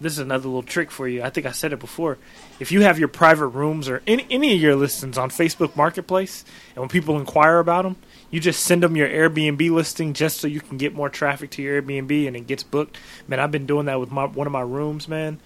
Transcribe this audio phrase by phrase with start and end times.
[0.00, 1.22] this is another little trick for you.
[1.22, 2.18] I think I said it before.
[2.60, 6.44] If you have your private rooms or any any of your listings on Facebook Marketplace,
[6.74, 7.96] and when people inquire about them,
[8.30, 11.62] you just send them your Airbnb listing just so you can get more traffic to
[11.62, 12.98] your Airbnb and it gets booked.
[13.26, 15.40] Man, I've been doing that with my one of my rooms, man.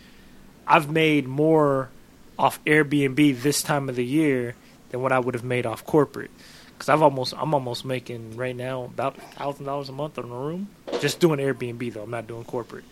[0.67, 1.91] I've made more
[2.39, 4.55] off Airbnb this time of the year
[4.91, 6.31] than what I would have made off corporate.
[6.79, 10.29] Cause I've almost I'm almost making right now about thousand dollars a month on a
[10.29, 12.03] room just doing Airbnb though.
[12.03, 12.85] I'm not doing corporate.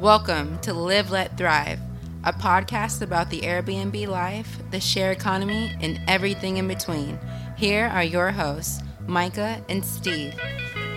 [0.00, 1.80] Welcome to Live Let Thrive,
[2.22, 7.18] a podcast about the Airbnb life, the share economy, and everything in between.
[7.56, 10.34] Here are your hosts, Micah and Steve.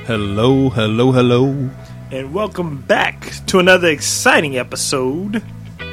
[0.06, 1.70] Hello, hello, hello
[2.12, 5.42] And welcome back to another exciting episode.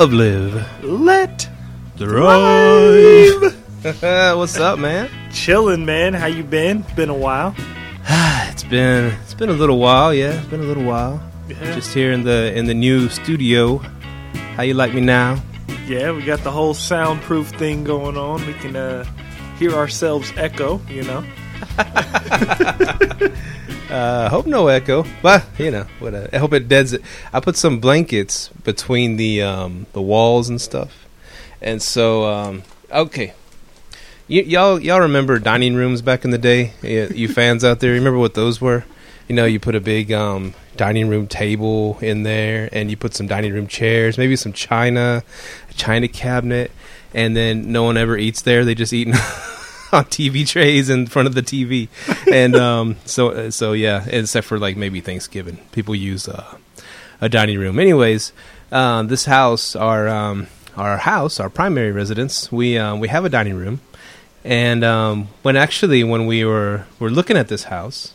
[0.00, 1.48] of Live Let
[1.96, 3.54] Thrive.
[4.36, 5.08] What's up, man?
[5.32, 6.12] Chilling, man.
[6.12, 6.84] How you been?
[6.94, 7.54] Been a while.
[8.50, 10.32] It's been it's been a little while, yeah.
[10.32, 11.22] It's been a little while.
[11.48, 11.74] Yeah.
[11.74, 13.78] Just here in the in the new studio.
[14.56, 15.42] How you like me now?
[15.86, 18.46] Yeah, we got the whole soundproof thing going on.
[18.46, 19.04] We can uh,
[19.58, 21.24] hear ourselves echo, you know.
[23.88, 27.00] Uh, hope no echo, but you know, what uh, I hope it deads it.
[27.32, 31.06] I put some blankets between the um, the walls and stuff,
[31.62, 33.32] and so um, okay.
[34.28, 36.74] Y- y'all y'all remember dining rooms back in the day?
[36.82, 38.84] You fans out there, remember what those were?
[39.28, 43.14] You know, you put a big um, dining room table in there, and you put
[43.14, 45.22] some dining room chairs, maybe some china,
[45.70, 46.70] a china cabinet,
[47.12, 48.64] and then no one ever eats there.
[48.64, 49.08] They just eat
[49.92, 51.88] on TV trays in front of the TV,
[52.32, 56.56] and um, so uh, so yeah, except for like maybe Thanksgiving, people use uh,
[57.20, 57.78] a dining room.
[57.78, 58.32] Anyways,
[58.72, 63.28] um, this house, our um, our house, our primary residence, we um, we have a
[63.28, 63.80] dining room,
[64.44, 68.14] and um, when actually when we were were looking at this house,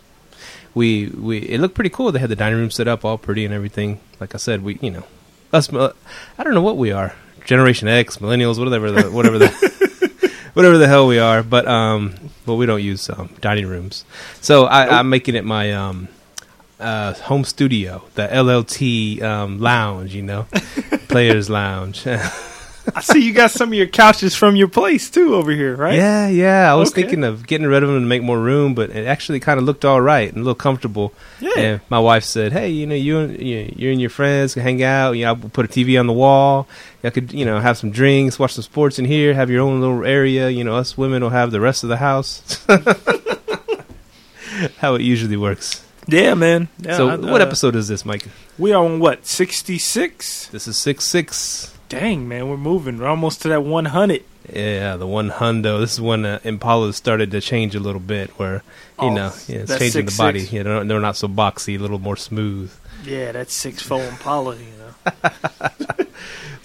[0.74, 2.12] we we it looked pretty cool.
[2.12, 4.00] They had the dining room set up all pretty and everything.
[4.20, 5.04] Like I said, we you know
[5.52, 7.16] us I don't know what we are,
[7.46, 11.44] Generation X, millennials, whatever the whatever the whatever the hell we are.
[11.44, 12.16] But um,
[12.46, 14.06] but we don't use um, dining rooms.
[14.42, 16.08] So I, I'm making it my um
[16.80, 20.16] uh home studio, the LLT um lounge.
[20.16, 20.44] You know,
[21.08, 22.06] players lounge.
[22.96, 25.96] I see you got some of your couches from your place too over here, right?
[25.96, 26.72] Yeah, yeah.
[26.72, 27.02] I was Okay.
[27.04, 29.66] thinking of getting rid of them to make more room, but it actually kind of
[29.66, 31.14] looked all right and a little comfortable.
[31.40, 31.52] Yeah.
[31.60, 34.64] And my wife said, "Hey, you know, you and you, you and your friends can
[34.64, 35.14] hang out.
[35.14, 36.68] You know, I'll put a TV on the wall.
[37.04, 39.34] You could, you know, have some drinks, watch some sports in here.
[39.34, 40.50] Have your own little area.
[40.50, 42.66] You know, us women will have the rest of the house.
[44.78, 45.84] How it usually works.
[46.08, 46.68] Yeah, man.
[46.80, 48.28] Yeah, so, I- what uh, episode is this, Mike?
[48.58, 50.48] We are on what sixty six?
[50.48, 51.74] This is six six.
[52.00, 52.98] Dang, man, we're moving.
[52.98, 54.24] We're almost to that one hundred.
[54.52, 55.80] Yeah, the one hundo.
[55.80, 58.56] This is when uh, Impalas started to change a little bit, where
[59.00, 60.18] you Oh, know, yeah, it's changing the 6'6".
[60.18, 60.40] body.
[60.42, 62.74] Yeah, they're, they're not so boxy, a little more smooth.
[63.06, 64.56] Yeah, that's six four Impala.
[64.56, 65.30] You know.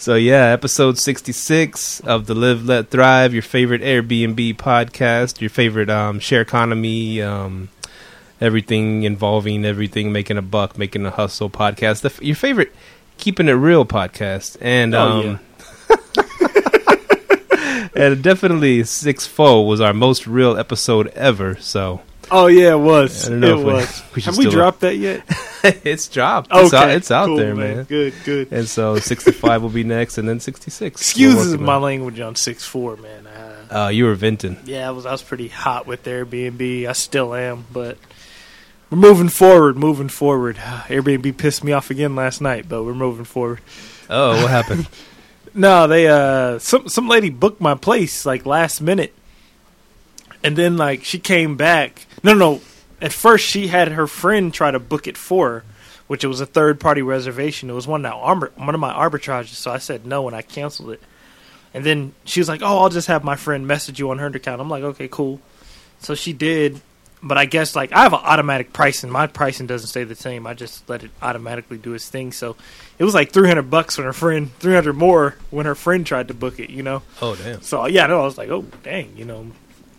[0.00, 5.50] So yeah, episode sixty six of the Live Let Thrive, your favorite Airbnb podcast, your
[5.50, 7.68] favorite um, share economy, um,
[8.40, 12.02] everything involving everything, making a buck, making a hustle podcast.
[12.02, 12.72] The, f- your favorite
[13.18, 15.40] keeping it real podcast, and Oh, um,
[17.94, 21.56] and definitely six four was our most real episode ever.
[21.56, 23.26] So Oh yeah, it was.
[23.26, 24.02] I don't know it we- was.
[24.16, 25.22] we Have we dropped that yet?
[25.64, 26.50] it's dropped.
[26.52, 27.84] It's out, it's out cool, there, man.
[27.84, 28.52] Good, good.
[28.52, 31.00] And so sixty five will be next, and then sixty six.
[31.00, 33.26] Excuses my language on six four, man.
[33.26, 33.44] Uh,
[33.84, 34.56] Uh, you were venting.
[34.64, 36.86] yeah, I was I was pretty hot with Airbnb.
[36.86, 37.96] I still am, but
[38.90, 39.76] we're moving forward.
[39.76, 40.56] Moving forward.
[40.88, 43.60] Airbnb pissed me off again last night, but we're moving forward.
[44.08, 44.88] Oh, what happened?
[45.54, 49.12] No, they uh some some lady booked my place like last minute.
[50.44, 52.06] And then like she came back.
[52.22, 52.60] No, no.
[53.00, 55.64] At first she had her friend try to book it for her,
[56.06, 57.70] which it was a third party reservation.
[57.70, 58.20] It was one of
[58.56, 61.02] one of my arbitrages, so I said no and I canceled it.
[61.74, 64.26] And then she was like, "Oh, I'll just have my friend message you on her
[64.26, 65.40] account." I'm like, "Okay, cool."
[65.98, 66.80] So she did,
[67.22, 69.10] but I guess like I have an automatic pricing.
[69.10, 70.46] My pricing doesn't stay the same.
[70.46, 72.32] I just let it automatically do its thing.
[72.32, 72.56] So
[72.98, 76.34] it was like 300 bucks when her friend, 300 more when her friend tried to
[76.34, 76.70] book it.
[76.70, 77.02] You know.
[77.20, 77.62] Oh, damn.
[77.62, 79.50] So yeah, no, I was like, oh dang, you know,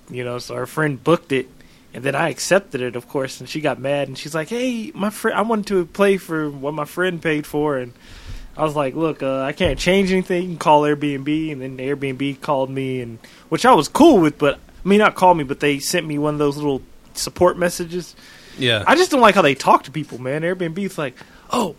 [0.09, 0.39] you know.
[0.39, 1.49] So our friend booked it,
[1.93, 4.91] and then I accepted it, of course, and she got mad, and she's like, hey,
[4.93, 7.93] my friend, I wanted to play for what my friend paid for, and
[8.55, 10.43] I was like, look, uh, I can't change anything.
[10.43, 14.37] You can call Airbnb, and then Airbnb called me, and which I was cool with,
[14.37, 16.81] but I mean, not call me, but they sent me one of those little
[17.19, 18.15] support messages.
[18.57, 18.83] Yeah.
[18.85, 20.41] I just don't like how they talk to people, man.
[20.41, 21.15] Airbnb's like,
[21.51, 21.75] oh,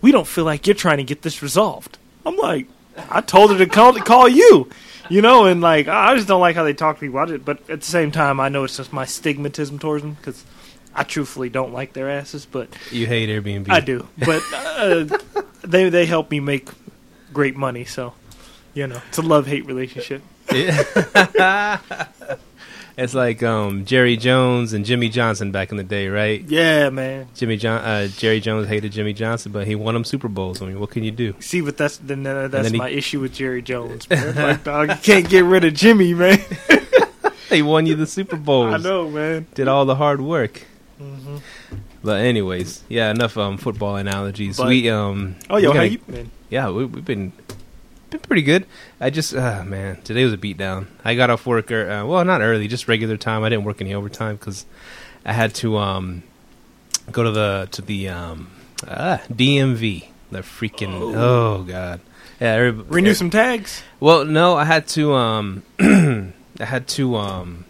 [0.00, 1.98] we don't feel like you're trying to get this resolved.
[2.24, 2.66] I'm like,
[3.10, 4.68] I told her to call to call you,
[5.08, 7.18] you know, and like I just don't like how they talk to people.
[7.18, 10.14] I just, but at the same time, I know it's just my stigmatism towards them
[10.14, 10.44] because
[10.94, 13.70] I truthfully don't like their asses, but You hate Airbnb.
[13.70, 14.06] I do.
[14.18, 15.18] But uh,
[15.62, 16.68] they they help me make
[17.32, 18.14] great money, so
[18.74, 20.22] you know it's a love hate relationship.
[20.52, 21.78] Yeah.
[22.98, 26.42] it's like um, Jerry Jones and Jimmy Johnson back in the day, right?
[26.42, 27.28] Yeah, man.
[27.34, 30.60] Jimmy John, uh, Jerry Jones hated Jimmy Johnson, but he won him Super Bowls.
[30.60, 31.34] I mean, what can you do?
[31.40, 34.10] See, but that's then uh, that's then he- my issue with Jerry Jones.
[34.10, 34.34] Man.
[34.34, 36.38] like, dog, you can't get rid of Jimmy, man.
[37.48, 38.74] He won you the Super Bowls.
[38.74, 39.46] I know, man.
[39.54, 40.64] Did all the hard work.
[40.98, 41.38] hmm
[42.04, 44.58] But anyways, yeah, enough um, football analogies.
[44.58, 46.30] But- we um, Oh, yo, we how you been?
[46.50, 47.32] yeah, we, we've been
[48.10, 48.66] been pretty good.
[49.00, 50.86] I just, uh, man, today was a beatdown.
[51.04, 53.44] I got off work, er, uh, well, not early, just regular time.
[53.44, 54.66] I didn't work any overtime because
[55.24, 56.22] I had to um,
[57.12, 58.50] go to the to the um,
[58.86, 60.08] ah, DMV.
[60.30, 61.14] The freaking Oh.
[61.14, 62.00] oh, god,
[62.38, 62.56] yeah.
[62.56, 63.82] Renew some tags.
[63.98, 67.64] Well, no, I had to um, I had to um,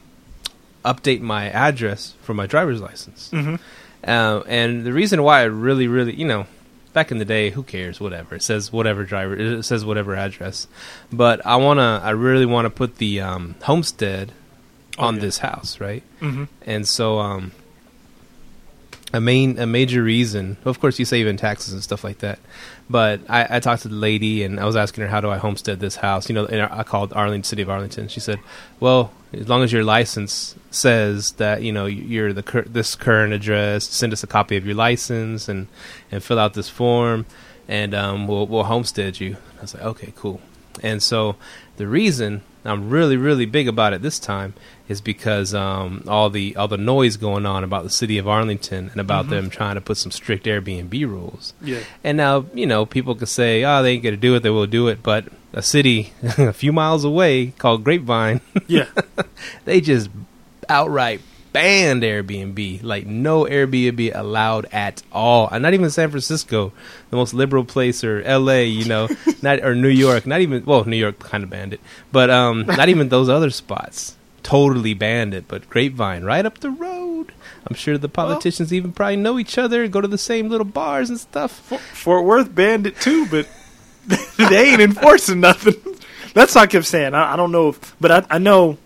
[0.84, 3.30] update my address for my driver's license.
[3.32, 3.56] Mm-hmm.
[4.02, 6.46] Uh, and the reason why I really, really, you know,
[6.98, 8.00] back in the day, who cares?
[8.00, 10.66] Whatever it says, whatever driver it says, whatever address.
[11.12, 14.32] But I wanna, I really want to put the um, homestead
[14.98, 15.26] on Okay.
[15.26, 16.02] this house, right?
[16.20, 16.44] Mm-hmm.
[16.66, 17.52] And so, um,
[19.12, 22.38] a main, a major reason, of course, you save in taxes and stuff like that.
[22.90, 25.36] But I, I talked to the lady and I was asking her, how do I
[25.36, 26.28] homestead this house?
[26.28, 28.08] You know, and I called Arlington, City of Arlington.
[28.08, 28.40] She said,
[28.80, 33.34] well, as long as your license says that, you know, you're the cur- this current
[33.34, 35.68] address, send us a copy of your license and,
[36.10, 37.26] and fill out this form
[37.68, 39.36] and um, we'll, we'll homestead you.
[39.58, 40.40] I was like, okay, cool.
[40.82, 41.36] And so
[41.76, 44.52] the reason I'm really, really big about it this time
[44.88, 48.88] is because um, all the all the noise going on about the city of Arlington
[48.90, 49.30] and about Mhm.
[49.30, 51.54] them trying to put some strict Airbnb rules.
[51.62, 51.80] Yeah.
[52.02, 54.42] And now you know people could say, "Oh, they ain't gonna do it.
[54.42, 58.86] They will do it." But a city a few miles away called Grapevine, Yeah.
[59.64, 60.10] they just
[60.68, 61.20] outright
[61.52, 62.82] banned Airbnb.
[62.82, 65.48] Like no Airbnb allowed at all.
[65.48, 66.72] And not even San Francisco,
[67.10, 68.66] the most liberal place, or L.A.
[68.66, 69.08] You know,
[69.42, 70.26] not or New York.
[70.26, 71.80] Not even well, New York kind of banned it,
[72.12, 75.46] but um, not even those other spots totally banned it.
[75.48, 77.32] But Grapevine, right up the road.
[77.66, 81.10] I'm sure the politicians even probably know each other, go to the same little bars
[81.10, 81.52] and stuff.
[81.52, 83.46] Fort, Fort Worth banned it too, but
[84.36, 85.74] they ain't enforcing nothing.
[86.32, 87.14] That's what I kept saying.
[87.14, 88.78] I, I don't know, if, but I, I know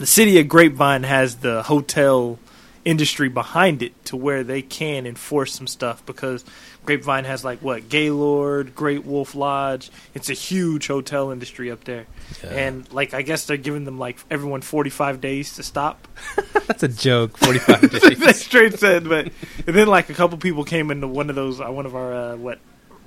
[0.00, 2.38] the city of Grapevine has the hotel
[2.86, 6.42] industry behind it to where they can enforce some stuff because
[6.86, 9.90] Grapevine has like what Gaylord, Great Wolf Lodge.
[10.14, 12.06] It's a huge hotel industry up there,
[12.42, 16.08] and like I guess they're giving them like everyone forty five days to stop.
[16.66, 17.36] That's a joke.
[17.36, 18.40] 45 they days.
[18.40, 19.26] straight said, but
[19.66, 22.14] and then like a couple people came into one of those, uh, one of our
[22.14, 22.58] uh, what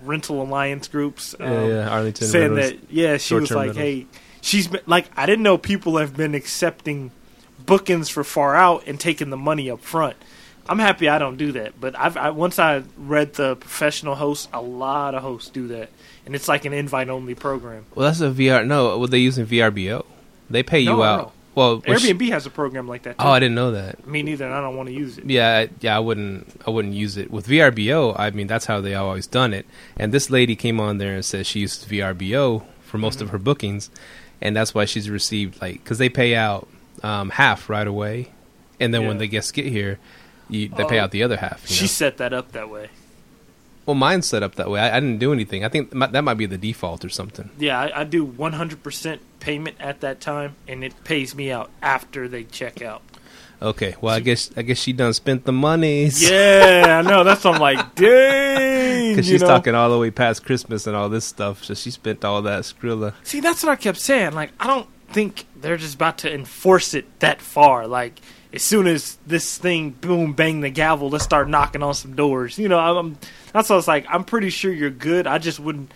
[0.04, 2.28] rental alliance groups, um, yeah, yeah, Arlington.
[2.28, 2.82] saying Rentals.
[2.82, 3.78] that yeah, she was like, rentals.
[3.78, 4.06] hey,
[4.44, 7.10] she's been like, I didn't know people have been accepting
[7.66, 10.16] bookings for far out and taking the money up front.
[10.70, 14.48] I'm happy I don't do that, but I've I, once I read the professional hosts,
[14.54, 15.90] a lot of hosts do that,
[16.26, 17.86] and it's like an invite only program.
[17.96, 18.66] Well, that's a VR.
[18.66, 20.06] No, what they using VRBO?
[20.50, 21.18] They pay you No, out.
[21.20, 21.32] no.
[21.56, 23.20] Well, which- Airbnb has a program like that.
[23.20, 23.26] Too.
[23.26, 24.08] Oh, I didn't know that.
[24.08, 25.26] Me neither, and I don't want to use it.
[25.30, 26.48] Yeah, I- yeah, I wouldn't.
[26.66, 28.18] I wouldn't use it with VRBO.
[28.18, 29.66] I mean, that's how they always done it.
[29.98, 33.24] And this lady came on there and said she uses VRBO for most Mm-hmm.
[33.26, 33.90] of her bookings,
[34.44, 36.68] and that's why she's received like because they pay out
[37.02, 38.32] um, half right away,
[38.80, 39.98] and then when the guests get here,
[40.50, 41.04] you, they pay Oh.
[41.06, 41.66] out the other half.
[41.68, 41.88] She know?
[41.88, 42.90] set that up that way.
[43.86, 44.80] well, mine's set up that way.
[44.80, 45.66] I, I didn't do anything.
[45.66, 47.50] I think that might be the default or something.
[47.58, 52.28] Yeah, I, I do 100% payment at that time, and it pays me out after
[52.30, 53.02] they check out.
[53.64, 56.12] Okay, well, I guess I guess she done spent the money.
[56.18, 57.24] Yeah, I know.
[57.24, 59.14] That's what I'm like, dang.
[59.14, 59.48] Because she's know?
[59.48, 62.64] talking all the way past Christmas and all this stuff, so she spent all that
[62.64, 63.14] Skrilla.
[63.24, 64.34] See, that's what I kept saying.
[64.34, 67.88] Like, I don't think they're just about to enforce it that far.
[67.88, 68.20] Like,
[68.52, 72.60] as soon as this thing, boom, bang the gavel, let's start knocking on some doors.
[72.60, 73.18] You know, I'm,
[73.54, 74.06] that's what I was like.
[74.10, 75.26] I'm pretty sure you're good.
[75.26, 75.92] I just wouldn't.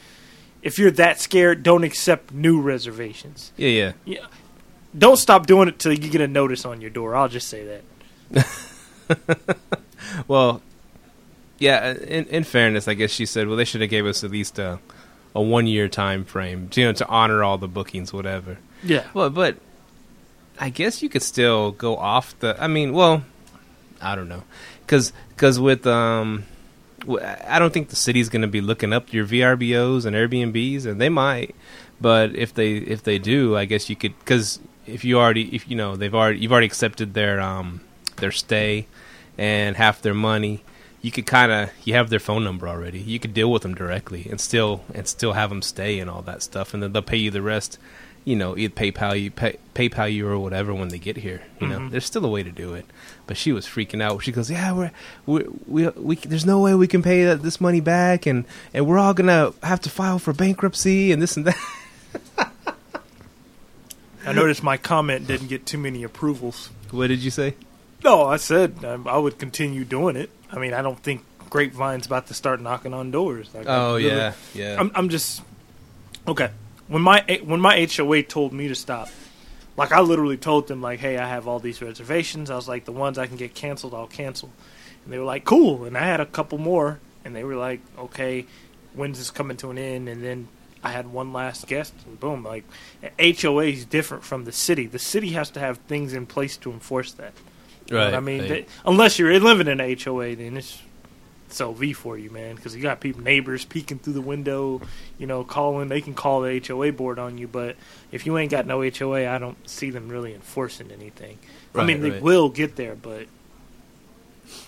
[0.61, 3.51] If you're that scared, don't accept new reservations.
[3.57, 3.91] Yeah, yeah.
[4.05, 4.25] Yeah.
[4.95, 7.15] Don't stop doing it till you get a notice on your door.
[7.15, 7.81] I'll just say
[8.31, 8.47] that.
[10.27, 10.61] Well,
[11.59, 11.93] yeah.
[11.93, 14.59] In, in fairness, I guess she said, well, they should have gave us at least
[14.59, 14.79] a
[15.35, 18.57] a one year time frame, you know, to honor all the bookings, whatever.
[18.83, 19.05] Yeah.
[19.13, 19.57] Well, but
[20.59, 22.55] I guess you could still go off the.
[22.61, 23.23] I mean, well,
[24.01, 24.43] I don't know,
[24.81, 26.45] because because with um,
[27.07, 30.99] I don't think the city's going to be looking up your VRBOs and Airbnbs, and
[30.99, 31.55] they might.
[32.01, 35.69] But if they if they do, I guess you could because if you already if
[35.69, 37.81] you know they've already you've already accepted their um
[38.17, 38.87] their stay
[39.37, 40.63] and half their money.
[40.99, 42.99] You could kind of you have their phone number already.
[42.99, 46.23] You could deal with them directly and still and still have them stay and all
[46.23, 47.77] that stuff, and then they'll pay you the rest
[48.25, 51.43] you know, either PayPal you pay, PayPal you or whatever when they get here.
[51.61, 51.91] You know, Mhm.
[51.91, 52.85] there's still a way to do it.
[53.25, 54.21] But she was freaking out.
[54.21, 54.91] She goes, "Yeah, we're,
[55.25, 58.85] we we we there's no way we can pay that, this money back, and and
[58.85, 62.51] we're all gonna have to file for bankruptcy and this and that."
[64.27, 66.69] I noticed my comment didn't get too many approvals.
[66.91, 67.55] what did you say?
[68.03, 70.29] No, I said um, I would continue doing it.
[70.51, 73.49] I mean, I don't think Grapevine's about to start knocking on doors.
[73.53, 74.75] Like, Oh really- yeah, yeah.
[74.79, 75.41] I'm, I'm just
[76.27, 76.51] okay.
[76.87, 79.09] When my when my HOA told me to stop,
[79.75, 82.85] like I literally told them like, "Hey, I have all these reservations." I was like,
[82.85, 84.51] "The ones I can get canceled, I'll cancel."
[85.03, 87.81] And they were like, "Cool." And I had a couple more, and they were like,
[87.97, 88.45] "Okay,
[88.93, 90.47] when's this coming to an end?" And then
[90.87, 92.63] I had one last guest, and boom, like
[93.19, 94.85] HOA is different from the city.
[94.87, 97.33] The city has to have things in place to enforce that.
[97.91, 98.13] Right.
[98.13, 98.49] I mean, right.
[98.49, 100.81] they- unless you're living in an HOA, then it's
[101.49, 102.55] it's LV for you, man.
[102.55, 104.81] Because you got people, neighbors peeking through the window,
[105.17, 105.87] you know, calling.
[105.89, 107.75] They can call the HOA board on you, but
[108.11, 111.37] if you ain't got no HOA, I don't see them really enforcing anything.
[111.75, 113.27] I Right, mean, they will get there, but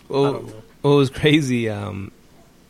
[0.08, 0.44] well.
[0.82, 1.70] Well, it was crazy.
[1.70, 2.12] Um,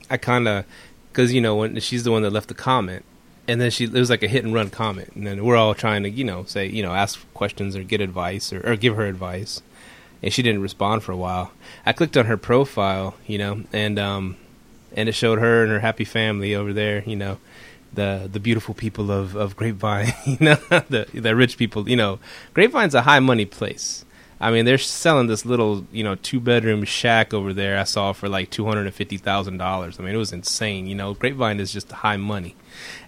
[0.10, 0.66] I kind of,
[1.12, 3.06] because you know, when she's the one that left the comment,
[3.50, 5.74] and then she it was like a hit and run comment, and then we're all
[5.74, 8.96] trying to, you know, say, you know, ask questions or get advice or, or give
[8.96, 9.62] her advice,
[10.22, 11.52] and she didn't respond for a while.
[11.84, 14.38] I clicked on her profile, you know, and um,
[14.96, 17.40] and it showed her and her happy family over there, you know.
[17.92, 20.56] The the beautiful people of, of Grapevine, you know,
[20.90, 22.20] the the rich people, you know,
[22.54, 24.06] Grapevine's a high money place.
[24.42, 27.78] I mean, they're selling this little, you know, two bedroom shack over there.
[27.78, 30.00] I saw for like two hundred and fifty thousand dollars.
[30.00, 30.86] I mean, it was insane.
[30.86, 32.56] You know, Grapevine is just high money,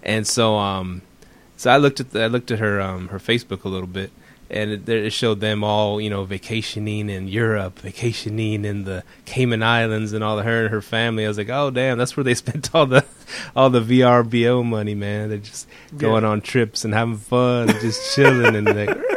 [0.03, 1.01] and so, um,
[1.57, 4.11] so I looked at the, I looked at her um her Facebook a little bit,
[4.49, 9.03] and it, there- it showed them all, you know, vacationing in Europe, vacationing in the
[9.25, 11.25] Cayman Islands, and all of her and her family.
[11.25, 13.05] I was like, oh damn, that's where they spent all the
[13.55, 15.29] all the VRBO money, man.
[15.29, 16.29] They're just going Yeah.
[16.29, 18.97] on trips and having fun, and just chilling, and like.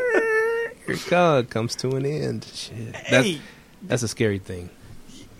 [0.86, 2.44] Your God comes to an end.
[2.52, 2.94] Shit.
[3.10, 3.38] That's,
[3.84, 4.68] that's a scary thing.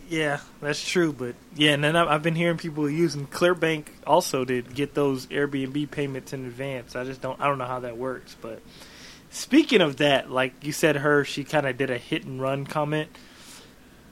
[0.08, 1.12] Yeah, that's true.
[1.12, 5.90] But yeah, and then I've been hearing people using Clearbank also to get those Airbnb
[5.90, 6.96] payments in advance.
[6.96, 8.36] I just don't, I don't know how that works.
[8.40, 8.60] But
[9.30, 12.66] speaking of that, like you said, her, she kind of did a hit and run
[12.66, 13.10] comment.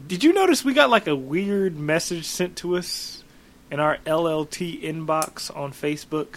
[0.06, 3.22] Did you notice we got like a weird message sent to us
[3.70, 6.36] in our LLT inbox on Facebook?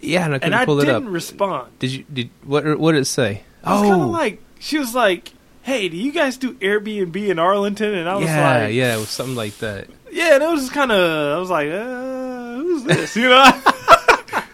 [0.00, 1.12] Yeah, and I and couldn't I pull it didn't up.
[1.12, 1.78] respond.
[1.78, 2.04] Did you?
[2.12, 2.78] Did what?
[2.78, 3.42] What did it say?
[3.62, 7.16] I was kind of Oh, like, she was like, "Hey, do you guys do Airbnb
[7.16, 9.88] in Arlington?" And I was yeah, like, yeah, it was something like that.
[10.10, 13.42] yeah, and it was just kind of, I was like, uh, "Who's this?" You know,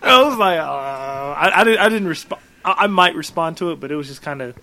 [0.03, 2.43] I was like, uh, I, I didn't, I didn't respond.
[2.65, 4.57] I, I might respond to it, but it was just kind of.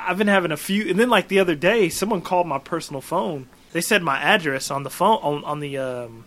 [0.00, 3.00] I've been having a few, and then like the other day, someone called my personal
[3.00, 3.48] phone.
[3.72, 6.24] They said my address on the phone on on the um,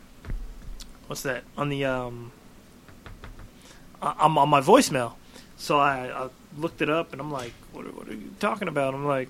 [1.07, 2.31] what's that on the um,
[4.01, 5.13] I'm on my voicemail.
[5.57, 8.93] So I, I looked it up, and I'm like, "What, what are you talking about?"
[8.93, 9.29] I'm like,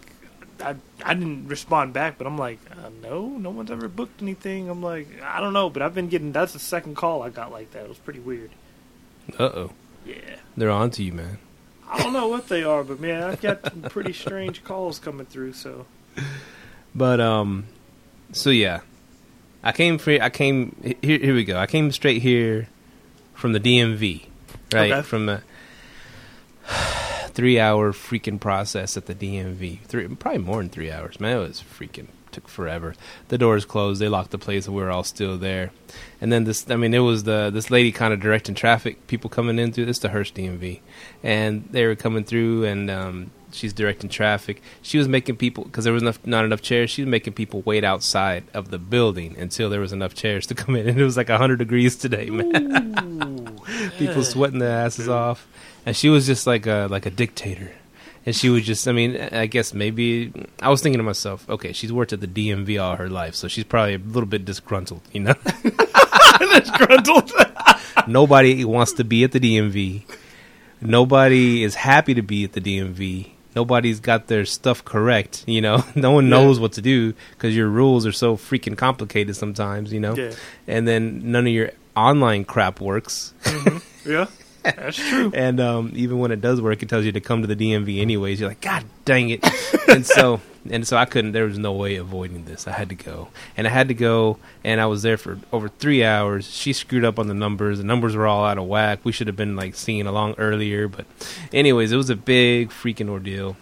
[0.60, 4.70] I I didn't respond back, but I'm like, uh, "No, no one's ever booked anything."
[4.70, 6.32] I'm like, I don't know, but I've been getting.
[6.32, 7.84] That's the second call I got like that.
[7.84, 8.52] It was pretty weird.
[9.38, 9.72] Uh oh,
[10.06, 10.16] Yeah,
[10.58, 11.38] they're on to you, man.
[11.90, 15.26] I don't know what they are, but man, I've got some pretty strange calls coming
[15.26, 15.54] through.
[15.54, 15.86] So
[16.96, 17.66] But um,
[18.32, 18.80] so yeah,
[19.64, 20.20] I came free.
[20.20, 21.20] I came here.
[21.20, 21.58] Here we go.
[21.58, 22.68] I came straight here
[23.34, 24.26] from the DMV,
[24.74, 24.92] right?
[24.92, 25.02] Okay.
[25.02, 25.26] From
[27.32, 29.80] a three-hour freaking process at the DMV.
[29.82, 31.20] Three, probably more than three hours.
[31.20, 32.96] Man, it was freaking took forever.
[33.28, 34.02] The doors closed.
[34.02, 35.72] They locked the place, and we were all still there.
[36.20, 39.30] And then this, I mean, it was the this lady kind of directing traffic, people
[39.30, 40.80] coming in through this the Hurst DMV,
[41.24, 44.62] and they were coming through, and um, she's directing traffic.
[44.82, 46.90] She was making people because there was enough, not enough chairs.
[46.90, 50.56] She was making people wait outside of the building until there was enough chairs to
[50.56, 53.60] come in, and it was like hundred degrees today, man.
[53.98, 55.48] people sweating their asses off,
[55.86, 57.72] and she was just like a like a dictator.
[58.24, 61.74] And she was just, I mean, I guess maybe I was thinking to myself, okay,
[61.74, 65.02] she's worked at the DMV all her life, so she's probably a little bit disgruntled,
[65.12, 65.34] you know.
[66.40, 67.32] disgruntled.
[68.08, 70.04] Nobody wants to be at the DMV.
[70.82, 73.30] Nobody is happy to be at the DMV.
[73.56, 75.84] Nobody's got their stuff correct, you know.
[75.96, 76.30] No one Yeah.
[76.32, 80.16] knows what to do because your rules are so freaking complicated sometimes, you know.
[80.16, 80.32] yeah,
[80.68, 83.34] And then none of your online crap works.
[83.44, 84.12] Mm-hmm.
[84.12, 84.26] yeah,
[84.64, 85.32] that's true.
[85.42, 88.00] And um, even when it does work, it tells you to come to the DMV
[88.00, 88.40] anyways.
[88.40, 89.46] You're like, God dang it!
[89.88, 91.32] and so, and so, I couldn't.
[91.32, 92.68] There was no way avoiding this.
[92.68, 95.70] I had to go, and I had to go, and I was there for over
[95.70, 96.50] three hours.
[96.50, 97.80] She screwed up on the numbers.
[97.80, 99.00] The numbers were all out of whack.
[99.04, 101.06] We should have been like seeing along earlier, but
[101.52, 103.58] anyways, it was a big freaking ordeal.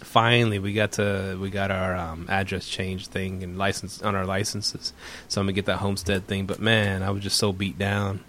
[0.00, 4.24] Finally, we got to we got our um, address change thing and license on our
[4.24, 4.92] licenses,
[5.28, 6.46] so I'm gonna get that homestead thing.
[6.46, 8.20] But man, I was just so beat down.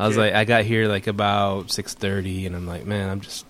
[0.00, 0.22] I was Yeah.
[0.24, 3.44] like, I got here like about six thirty, and I'm like, man, I'm just,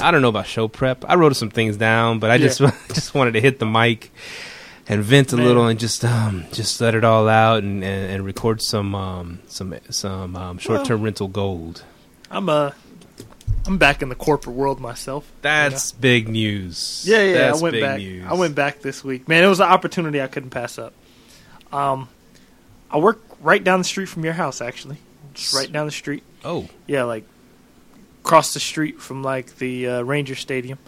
[0.00, 1.04] I don't know about show prep.
[1.08, 4.10] I wrote some things down, but I just just wanted to hit the mic
[4.88, 5.44] and vent a Man.
[5.46, 9.40] little and just um just let it all out and and, and record some um
[9.48, 11.82] some some um, short term rental gold.
[12.30, 12.70] I'm uh,
[13.66, 15.30] I'm back in the corporate world myself.
[15.42, 17.04] That's big news.
[17.06, 17.32] Yeah, yeah.
[17.34, 17.98] That's I went back.
[17.98, 18.24] news.
[18.28, 19.26] I went back this week.
[19.28, 20.92] Man, it was an opportunity I couldn't pass up.
[21.72, 22.08] Um,
[22.90, 24.98] I work right down the street from your house, actually.
[25.54, 26.22] Right down the street.
[26.44, 27.24] Oh, Yeah, like
[28.24, 30.78] across the street from like the uh, Ranger Stadium.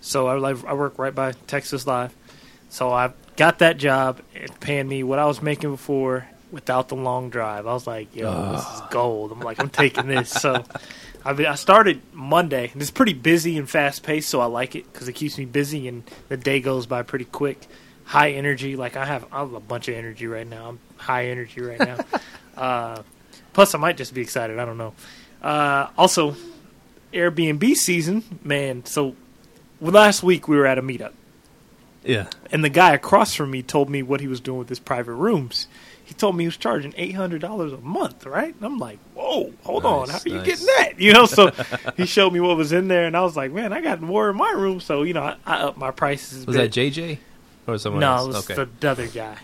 [0.00, 2.14] So I live, I work right by Texas Live.
[2.68, 6.94] So I got that job and paying me what I was making before without the
[6.94, 7.66] long drive.
[7.66, 9.32] I was like, yo, this is gold.
[9.32, 10.30] I'm like, I'm taking this.
[10.30, 10.64] So
[11.24, 12.70] I, I started Monday.
[12.72, 15.44] and It's pretty busy and fast paced, so I like it because it keeps me
[15.44, 17.66] busy and the day goes by pretty quick.
[18.04, 20.68] High energy, like I have, I have a bunch of energy right now.
[20.68, 21.98] I'm high energy right now.
[22.56, 23.02] uh,
[23.56, 24.58] plus, I might just be excited.
[24.58, 24.92] I don't know.
[25.40, 26.36] Uh, also,
[27.14, 28.84] Airbnb season, man.
[28.84, 29.16] So
[29.80, 31.14] last week we were at a meetup,
[32.04, 32.28] yeah.
[32.52, 35.14] and the guy across from me told me what he was doing with his private
[35.14, 35.68] rooms.
[36.04, 38.54] He told me he was charging eight hundred dollars a month, right?
[38.54, 40.46] And I'm like, whoa, hold on, how Nice, are you nice.
[40.46, 41.00] getting that?
[41.00, 41.50] You know, so
[41.96, 44.28] he showed me what was in there, and I was like, man, I got more
[44.28, 46.46] in my room, so you know, I, I upped my prices.
[46.46, 46.72] Was bit.
[46.74, 47.18] that JJ
[47.66, 48.24] or someone no, else?
[48.24, 48.70] it was okay.
[48.80, 49.38] the other guy.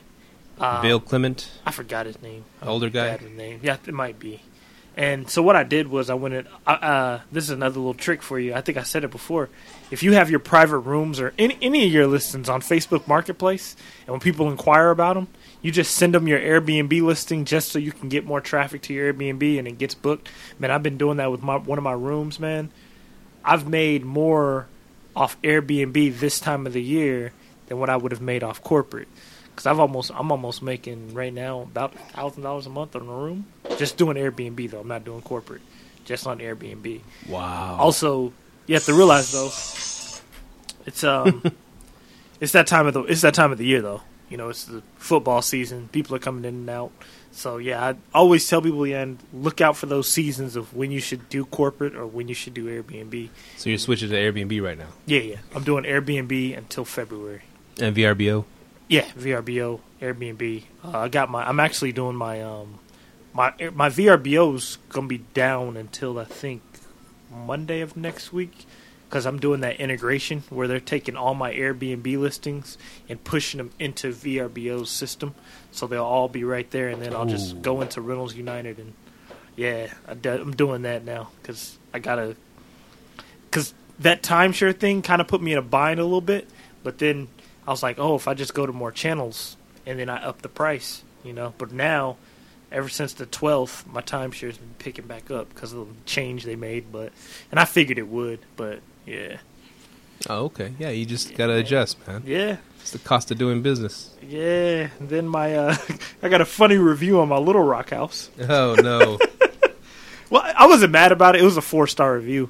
[0.62, 2.44] Um, Bill Clement, I forgot his name.
[2.62, 3.18] older guy.
[3.36, 3.60] Name.
[3.62, 4.40] Yeah, it might be.
[4.96, 7.94] And so what I did was I went and uh, uh, this is another little
[7.94, 8.52] trick for you.
[8.52, 9.48] I think I said it before.
[9.90, 13.74] If you have your private rooms or any any of your listings on Facebook Marketplace,
[14.02, 15.28] and when people inquire about them,
[15.62, 18.92] you just send them your Airbnb listing just so you can get more traffic to
[18.92, 20.28] your Airbnb and it gets booked.
[20.58, 22.70] Man, I've been doing that with my one of my rooms, man.
[23.44, 24.66] I've made more
[25.16, 27.32] off Airbnb this time of the year
[27.66, 29.08] than what I would have made off corporate.
[29.56, 33.04] Cause I've almost I'm almost making right now about thousand dollars a month on a
[33.04, 33.46] room,
[33.78, 34.80] just doing Airbnb though.
[34.80, 35.60] I'm not doing corporate,
[36.04, 37.00] just on Airbnb.
[37.28, 37.76] Wow.
[37.78, 38.32] Also,
[38.66, 39.50] you have to realize though,
[40.86, 41.42] it's um,
[42.40, 44.00] it's that time of the it's that time of the year though.
[44.30, 45.88] You know, it's the football season.
[45.92, 46.90] People are coming in and out.
[47.32, 50.90] So yeah, I always tell people, yeah, and look out for those seasons of when
[50.90, 53.28] you should do corporate or when you should do Airbnb.
[53.56, 55.36] so you're switching to Airbnb right now Yeah, yeah.
[55.54, 57.42] I'm doing Airbnb until February.
[57.80, 58.44] and VRBO.
[58.92, 60.64] Yeah, VRBO, Airbnb.
[60.84, 61.48] Uh, I got my.
[61.48, 62.78] I'm actually doing my um,
[63.32, 66.60] my my VRBO's gonna be down until I think
[67.30, 68.66] Monday of next week
[69.08, 72.76] because I'm doing that integration where they're taking all my Airbnb listings
[73.08, 75.34] and pushing them into VRBO's system,
[75.70, 77.60] so they'll all be right there, and then I'll just Ooh.
[77.60, 78.92] go into Rentals United and
[79.56, 82.36] yeah, I I'm doing that now because I gotta
[83.44, 86.46] because that timeshare thing kind of put me in a bind a little bit,
[86.82, 87.28] but then
[87.66, 90.42] I was like, oh, if I just go to more channels and then I up
[90.42, 91.54] the price, you know.
[91.58, 92.16] But now,
[92.70, 96.56] ever since the 12th, my timeshare's been picking back up because of the change they
[96.56, 96.90] made.
[96.92, 97.12] But
[97.50, 99.38] and I figured it would, but yeah,
[100.30, 100.72] Oh, okay.
[100.78, 102.22] Yeah, you just gotta adjust, man.
[102.24, 104.10] yeah, It's the cost of doing business.
[104.22, 104.88] yeah.
[105.00, 105.76] And then my uh,
[106.22, 108.30] I got a funny review on my Little Rock house.
[108.48, 109.18] Oh no.
[110.30, 111.42] Well, I wasn't mad about it.
[111.42, 112.48] It was a four star review,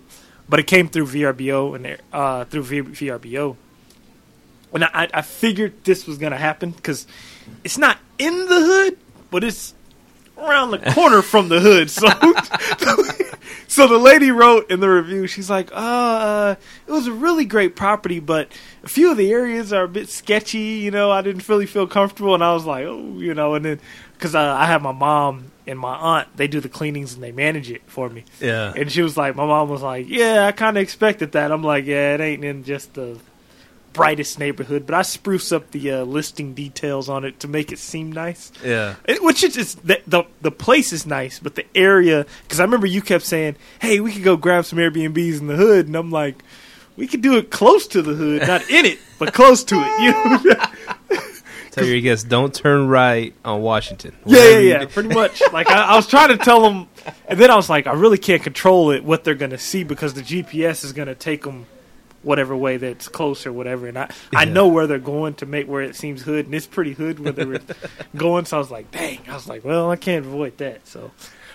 [0.48, 3.56] but it came through VRBO and uh, through v- VRBO,
[4.72, 7.06] and I, I figured this was gonna happen because
[7.64, 8.98] it's not in the hood,
[9.30, 9.74] but it's
[10.38, 11.90] around the corner from the hood.
[11.90, 12.08] So,
[13.68, 16.56] so the lady wrote in the review, she's like, "Uh,
[16.86, 18.50] it was a really great property, but
[18.82, 20.58] a few of the areas are a bit sketchy.
[20.58, 23.64] You know, I didn't really feel comfortable." And I was like, "Oh, you know," and
[23.64, 23.80] then
[24.14, 27.32] because uh, I have my mom and my aunt, they do the cleanings and they
[27.32, 28.24] manage it for me.
[28.40, 28.72] yeah.
[28.74, 31.50] And she was like, my mom was like, yeah, I kind of expected that.
[31.52, 33.18] I'm like, yeah, it ain't in just the
[33.92, 37.78] brightest neighborhood, but I spruce up the uh, listing details on it to make it
[37.78, 38.52] seem nice.
[38.64, 38.96] Yeah.
[39.04, 42.26] It, which is just the, the the place is nice, but the area.
[42.42, 45.56] Because I remember you kept saying, "Hey, we could go grab some Airbnbs in the
[45.56, 46.42] hood," and I'm like,
[46.96, 49.92] "We could do it close to the hood, not in it, but close to it."
[50.00, 50.56] You know?
[51.72, 54.14] Tell your guests don't turn right on Washington.
[54.26, 55.42] Yeah, yeah, yeah, pretty much.
[55.52, 56.86] Like I, I was trying to tell them,
[57.26, 60.14] and then I was like, I really can't control it what they're gonna see because
[60.14, 61.66] the GPS is gonna take them
[62.22, 65.66] whatever way that's close or whatever, and I I know where they're going to make
[65.66, 67.60] where it seems hood, and it's pretty hood where they were
[68.16, 68.44] going.
[68.44, 70.86] So I was like, dang, I was like, well, I can't avoid that.
[70.86, 71.10] So,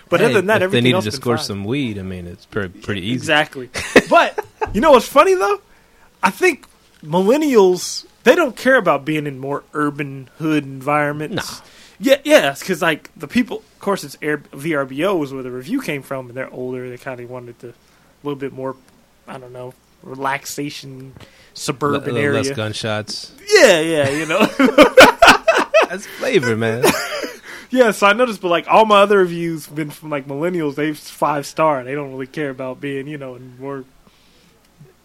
[0.08, 2.02] but Hey, other than that, if they everything needed else to score some weed, I
[2.02, 3.14] mean, it's pretty pretty easy.
[3.14, 3.70] Exactly.
[4.10, 5.60] but you know what's funny though?
[6.22, 6.66] I think
[7.02, 11.60] millennials they don't care about being in more urban hood environments.
[11.60, 11.66] Nah.
[12.00, 15.80] Yeah, yeah, because like the people, of course, it's Air, VRBO is where the review
[15.80, 16.88] came from, and they're older.
[16.88, 17.74] They kind of wanted to a
[18.22, 18.76] little bit more,
[19.26, 21.14] I don't know, relaxation,
[21.54, 22.38] suburban le- area.
[22.42, 23.32] less gunshots.
[23.48, 24.44] Yeah, yeah, you know.
[25.88, 26.84] That's flavor, man.
[27.70, 30.74] Yeah, so I noticed, but like all my other reviews been from like millennials.
[30.74, 31.84] They've five star.
[31.84, 33.84] They don't really care about being, you know, in more,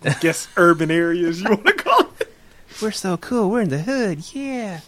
[0.02, 1.42] I guess, urban areas.
[1.42, 2.34] You want to call it?
[2.82, 3.50] We're so cool.
[3.50, 4.34] We're in the hood.
[4.34, 4.80] Yeah.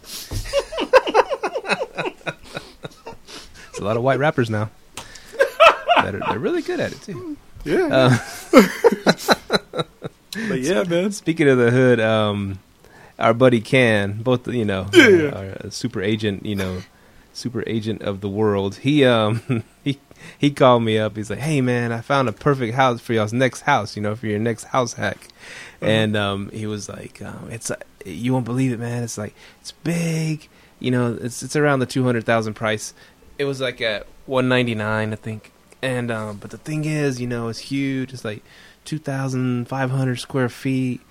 [3.65, 4.70] There's a lot of white rappers now.
[5.98, 7.36] That are, they're really good at it too.
[7.65, 8.18] Yeah.
[8.63, 9.34] Uh,
[10.48, 11.12] but yeah, man.
[11.12, 12.60] Speaking of the hood, um,
[13.17, 16.82] our buddy Can, both you know, Yeah, uh, our super agent, you know,
[17.34, 18.76] super agent of the world.
[18.76, 20.00] He um he
[20.38, 21.15] he called me up.
[21.15, 23.95] He's like, "Hey man, I found a perfect house for y'all's next house.
[23.95, 25.28] You know, for your next house hack."
[25.82, 25.91] Uh-huh.
[25.91, 29.04] And um, he was like, um, "It's uh, you won't believe it, man.
[29.04, 30.48] It's like it's big.
[30.80, 32.93] You know, it's it's around the two hundred thousand price.
[33.38, 35.52] It was like at one ninety nine, I think.
[35.82, 38.13] And um, but the thing is, you know, it's huge.
[38.13, 38.43] It's like
[38.86, 41.02] two thousand five hundred square feet,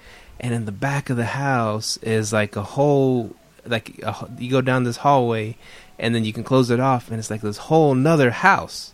[0.41, 3.35] and in the back of the house is like a whole
[3.67, 5.57] like a, you go down this hallway,
[5.99, 8.93] and then you can close it off, and it's like this whole nother house.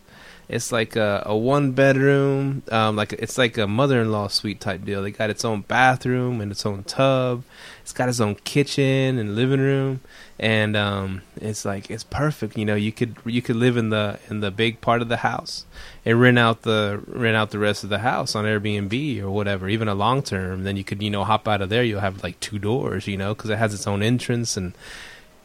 [0.49, 4.59] It's like a, a one bedroom, um, like it's like a mother in law suite
[4.59, 5.01] type deal.
[5.01, 7.43] They got its own bathroom and its own tub.
[7.83, 10.01] It's got its own kitchen and living room,
[10.37, 12.57] and um, it's like it's perfect.
[12.57, 15.17] You know, you could you could live in the in the big part of the
[15.17, 15.65] house
[16.05, 19.69] and rent out the rent out the rest of the house on Airbnb or whatever,
[19.69, 20.63] even a long term.
[20.63, 21.83] Then you could you know hop out of there.
[21.83, 24.73] You'll have like two doors, you know, because it has its own entrance and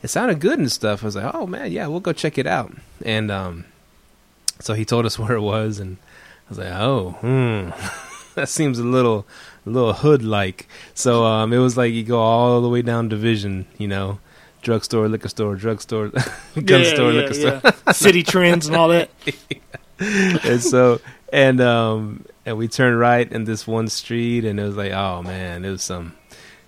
[0.03, 1.03] it sounded good and stuff.
[1.03, 2.73] I was like, oh man, yeah, we'll go check it out.
[3.05, 3.65] And um,
[4.61, 5.97] so he told us where it was, and
[6.47, 7.71] I was like, oh, hmm,
[8.35, 9.27] that seems a little
[9.67, 10.69] a little hood like.
[10.95, 14.21] So um, it was like you go all the way down Division, you know.
[14.63, 16.09] Drugstore, liquor store, drugstore,
[16.65, 17.61] gun Yeah, store, yeah, liquor store.
[17.93, 19.11] Citi Trends and all that.
[20.45, 21.01] and so
[21.33, 25.23] and um and we turned right in this one street and it was like oh
[25.23, 26.15] man it was some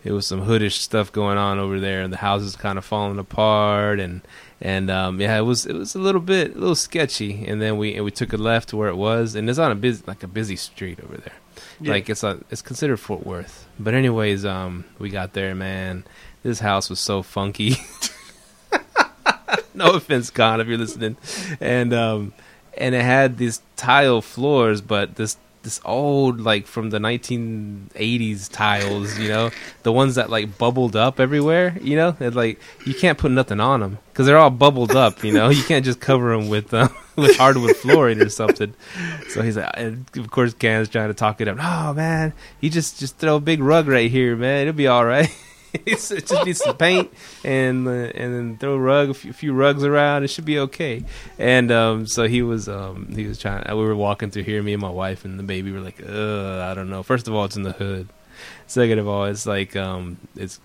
[0.05, 3.19] it was some hoodish stuff going on over there and the houses kind of falling
[3.19, 4.23] apart and
[4.61, 7.77] and um yeah it was it was a little bit a little sketchy and then
[7.77, 10.03] we and we took a left to where it was and it's on a busy
[10.07, 11.35] like a busy street over there.
[11.81, 11.93] Yeah.
[11.93, 13.67] like it's a, it's considered Fort Worth.
[13.79, 16.05] But anyways um we got there man.
[16.43, 17.77] This house was so funky.
[19.75, 21.17] No offense Con if you're listening.
[21.61, 22.33] And um
[22.79, 29.19] and it had these tile floors, but this this old like from the 1980s tiles,
[29.19, 29.51] you know,
[29.83, 33.61] the ones that like bubbled up everywhere, you know, and like you can't put nothing
[33.61, 35.51] on them because they're all bubbled up, you know.
[35.51, 38.75] You can't just cover them with uh, with hardwood flooring or something.
[39.31, 41.59] So he's like, and of course, Can's trying to talk it up.
[41.61, 44.63] Oh man, you just just throw a big rug right here, man.
[44.63, 45.31] It'll be all right.
[45.87, 47.11] It's- it just needs some paint
[47.45, 50.25] and uh, and then throw a rug, a few, few rugs around.
[50.25, 51.05] It should be okay.
[51.39, 53.65] And um, so he was um, he was trying.
[53.69, 56.73] We were walking through here, me and my wife and the baby were like, I
[56.75, 57.03] don't know.
[57.03, 58.09] First of all, it's in the hood.
[58.67, 60.61] Second of all, it's like um, it's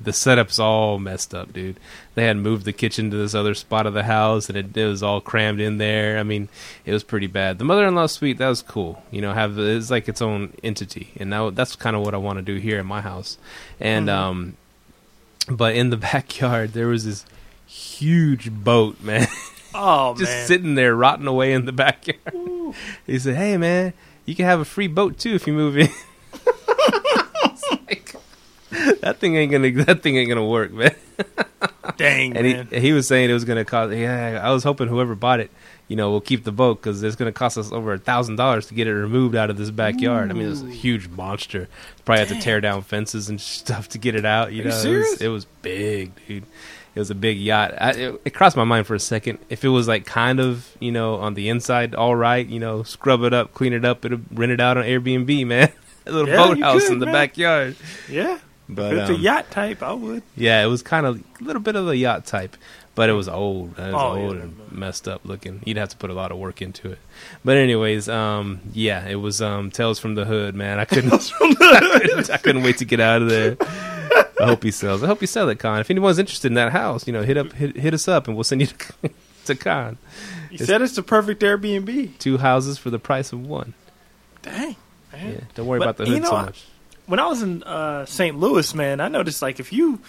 [0.00, 1.78] the setup's all messed up, dude.
[2.14, 4.86] They had moved the kitchen to this other spot of the house, and it, it
[4.86, 6.18] was all crammed in there.
[6.18, 6.48] I mean,
[6.84, 7.58] it was pretty bad.
[7.58, 9.02] The mother-in-law suite that was cool.
[9.10, 12.18] You know, have it's like its own entity, and now that's kind of what I
[12.18, 13.38] want to do here in my house.
[13.80, 14.12] And Mhm.
[14.12, 14.56] um,
[15.50, 17.24] but in the backyard there was this
[17.66, 19.26] huge boat, man,
[19.74, 20.46] Oh just man.
[20.46, 22.74] sitting there rotting away in the backyard.
[23.06, 23.92] He said, "Hey, man,
[24.24, 25.88] you can have a free boat too if you move in."
[27.88, 28.03] Like,
[29.00, 29.70] that thing ain't gonna.
[29.84, 30.94] That thing ain't gonna work, man.
[31.96, 32.68] Dang And man.
[32.70, 33.92] he he was saying it was gonna cost.
[33.94, 35.50] Yeah, I was hoping whoever bought it,
[35.86, 38.66] you know, will keep the boat because it's gonna cost us over a thousand dollars
[38.68, 40.30] to get it removed out of this backyard.
[40.30, 41.68] I mean, it was a huge monster.
[42.04, 44.52] Probably had to tear down fences and stuff to get it out.
[44.52, 45.10] You Are you know, it, serious?
[45.12, 46.44] was, it was big, dude.
[46.94, 47.74] It was a big yacht.
[47.80, 49.38] I, it, it crossed my mind for a second.
[49.50, 52.82] If it was like kind of, you know, on the inside, all right, you know,
[52.84, 55.72] scrub it up, clean it up, it'll rent it out on Airbnb, man.
[56.06, 57.12] a little Yeah, you boathouse in the man.
[57.12, 57.76] backyard.
[58.08, 58.38] yeah.
[58.68, 60.22] But if it's um, a yacht type, I would.
[60.36, 62.56] yeah, it was kind of a little bit of a yacht type,
[62.94, 63.78] but it was old.
[63.78, 65.60] It was Oh, yeah, old no, and messed up looking.
[65.66, 66.98] You'd have to put a lot of work into it.
[67.44, 70.78] But anyways, um, yeah, it was um, Tales from the Hood, man.
[70.80, 73.56] I couldn't, I couldn't, I couldn't wait to get out of there.
[74.40, 75.02] I hope he sells.
[75.02, 75.80] I hope he sell it, Con.
[75.80, 78.36] If anyone's interested in that house, you know, hit up, hit, hit us up, and
[78.36, 78.66] we'll send you
[79.02, 79.10] to,
[79.46, 79.98] to Con.
[80.50, 82.16] You said it's the perfect Airbnb.
[82.18, 83.74] Two houses for the price of one.
[84.42, 84.76] Dang.
[85.12, 85.32] Man.
[85.34, 86.64] Yeah, don't worry But, about the you hood know, so much.
[87.06, 88.38] When I was in uh, St.
[88.38, 90.00] Louis, man, I noticed like if you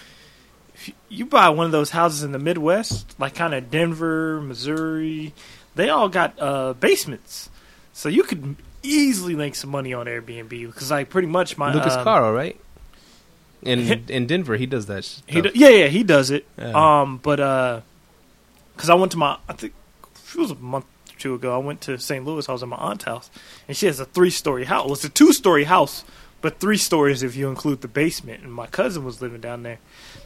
[0.74, 5.32] if you, buy one of those houses in the Midwest, like kind of Denver, Missouri,
[5.74, 7.48] they all got uh, basements,
[7.92, 11.94] so you could easily make some money on Airbnb because like pretty much my Lucas
[11.94, 12.60] um, Carl, right?
[13.62, 15.04] In in Denver, he does that.
[15.04, 15.24] Stuff.
[15.28, 16.46] He do, yeah, yeah, he does it.
[16.58, 17.00] Yeah.
[17.00, 17.80] Um, but uh,
[18.76, 19.72] because I went to my, I think
[20.14, 21.54] it was a month or two ago.
[21.54, 22.24] I went to St.
[22.24, 22.48] Louis.
[22.48, 23.30] I was at my aunt's house,
[23.66, 24.84] and she has a three-story house.
[24.84, 26.04] Well, it's a two-story house
[26.42, 28.42] but three stories if you include the basement.
[28.42, 29.78] And my cousin was living down there.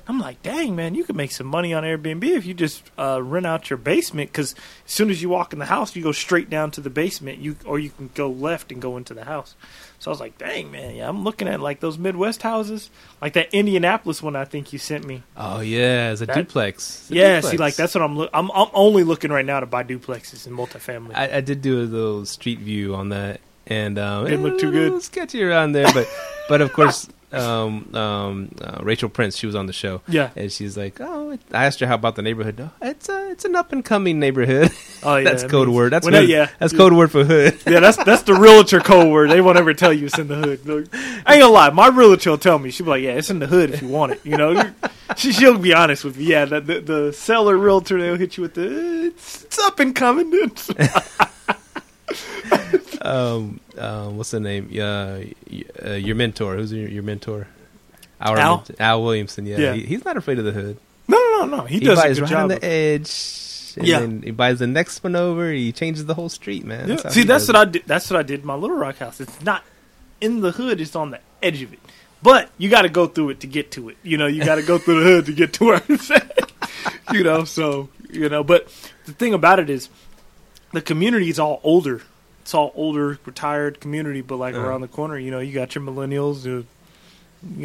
[0.08, 3.22] I'm like, dang man, you could make some money on Airbnb if you just uh,
[3.22, 4.30] rent out your basement.
[4.32, 4.54] Because
[4.86, 7.38] as soon as you walk in the house, you go straight down to the basement.
[7.38, 9.54] You or you can go left and go into the house.
[10.00, 13.34] So I was like, dang man, yeah, I'm looking at like those Midwest houses, like
[13.34, 15.22] that Indianapolis one I think you sent me.
[15.36, 17.02] Oh yeah, it's a That- duplex.
[17.02, 17.50] It's a Yeah, duplex.
[17.50, 18.16] see, like that's what I'm.
[18.16, 21.14] Look- I'm I'm only looking right now to buy duplexes and multifamily.
[21.14, 23.40] I, I did do a little street view on that,
[23.70, 24.82] and um, look it too good.
[24.82, 26.08] little sketchy around there, but
[26.48, 30.30] but of course, um, um, uh, Rachel Prince, she was on the show, yeah.
[30.34, 32.58] and she's like, "Oh, I asked her how about the neighborhood.
[32.58, 34.72] No, it's a it's an up and coming neighborhood.
[35.04, 35.24] Oh yeah.
[35.30, 35.92] that's code means- word.
[35.92, 36.48] That's yeah.
[36.58, 36.76] that's yeah.
[36.76, 37.58] code word for hood.
[37.66, 39.30] Yeah, that's that's the realtor code word.
[39.30, 40.66] They won't ever tell you it's in the hood.
[40.66, 42.72] Look, I ain't gonna lie, my realtor will tell me.
[42.72, 44.72] She'll be like, "Yeah, it's in the hood if you want it." You know,
[45.16, 46.26] she she'll be honest with you.
[46.26, 49.94] Yeah, the the, the seller realtor they'll hit you with the it's, it's up and
[49.94, 50.30] coming.
[53.02, 54.70] um, um, what's the name?
[54.78, 55.20] Uh,
[55.84, 56.56] uh, your mentor.
[56.56, 57.46] Who's your, your mentor?
[58.20, 58.56] Our Al?
[58.58, 59.46] mentor- Al Williamson.
[59.46, 59.72] Yeah, Yeah.
[59.74, 60.76] He, he's not afraid of the hood.
[61.08, 61.64] no, no, no, no.
[61.64, 62.42] He, He, does a good right job.
[62.42, 63.74] on the of- edge.
[63.76, 64.00] And Yeah.
[64.00, 65.50] then he buys the next one over.
[65.52, 66.88] He changes the whole street, man.
[66.88, 66.96] Yeah.
[67.04, 67.58] how See, that's what it.
[67.60, 67.82] I did.
[67.86, 68.40] That's what I did.
[68.40, 69.20] in My Little Rock house.
[69.20, 69.62] It's not
[70.20, 70.80] in the hood.
[70.80, 71.78] It's on the edge of it.
[72.22, 73.96] But you got to go through it to get to it.
[74.02, 76.52] You know, you got to go through the hood to get to where it's at.
[77.12, 78.42] you know, so you know.
[78.44, 78.66] But
[79.06, 79.88] the thing about it is,
[80.72, 82.02] the community is all older.
[82.42, 84.20] It's all older, retired community.
[84.22, 84.66] But like Uh-huh.
[84.66, 86.44] around the corner, you know, you got your millennials.
[86.44, 86.66] You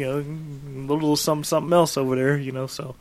[0.06, 2.36] know, a little something something else over there.
[2.38, 2.94] You know, so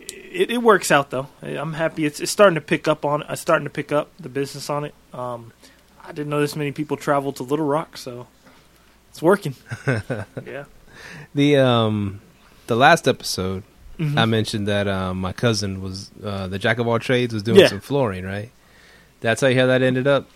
[0.00, 1.28] it, it works out though.
[1.42, 2.04] I'm happy.
[2.04, 3.22] It's, it's starting to pick up on.
[3.22, 3.26] It.
[3.30, 4.94] It's starting to pick up the business on it.
[5.12, 5.52] Um,
[6.04, 8.26] I didn't know this many people travel to Little Rock, so
[9.10, 9.54] it's working.
[9.86, 10.64] yeah.
[11.34, 12.20] The um,
[12.68, 13.62] the last episode,
[13.98, 14.18] Mhm.
[14.18, 17.60] I mentioned that um, my cousin was uh, the jack of all trades was doing
[17.60, 17.68] Yeah.
[17.68, 18.50] some flooring, right?
[19.20, 20.28] That's how you how that ended up.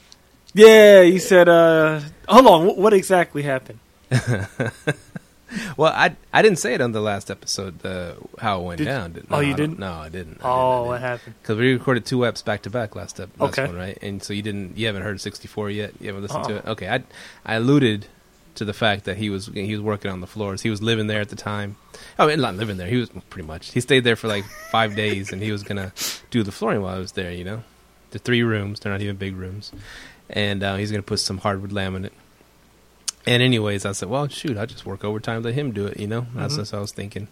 [0.55, 1.49] Yeah, you said.
[1.49, 2.77] Uh, hold on.
[2.77, 3.79] What, exactly happened?
[5.77, 7.81] Well, I I didn't say it on the last episode.
[7.81, 9.17] The how it went Did- down.
[9.33, 9.79] Oh, no, you I don't- didn't?
[9.81, 10.41] No, I didn't.
[10.45, 11.35] Oh, what happened?
[11.43, 13.67] Because we recorded two eps back to back last ep- last Okay.
[13.67, 13.99] one, right?
[14.01, 15.93] And so you didn't, you haven't heard sixty four yet.
[16.01, 16.59] You haven't listened to Uh-uh.
[16.59, 16.67] it.
[16.69, 17.03] Okay, I
[17.45, 18.07] I alluded
[18.55, 20.63] to the fact that he was he was working on the floors.
[20.63, 21.75] He was living there at the time.
[22.17, 22.87] I mean, not living there.
[22.87, 23.73] He was pretty much.
[23.73, 25.93] He stayed there for like five days, and he was gonna
[26.31, 27.33] do the flooring while I was there.
[27.33, 27.65] You know,
[28.13, 28.79] the three rooms.
[28.79, 29.73] They're not even big rooms,
[30.31, 32.11] and uh, he's gonna put some hardwood laminate.
[33.27, 36.01] And anyways, I said, well, shoot, I'll just work overtime, let him do it.
[36.01, 36.59] You know, that's Mhm.
[36.59, 37.29] what I was thinking.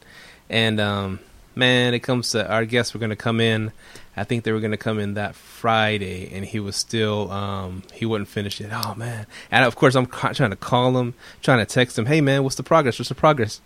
[0.50, 1.20] And um,
[1.54, 3.72] man, it comes to our guests were going to come in.
[4.16, 7.84] I think they were going to come in that Friday, and he was still um,
[7.94, 8.68] he wouldn't finish it.
[8.72, 9.26] Oh man!
[9.50, 12.06] And of course, I'm ca- trying to call him, trying to text him.
[12.06, 12.98] Hey man, what's the progress?
[12.98, 13.60] What's the progress?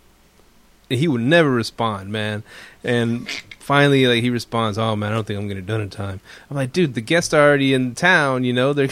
[0.91, 2.43] And he would never respond, man.
[2.83, 3.27] And
[3.59, 6.19] finally, like he responds, "Oh man, I don't think I'm going to done in time."
[6.49, 8.43] I'm like, dude, the guests are already in town.
[8.43, 8.89] You know, they're.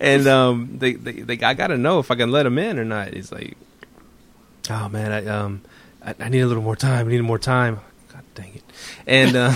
[0.00, 2.84] And um, they, they, they, I gotta know if I can let him in or
[2.84, 3.12] not.
[3.14, 3.56] He's like,
[4.70, 5.62] "Oh man, I um,
[6.04, 7.06] I, I need a little more time.
[7.06, 7.80] I need more time."
[8.12, 8.62] God dang it!
[9.06, 9.54] And uh,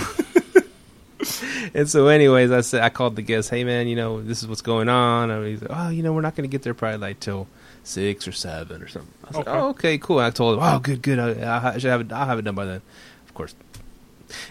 [1.73, 3.49] and so, anyways, I said I called the guest.
[3.49, 5.31] Hey man, you know this is what's going on.
[5.31, 7.47] And he's like, "Oh, you know we're not gonna get there probably like till
[7.83, 9.51] six or seven or something." I said, Okay.
[9.51, 11.19] "Oh, okay, cool." I told him, "Oh, good, good.
[11.19, 12.11] I, I should have it.
[12.11, 12.81] I'll have it done by then."
[13.27, 13.55] Of course.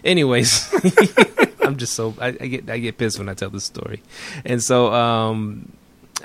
[0.05, 0.73] Anyways,
[1.61, 4.03] I'm just so I, I get I get pissed when I tell this story,
[4.45, 5.73] and so um,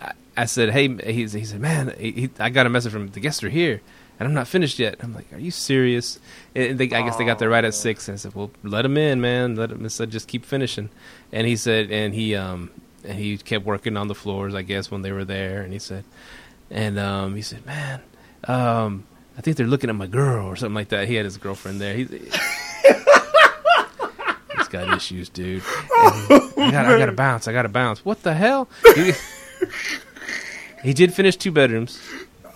[0.02, 3.10] I, I said, "Hey," he, he said, "Man, he, he, I got a message from
[3.10, 3.82] the guests are here,
[4.20, 6.20] and I'm not finished yet." I'm like, "Are you serious?"
[6.56, 8.86] And they, I guess they got there right at six, and I said, "Well, let
[8.86, 9.56] him in, man.
[9.56, 10.90] Let him." I said, "Just keep finishing,"
[11.32, 12.72] and he said, and he um,
[13.04, 15.80] and he kept working on the floors, I guess, when they were there, and he
[15.80, 16.04] said,
[16.70, 18.02] and um, he said, "Man."
[18.48, 19.06] Um,
[19.38, 21.08] I think they're looking at my girl or something like that.
[21.08, 21.94] He had his girlfriend there.
[21.96, 22.10] He's,
[24.66, 25.64] he's got issues, dude.
[25.68, 27.48] I got I got to bounce.
[27.48, 28.04] I got to bounce.
[28.06, 28.68] What the hell?
[28.96, 29.12] He,
[30.84, 32.00] he did finish two bedrooms.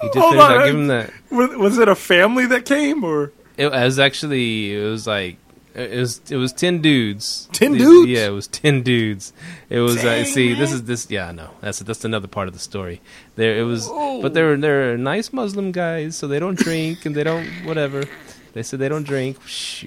[0.01, 0.45] He did Hold finish.
[0.45, 0.51] on.
[0.51, 1.13] I'll give him that.
[1.31, 3.31] Was, was it a family that came or?
[3.57, 5.37] It was actually it was like
[5.75, 7.49] it was it was ten dudes.
[7.53, 8.09] 10 It- dudes?
[8.09, 9.33] Yeah, it was ten dudes.
[9.69, 12.53] It was uh, Dang, see this is this yeah no that's that's another part of
[12.53, 13.01] the story.
[13.35, 14.21] There it was, Whoa.
[14.21, 18.05] but they're they're nice Muslim guys, so they don't drink and they don't whatever.
[18.53, 19.37] They said they don't drink.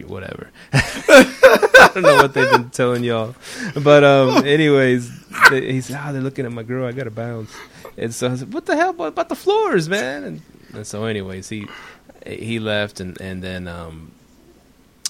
[0.07, 0.51] Whatever.
[0.73, 3.35] I don't know what they've been telling y'all,
[3.83, 5.11] but um, anyways,
[5.51, 6.87] they, he said, "Ah, they're looking at my girl.
[6.87, 7.55] I gotta bounce."
[7.97, 11.05] And so I said, "What the hell about about the floors, man?" And, and so,
[11.05, 11.67] anyways, he
[12.27, 14.13] he left, and and then um,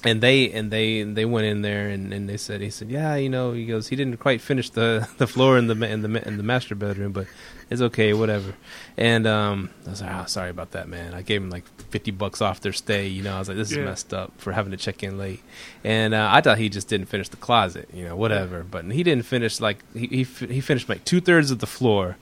[0.05, 3.15] and they and they they went in there, and, and they said he said, "Yeah,
[3.17, 6.27] you know," he goes, "He didn't quite finish the the floor in the in the
[6.27, 7.27] in the master bedroom, but
[7.71, 8.55] it's okay, whatever."
[8.97, 12.11] And um, I was like, "Oh, sorry about that, man." I gave him like fifty
[12.11, 13.07] bucks off their stay.
[13.07, 13.85] You know, I was like, "This is Yeah.
[13.85, 15.41] messed up for having to check in late."
[15.85, 18.65] And uh, I thought he just didn't finish the closet, you know, whatever.
[18.69, 22.17] But he didn't finish like he he, he finished like two thirds of the floor.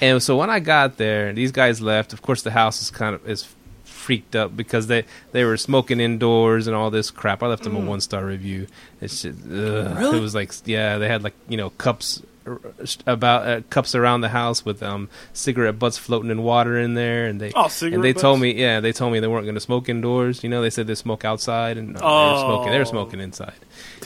[0.00, 2.12] And so when I got there, these guys left.
[2.12, 3.46] Of course, the house is kind of is
[3.84, 7.42] freaked up because they they were smoking indoors and all this crap.
[7.42, 8.66] I left them a one star review.
[9.00, 9.48] It's just, ugh.
[9.50, 9.98] Mm.
[9.98, 10.18] Really?
[10.18, 12.22] it was like yeah, they had like you know cups
[13.06, 17.26] about uh, cups around the house with um cigarette butts floating in water in there,
[17.26, 19.54] and they Oh, cigarette and they told me yeah they told me they weren't going
[19.54, 20.42] to smoke indoors.
[20.44, 22.32] You know they said they smoke outside and no, they Oh.
[22.32, 23.54] were smoking they were smoking inside.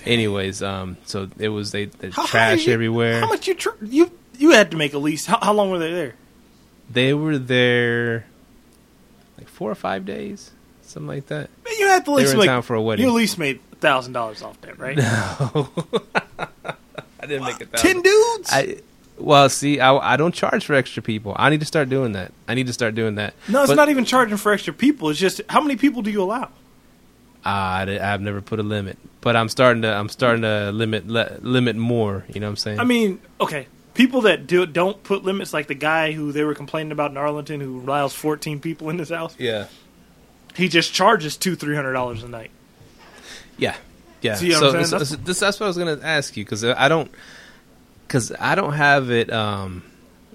[0.05, 3.21] Anyways, um, so it was they, they How- how trash you- everywhere.
[3.21, 5.27] How much you tr- you you had to make at least?
[5.27, 6.15] How, how long were they there?
[6.91, 8.27] They were there
[9.37, 11.51] like four or five days, something like that.
[11.65, 12.47] Man, You had to They least were in make.
[12.49, 13.05] town for a wedding.
[13.05, 14.99] You at least made thousand dollars off that, right?
[16.39, 16.47] I
[17.29, 17.73] didn't make it.
[17.75, 18.51] Ten dudes.
[18.53, 18.77] I
[19.19, 21.35] well, see, I, I don't charge for extra people.
[21.37, 22.33] I need to start doing that.
[22.47, 23.35] I need to start doing that.
[23.49, 25.09] no, it's But, not even charging for extra people.
[25.11, 26.51] It's just how many people do you allow?
[27.45, 29.93] ah, I, have never put a limit, but I'm starting to.
[29.93, 32.25] I'm starting to limit le, limit more.
[32.33, 32.81] You know what I'm saying?
[32.81, 36.55] I mean, okay, people that do don't put limits, like the guy who they were
[36.55, 39.35] complaining about in Arlington, who allows fourteen people in his house.
[39.39, 39.67] yeah,
[40.55, 42.51] He just charges two, three hundred dollars a night.
[43.57, 43.77] yeah,
[44.23, 44.35] yeah.
[44.35, 46.65] See so, I'm so- That's- so this, that's what I was gonna ask you because
[46.65, 47.11] I don't
[48.07, 49.33] because I don't have it.
[49.33, 49.83] Um,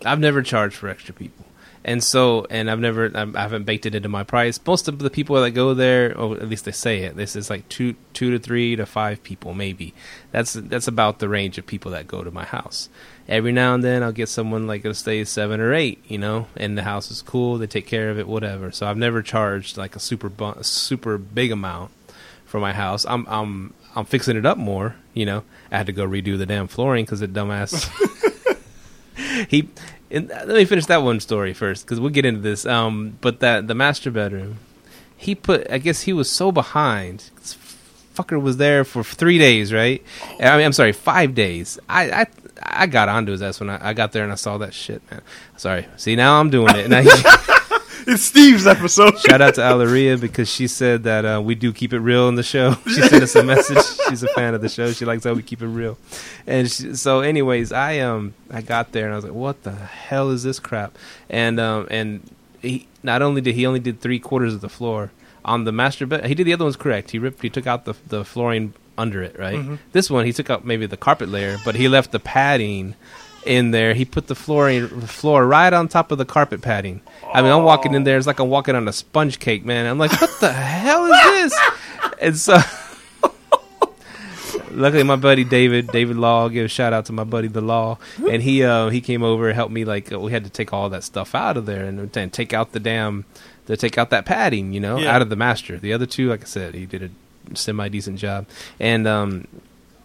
[0.06, 1.46] I've never charged for extra people.
[1.86, 4.58] And so, and I've never, I haven't baked it into my price.
[4.66, 7.50] Most of the people that go there, or at least they say it, this is
[7.50, 9.94] like two, two to three to five people, maybe.
[10.32, 12.88] That's that's about the range of people that go to my house.
[13.28, 16.48] Every now and then, I'll get someone like it'll stay seven or eight, you know,
[16.56, 17.58] and the house is cool.
[17.58, 18.72] They take care of it, whatever.
[18.72, 21.92] So I've never charged like a super bu- super big amount
[22.54, 23.04] for my house.
[23.10, 25.44] I'm I'm I'm fixing it up more, you know.
[25.72, 27.90] I had to go redo the damn flooring because the dumbass
[29.50, 29.70] he
[30.12, 32.68] and let me finish that one story first because we'll get into this.
[32.68, 34.60] Um but that the master bedroom
[35.18, 37.58] he put i guess he was so behind this
[38.14, 40.04] fucker was there for three days right?
[40.40, 41.80] I mean i'm sorry five days.
[41.90, 42.26] I i
[42.62, 45.02] i got onto his ass when i, I got there and i saw that shit
[45.10, 45.24] man.
[45.58, 45.88] Sorry.
[45.98, 46.88] See now i'm doing it
[48.08, 49.18] It's Steve's episode.
[49.20, 52.36] Shout out to Alaria because she said that uh, we do keep it real in
[52.36, 52.76] the show.
[52.86, 53.78] She sent us a message.
[54.10, 54.92] She's a fan of the show.
[54.92, 55.98] She likes how we keep it real.
[56.46, 59.72] And she, so, anyways, I um I got there and I was like, "What the
[59.72, 60.98] hell is this crap?"
[61.30, 62.30] And um and
[62.62, 65.12] he not only did he only did three quarters of the floor
[65.46, 66.26] on the master bed.
[66.26, 67.12] He did the other ones correct.
[67.12, 67.42] He ripped.
[67.42, 69.38] He took out the the flooring under it.
[69.40, 69.58] Right.
[69.60, 69.78] Mhm.
[69.94, 72.96] This one he took out maybe the carpet layer, but he left the padding
[73.46, 73.94] in there.
[73.94, 77.02] He put the flooring floor right on top of the carpet padding.
[77.34, 78.18] I mean, I'm walking in there.
[78.18, 79.86] It's like I'm walking on a sponge cake, man.
[79.86, 81.60] I'm like, what the hell is this?
[82.22, 82.58] And so,
[84.72, 87.62] luckily, my buddy David, David Law, I'll give a shout out to my buddy the
[87.62, 87.98] Law,
[88.30, 89.86] and he uh, he came over and helped me.
[89.86, 92.54] Like, uh, we had to take all that stuff out of there and then take
[92.54, 93.26] out the damn,
[93.68, 95.16] to take out that padding, you know, Yeah.
[95.16, 95.78] out of the master.
[95.78, 97.04] The other two, like I said, he did
[97.52, 98.46] a semi decent job,
[98.80, 99.48] and um,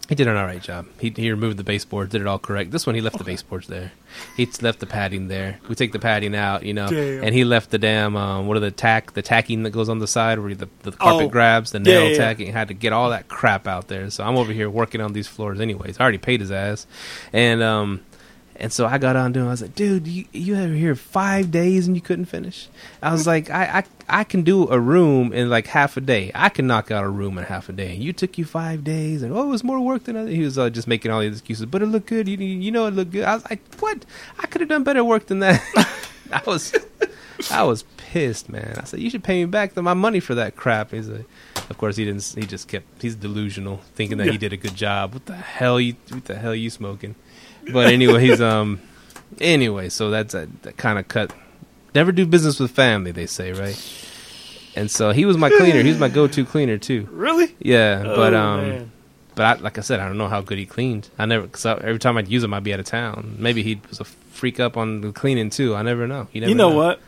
[0.09, 0.87] he did an all right job.
[0.99, 2.71] He he removed the baseboards, did it all correct.
[2.71, 3.93] This one, he left the baseboards there.
[4.37, 5.59] He left the padding there.
[5.69, 7.25] We take the padding out, you know, Damn.
[7.25, 9.99] and he left the damn um, what are the tack the tacking that goes on
[9.99, 11.29] the side where the the carpet Oh.
[11.29, 12.17] grabs the nail yeah, yeah.
[12.17, 12.53] tacking.
[12.53, 14.09] Had to get all that crap out there.
[14.11, 15.99] So I'm over here working on these floors anyways.
[15.99, 16.87] I already paid his ass,
[17.33, 18.01] and um.
[18.61, 19.47] And so I got on him.
[19.47, 22.69] I was like, "Dude, you you ever here five days and you couldn't finish?"
[23.01, 26.33] I was like, "I, I I can do a room in like half a day.
[26.35, 27.95] I can knock out a room in half a day.
[27.95, 30.43] And You took you five days, and oh, it was more work than I." He
[30.43, 32.27] was uh, just making all these excuses, but it looked good.
[32.29, 33.23] You you know it looked good.
[33.25, 34.05] I was like, "What?
[34.41, 35.63] I could have done better work than that."
[36.33, 36.75] I was
[37.53, 38.75] I was pissed, man.
[38.81, 41.27] I said, "You should pay me back the, my money for that crap." He's like,
[41.71, 42.25] of course he didn't.
[42.35, 43.01] He just kept.
[43.01, 44.33] He's delusional, thinking that Yeah.
[44.33, 45.15] he did a good job.
[45.15, 45.95] What the hell you?
[46.11, 47.15] What the hell you smoking?
[47.73, 48.81] But anyways, um,
[49.41, 51.33] anyway, so that's a that kind of cut.
[51.95, 53.77] Never do business with family, they say, right?
[54.77, 55.83] And so he was my cleaner.
[55.83, 57.09] He was my go-to cleaner too.
[57.11, 57.55] Really?
[57.59, 58.93] Yeah, but Oh, um, man.
[59.35, 61.09] but I, like I said, I don't know how good he cleaned.
[61.19, 63.37] I never, cause I, every time I'd use him, I'd be out of town.
[63.39, 65.75] Maybe he was a freak up on the cleaning too.
[65.75, 66.29] I never know.
[66.33, 67.01] You, never you know, what?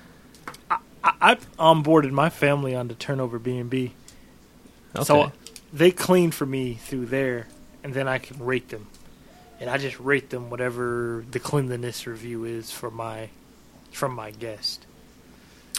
[0.71, 3.93] I, I, I've onboarded my family onto TurnoverBnB,
[5.05, 5.31] so
[5.73, 7.47] they clean for me through there,
[7.85, 8.89] and then I can rate them,
[9.61, 13.29] and I just rate them whatever the cleanliness review is for my
[13.93, 14.87] from my guest.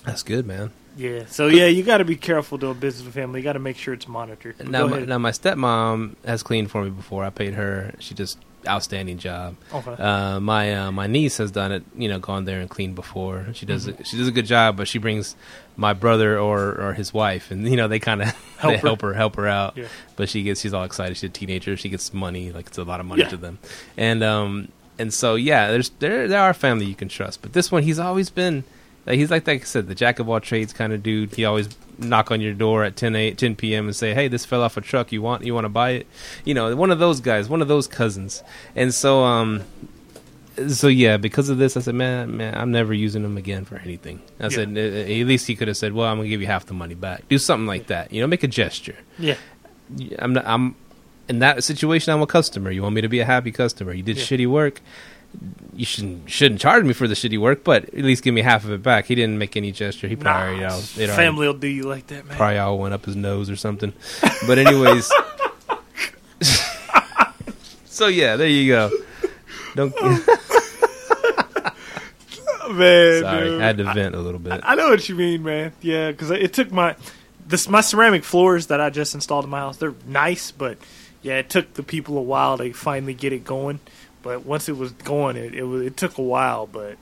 [0.06, 0.72] That's good, man.
[0.96, 1.26] Yeah.
[1.28, 3.40] So yeah, you got to be careful doing business with family.
[3.40, 4.68] You got to make sure it's monitored.
[4.68, 7.24] Now, my, now my stepmom has cleaned for me before.
[7.24, 7.94] I paid her.
[8.00, 9.56] She just outstanding job.
[9.74, 9.92] okay.
[10.02, 11.84] Uh, my uh, my niece has done it.
[11.96, 13.48] You know, gone there and cleaned before.
[13.54, 14.02] She does Mm-hmm.
[14.02, 14.08] it.
[14.08, 15.36] She does a good job, but she brings
[15.78, 18.28] my brother or or his wife, and you know they kind of
[18.58, 18.80] Help her.
[18.88, 19.76] help her help her out.
[19.78, 19.88] Yeah.
[20.16, 21.18] But she gets she's all excited.
[21.18, 21.76] She's a teenager.
[21.78, 22.52] She gets money.
[22.52, 23.30] Like it's a lot of money Yeah.
[23.30, 23.58] to them.
[23.98, 24.68] And um
[25.00, 27.42] and so yeah, there's there there are family you can trust.
[27.42, 28.64] But this one, he's always been.
[29.06, 31.34] Like, he's like, like I said, the jack of all trades kind of dude.
[31.36, 33.86] He always knock on your door at 10, 8, 10 p.m.
[33.86, 35.12] and say, "Hey, this fell off a truck.
[35.12, 36.08] You want you want to buy it?"
[36.46, 38.44] You know, one of those guys, one of those cousins.
[38.76, 39.64] And so, um,
[40.68, 43.78] so yeah, because of this, I said, man, man, I'm never using them again for
[43.78, 44.22] anything.
[44.40, 44.50] I Yeah.
[44.50, 46.74] said, "Uh, at least he could have said, well, I'm gonna give you half the
[46.74, 47.28] money back.
[47.30, 48.12] Do something like that.
[48.14, 48.98] You know, make a gesture.
[49.18, 49.36] Yeah.
[50.20, 50.46] I'm not.
[50.46, 50.76] I'm
[51.28, 52.14] in that situation.
[52.14, 52.70] I'm a customer.
[52.72, 53.94] You want me to be a happy customer.
[53.94, 54.24] You did Yeah.
[54.24, 54.82] shitty work.
[55.74, 58.66] You shouldn't shouldn't charge me for the shitty work, but at least give me half
[58.66, 59.06] of it back.
[59.06, 60.08] He didn't make any gesture.
[60.08, 62.38] He probably, you Nah, already- family will do you like that, man.
[62.38, 63.94] probably all went up his nose or something.
[64.46, 65.10] But anyways,
[67.86, 68.92] so yeah, there you go.
[69.76, 69.94] Don't.
[72.72, 73.62] man, Sorry, dude.
[73.62, 74.60] I had to vent a little bit.
[74.64, 75.74] I know what you mean, man.
[75.82, 76.96] Yeah, because it took my
[77.48, 79.78] this my ceramic floors that I just installed in my house.
[79.78, 80.78] They're nice, but
[81.22, 83.80] yeah, it took the people a while to finally get it going.
[84.24, 86.68] But once it was going, it it, it took a while.
[86.68, 86.98] But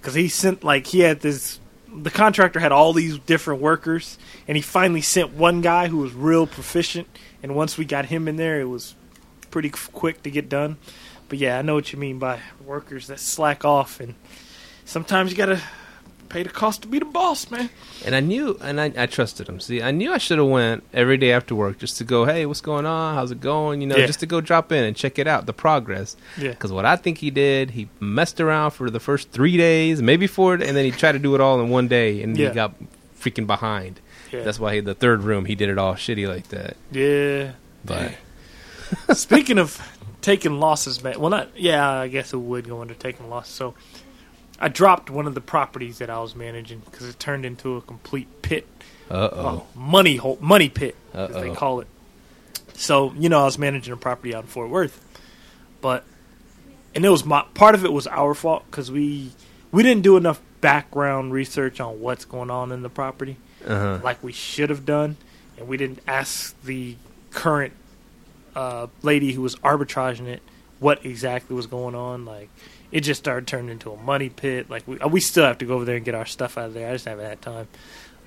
[0.00, 1.60] because he sent like he had this,
[1.92, 6.12] the contractor had all these different workers, and he finally sent one guy who was
[6.12, 7.08] real proficient.
[7.42, 8.94] And once we got him in there, it was
[9.50, 10.76] pretty quick to get done.
[11.28, 14.14] But yeah, I know what you mean by workers that slack off, and
[14.84, 15.60] sometimes you gotta
[16.28, 17.70] pay the cost to be the boss, man.
[18.04, 19.60] And I knew, and I, I trusted him.
[19.60, 22.46] See, I knew I should have went every day after work just to go, hey,
[22.46, 23.14] what's going on?
[23.14, 23.80] How's it going?
[23.80, 24.06] You know, Yeah.
[24.06, 26.16] just to go drop in and check it out, the progress.
[26.36, 26.50] Yeah.
[26.50, 30.26] Because what I think he did, he messed around for the first three days, maybe
[30.26, 32.48] four, and then he tried to do it all in one day, and Yeah.
[32.50, 32.74] he got
[33.18, 34.00] freaking behind.
[34.32, 34.42] Yeah.
[34.42, 36.76] That's why he, the third room, he did it all shitty like that.
[36.92, 37.52] Yeah.
[37.84, 38.12] But
[39.16, 39.80] Speaking of
[40.20, 41.18] taking losses, man.
[41.20, 41.48] Well, not.
[41.56, 43.54] Yeah, I guess it would go under taking losses.
[43.54, 43.74] So,
[44.60, 47.80] I dropped one of the properties that I was managing because it turned into a
[47.80, 48.66] complete pit,
[49.10, 51.86] uh a oh, money hole, money pit, as they call it.
[52.74, 55.04] So, you know, I was managing a property out in Fort Worth,
[55.80, 56.04] but
[56.94, 59.32] and it was my part of it was our fault because we
[59.70, 63.36] we didn't do enough background research on what's going on in the property
[63.66, 65.16] uh huh, like we should have done,
[65.56, 66.96] and we didn't ask the
[67.30, 67.72] current
[68.54, 70.42] uh, lady who was arbitraging it
[70.78, 72.24] what exactly was going on.
[72.24, 72.48] Like,
[72.90, 74.70] it just started turning into a money pit.
[74.70, 76.66] Like, we uh, we still have to go over there and get our stuff out
[76.66, 76.88] of there.
[76.88, 77.68] I just haven't had time.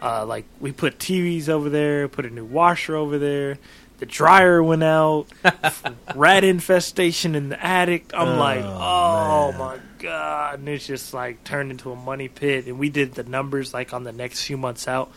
[0.02, 3.58] Uh, like, we put TVs over there, put a new washer over there.
[4.00, 5.28] The dryer went out.
[6.16, 8.12] rat infestation in the attic.
[8.16, 9.60] I'm Oh, like, oh man.
[9.60, 10.60] my god!
[10.60, 12.66] And it's just like turned into a money pit.
[12.66, 15.12] And we did the numbers like on the next few months out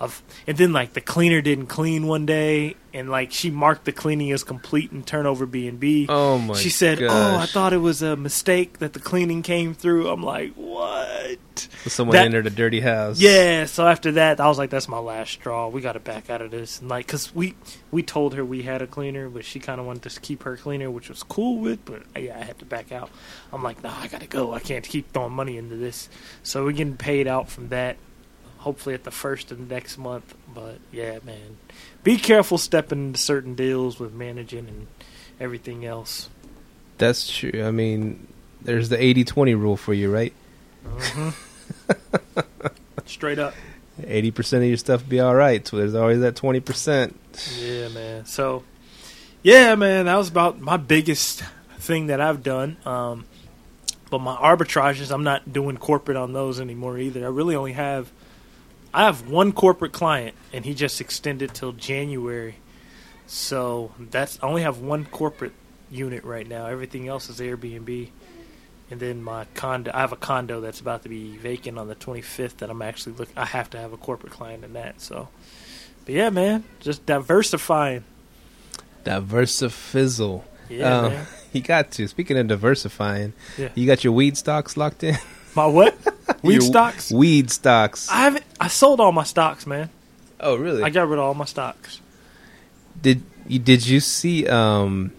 [0.00, 3.92] of, and then like the cleaner didn't clean one day, and like she marked the
[3.92, 6.06] cleaning as complete and TurnoverBnB.
[6.08, 6.54] oh my.
[6.54, 10.22] She said, "Oh, I thought it was a mistake that the cleaning came through." I'm
[10.22, 11.38] like, "What?"
[11.86, 13.18] someone that- entered a dirty house.
[13.20, 13.66] Yeah.
[13.66, 15.68] So after that, I was like, "That's my last straw.
[15.68, 17.54] We got to back out of this." And like, cause we
[17.90, 20.56] we told her we had a cleaner, but she kind of wanted to keep her
[20.56, 21.84] cleaner, which was cool with.
[21.84, 23.10] But yeah, I had to back out.
[23.52, 24.54] I'm like, "Nah, I gotta go.
[24.54, 26.08] I can't keep throwing money into this."
[26.44, 27.96] So we're getting paid out from that.
[28.68, 30.34] Hopefully at the first of next month.
[30.54, 31.56] But yeah, man,
[32.04, 34.86] be careful stepping into certain deals with managing and
[35.40, 36.28] everything else.
[36.98, 37.64] that's true.
[37.64, 38.26] I mean,
[38.60, 40.34] there's the 80-20 rule for you, right?
[40.86, 41.32] Mhm.
[43.06, 43.54] Straight up.
[44.06, 45.66] Eighty percent of your stuff be all right.
[45.66, 47.18] So there's always that twenty percent.
[47.58, 48.26] Yeah, man.
[48.26, 48.62] So,
[49.42, 51.42] yeah, man, that was about my biggest
[51.78, 52.76] thing that I've done.
[52.84, 53.24] Um,
[54.10, 57.24] but my arbitrages, I'm not doing corporate on those anymore either.
[57.24, 58.10] I really only have,
[58.94, 62.56] I have one corporate client, and he just extended till January.
[63.26, 65.52] So that's I only have one corporate
[65.90, 66.66] unit right now.
[66.66, 68.08] Everything else is Airbnb.
[68.90, 71.94] And then my condo, I have a condo that's about to be vacant on the
[71.94, 72.56] 25th.
[72.58, 73.28] That I'm actually look.
[73.36, 75.02] I have to have a corporate client in that.
[75.02, 75.28] So,
[76.06, 78.04] but yeah, man, just diversifying.
[79.04, 80.42] Diversifizzle.
[80.68, 81.26] Yeah, Um, man.
[81.52, 82.06] You got to.
[82.06, 83.70] Speaking of diversifying, Yeah.
[83.74, 85.16] you got your weed stocks locked in.
[85.58, 85.98] My what?
[86.42, 87.10] Weed Your stocks?
[87.10, 88.08] Weed stocks.
[88.08, 88.44] I haven't.
[88.60, 89.90] I sold all my stocks, man.
[90.38, 90.84] oh, really?
[90.84, 92.00] I got rid of all my stocks.
[93.02, 94.46] did you did you see?
[94.46, 95.10] Um,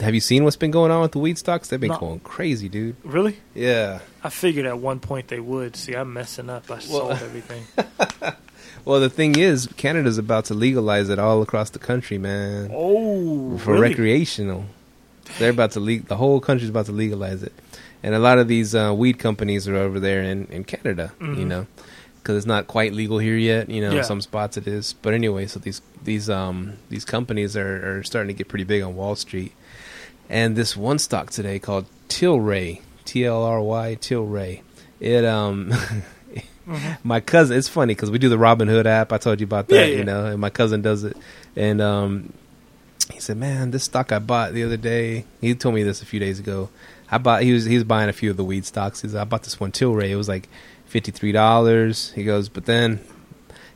[0.00, 1.68] have you seen what's been going on with the weed stocks?
[1.68, 1.98] They've been No.
[1.98, 2.96] going crazy, dude.
[3.04, 3.36] Really?
[3.54, 3.98] Yeah.
[4.24, 5.76] I figured at one point they would.
[5.76, 6.70] See, I'm messing up.
[6.70, 7.64] I sold everything.
[8.84, 12.68] Well, the thing is, Canada's about to legalize it all across the country, man.
[12.74, 13.90] Oh, for really?
[13.90, 14.64] recreational.
[15.38, 17.52] They're about to le- the whole country's about to legalize it,
[18.02, 21.26] and a lot of these uh, weed companies are over there in, in Canada, you
[21.26, 21.46] Mhm.
[21.46, 21.66] know,
[22.18, 23.68] because it's not quite legal here yet.
[23.70, 24.02] You know, Yeah.
[24.02, 28.28] some spots it is, but anyway, so these these um these companies are, are starting
[28.34, 29.52] to get pretty big on Wall Street,
[30.28, 34.60] and this one stock today called Tilray, T L R Y Tilray,
[35.00, 35.72] it um.
[36.64, 36.98] Mhm.
[37.02, 39.12] My cousin, it's funny because we do the Robinhood app.
[39.12, 39.96] I told you about that, Yeah, yeah.
[39.98, 41.16] you know, and my cousin does it.
[41.56, 42.32] And um,
[43.12, 46.06] he said, "Man, this stock I bought the other day." He told me this a
[46.06, 46.68] few days ago.
[47.12, 47.42] I bought.
[47.42, 49.02] He was he was buying a few of the weed stocks.
[49.02, 50.08] He said, "I bought this one Tilray.
[50.08, 50.48] It was like
[50.86, 53.00] fifty three dollars." He goes, but then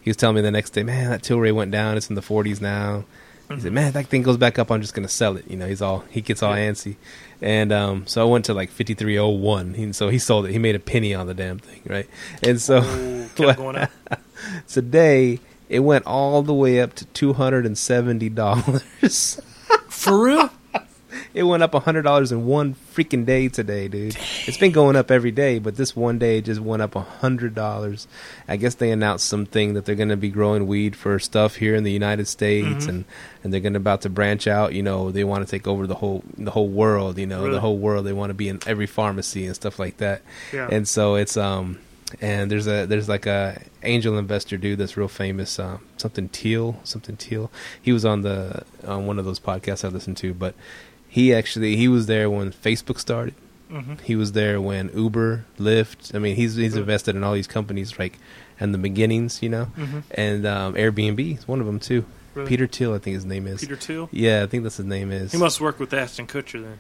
[0.01, 1.99] he was telling me the next day, "Man, that Tilray went down.
[1.99, 3.05] It's in the forties now."
[3.51, 5.57] He said, "Man, if that thing goes back up, I'm just gonna sell it." You
[5.57, 6.97] know, he's all he gets all antsy,
[7.43, 9.75] and um, so I went to like 5301.
[9.75, 10.53] He, so he sold it.
[10.53, 12.09] He made a penny on the damn thing, right?
[12.43, 13.91] And so Ooh, kept going up.
[14.67, 19.41] today it went all the way up to two hundred and seventy dollars.
[19.89, 20.51] For real?
[21.37, 24.17] It went up hundred dollars in one freaking day today, dude.
[24.47, 27.55] It's been going up every day, but this one day it just went up hundred
[27.55, 28.09] dollars.
[28.49, 31.75] I guess they announced something that they're going to be growing weed for stuff here
[31.75, 32.89] in the United States, Mhm.
[32.89, 33.05] and
[33.45, 34.73] and they're going to about to branch out.
[34.73, 37.19] You know, they want to take over the whole the whole world.
[37.19, 37.53] You know, Really?
[37.53, 38.07] the whole world.
[38.07, 40.23] They want to be in every pharmacy and stuff like that.
[40.55, 40.69] Yeah.
[40.73, 41.81] And so it's um
[42.23, 46.79] and there's a there's like a angel investor dude that's real famous um something Thiel
[46.85, 47.51] something Thiel
[47.83, 50.55] he was on the on one of those podcasts I listened to but
[51.17, 53.35] he actually he was there when Facebook started.
[53.71, 57.49] Hmm he was there when Uber Lyft I mean he's he's invested in all these
[57.49, 58.19] companies like
[58.61, 59.65] and the beginnings you know?
[59.65, 62.05] Hmm and um Airbnb is one of them too.
[62.35, 62.49] Really?
[62.51, 63.61] Peter Thiel I think his name is.
[63.63, 64.09] Peter Thiel.
[64.13, 65.33] yeah I think that's his name is.
[65.33, 66.79] He must work with Ashton Kutcher then,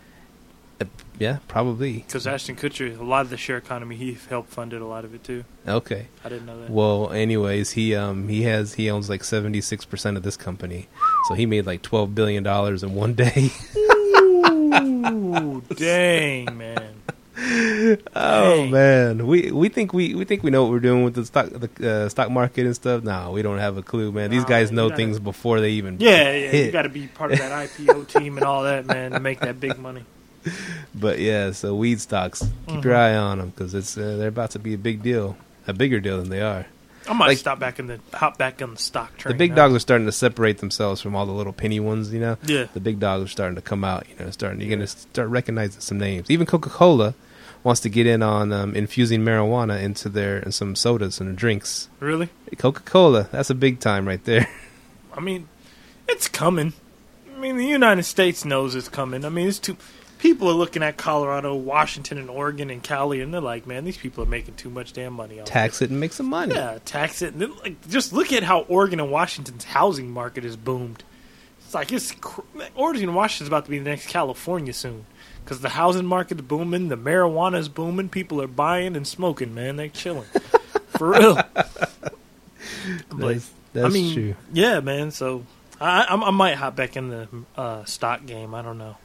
[1.18, 1.94] yeah probably.
[2.06, 5.14] Because Ashton Kutcher, a lot of the share economy, he helped funded a lot of
[5.14, 5.44] it too.
[5.66, 6.08] okay.
[6.24, 6.70] I didn't know that.
[6.70, 10.88] Well, anyways, he um he has he owns like seventy six percent of this company,
[11.28, 13.50] so he made like twelve billion dollars in one day.
[15.04, 16.94] Ooh, dang man.
[18.16, 18.70] oh Dang.
[18.70, 21.48] man, we we think we we think we know what we're doing with the stock
[21.50, 23.02] the uh, stock market and stuff.
[23.02, 24.30] No, we don't have a clue, man.
[24.30, 26.48] These Nah, guys know gotta- things before they even Yeah, yeah.
[26.50, 26.66] hit.
[26.66, 29.40] You got to be part of that IPO team and all that, man, to make
[29.40, 30.04] that big money.
[30.94, 32.84] But yeah, so weed stocks, keep Mhm.
[32.84, 35.36] your eye on them because it's uh, they're about to be a big deal,
[35.66, 36.66] a bigger deal than they are.
[37.08, 39.32] I might Like- stop back in the hop back on the stock train.
[39.34, 39.56] the big now.
[39.68, 42.36] dogs are starting to separate themselves from all the little penny ones, you know.
[42.46, 42.66] Yeah.
[42.74, 44.06] the big dogs are starting to come out.
[44.08, 46.30] You know, starting you're gonna start recognizing some names.
[46.30, 47.14] Even Coca Cola
[47.64, 51.88] wants to get in on um, infusing marijuana into their and some sodas and drinks.
[52.00, 52.28] Really?
[52.58, 54.48] Coca Cola, that's a big time right there.
[55.16, 55.48] I mean,
[56.08, 56.72] it's coming.
[57.34, 59.24] I mean, the United States knows it's coming.
[59.24, 59.76] I mean, it's too.
[60.18, 63.98] People are looking at Colorado, Washington, and Oregon and Cali, and they're like, "Man, these
[63.98, 66.54] people are making too much damn money." Tax it and make some money.
[66.54, 67.34] Yeah, tax it.
[67.34, 71.02] And then, like, just look at how Oregon and Washington's housing market has boomed.
[71.64, 72.40] It's like it's cr-
[72.74, 75.04] Oregon and Washington's about to be the next California soon
[75.44, 79.54] because the housing market's booming, the marijuana's booming, people are buying and smoking.
[79.54, 80.24] Man, they're chilling
[80.96, 81.34] for real.
[81.34, 84.34] But, That's, that's I mean, true.
[84.52, 85.10] yeah, man.
[85.10, 85.44] So
[85.80, 88.54] I, I, I might hop back in the uh, stock game.
[88.54, 88.96] I don't know.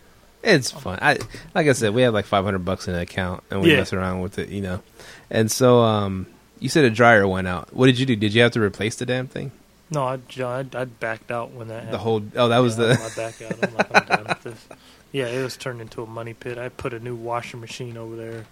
[0.44, 0.98] It's fun.
[1.02, 1.20] I
[1.54, 3.78] like I said, we have like 500 bucks in the account, and we Yeah.
[3.78, 4.82] mess around with it, you know.
[5.30, 6.26] And so, um,
[6.60, 7.74] you said a dryer went out.
[7.74, 8.16] What did you do?
[8.16, 9.52] Did you have to replace the damn thing?
[9.92, 11.94] No, I, I, I backed out when that happened.
[11.94, 13.64] The whole oh, that was the I back out.
[13.64, 14.68] I'm like, I'm done with this.
[15.12, 16.58] Yeah, it was turned into a money pit.
[16.58, 18.46] I put a new washing machine over there.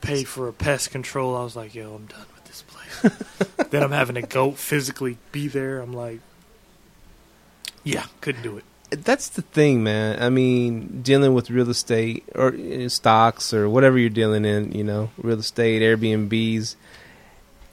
[0.00, 1.36] Paid for a pest control.
[1.36, 3.68] I was like, yo, I'm done with this place.
[3.70, 5.78] then I'm having to go physically be there.
[5.80, 6.20] I'm like,
[7.84, 8.64] yeah, couldn't do it.
[8.90, 10.22] That's the thing, man.
[10.22, 14.84] I mean, dealing with real estate or uh, stocks or whatever you're dealing in, you
[14.84, 16.76] know, real estate, Airbnbs.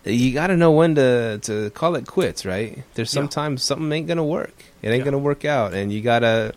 [0.04, 2.84] You got to know when to to call it quits, right?
[2.96, 3.22] There's Yeah.
[3.22, 4.54] sometimes something ain't gonna work.
[4.82, 5.06] It ain't Yeah.
[5.06, 6.54] gonna work out, and you gotta.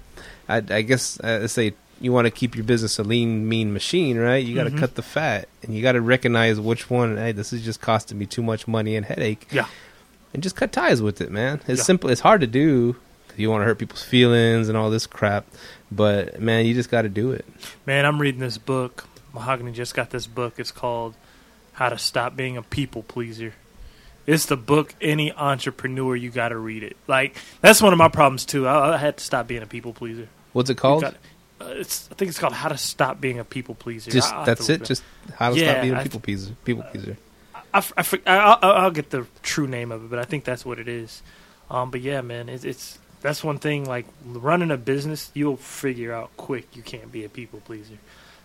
[0.49, 4.19] I, I guess let's say you want to keep your business a lean, mean machine,
[4.19, 4.45] right?
[4.45, 4.79] You got to Mhm.
[4.79, 7.17] cut the fat, and you got to recognize which one.
[7.17, 9.47] Hey, this is just costing me too much money and headache.
[9.51, 9.67] Yeah.
[10.33, 11.61] and just cut ties with it, man.
[11.69, 11.85] It's Yeah.
[11.85, 12.11] simple.
[12.11, 12.97] It's hard to do.
[13.35, 15.45] 'Cause You want to hurt people's feelings and all this crap,
[15.91, 17.45] but man, you just got to do it.
[17.87, 19.05] Man, I'm reading this book.
[19.33, 20.55] Mahogany just got this book.
[20.59, 21.15] It's called
[21.73, 23.53] How to Stop Being a People Pleaser.
[24.27, 26.97] It's the book any entrepreneur you got to read it.
[27.07, 28.67] Like that's one of my problems too.
[28.67, 30.29] I, I had to stop being a people pleaser.
[30.53, 31.03] What's it called?
[31.03, 31.15] got-
[31.61, 34.11] uh, it's I think it's called How to Stop Being a People Pleaser.
[34.11, 34.83] Just I'll that's it.
[34.85, 35.03] Just
[35.35, 36.53] how to Yeah, stop being a people pleaser.
[36.65, 37.17] People pleaser.
[37.55, 40.45] I, I, f- I'll, I'll I'll get the true name of it, but I think
[40.45, 41.23] that's what it is.
[41.71, 43.87] Um, but yeah, man, it's, it's that's one thing.
[43.87, 47.97] Like running a business, you'll figure out quick you can't be a people pleaser.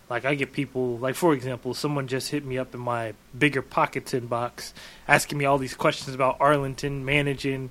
[0.08, 4.18] Like I get people, like for example, someone just hit me up in my BiggerPockets
[4.18, 4.72] inbox,
[5.06, 7.68] asking me all these questions about Arlington managing.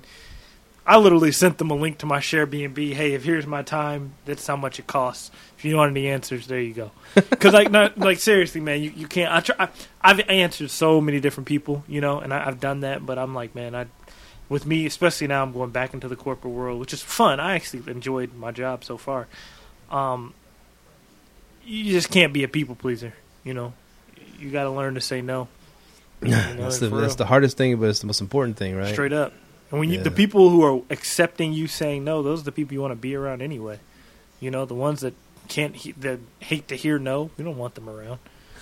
[0.86, 2.94] I literally sent them a link to my share BNB.
[2.94, 5.32] Hey, if here's my time, that's how much it costs.
[5.58, 6.92] If you want any answers, there you go.
[7.14, 9.32] Because like, not like seriously, man, you, you can't.
[9.32, 9.56] I try.
[9.58, 9.68] I,
[10.00, 13.04] I've answered so many different people, you know, and I, I've done that.
[13.04, 13.86] But I'm like, man, I
[14.50, 17.40] with me, especially now, I'm going back into the corporate world, which is fun.
[17.40, 19.28] I actually enjoyed my job so far.
[19.90, 20.34] Um,
[21.64, 23.72] you just can't be a people pleaser, you know.
[24.38, 25.48] You got to learn to say no.
[26.20, 28.92] You know, that's the that's the hardest thing, but it's the most important thing, right?
[28.92, 29.32] Straight up.
[29.70, 32.74] And when you, the people who are accepting you saying no, those are the people
[32.74, 33.78] you want to be around anyway.
[34.40, 35.14] You know, the ones that
[35.48, 38.18] can't he, that hate to hear no, you don't want them around.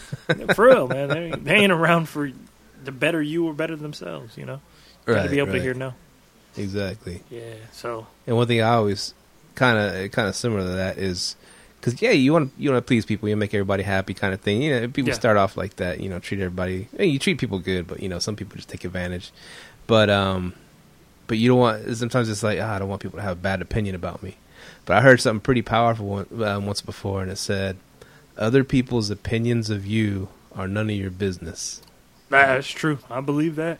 [0.54, 2.30] for real, man, they, they ain't around for
[2.84, 4.36] the better you or better themselves.
[4.36, 4.60] You know,
[5.14, 5.94] got to be able to hear no.
[6.56, 7.22] exactly.
[7.30, 7.54] Yeah.
[7.72, 9.14] So And one thing I always
[9.54, 11.36] kind of kind of similar to that is
[11.80, 14.40] because yeah, you want you want to please people, you make everybody happy, kind of
[14.40, 14.62] thing.
[14.62, 15.14] You know, people Yeah.
[15.14, 16.00] start off like that.
[16.00, 16.88] You know, treat everybody.
[16.98, 19.30] You treat people good, but you know, some people just take advantage.
[19.86, 20.54] But um,
[21.26, 21.96] but you don't want.
[21.96, 24.36] Sometimes it's like ah, I don't want people to have a bad opinion about me.
[24.84, 27.76] But I heard something pretty powerful one, um, once before, and it said,
[28.36, 31.80] "Other people's opinions of you are none of your business."
[32.28, 32.98] that's true.
[33.10, 33.78] I believe that.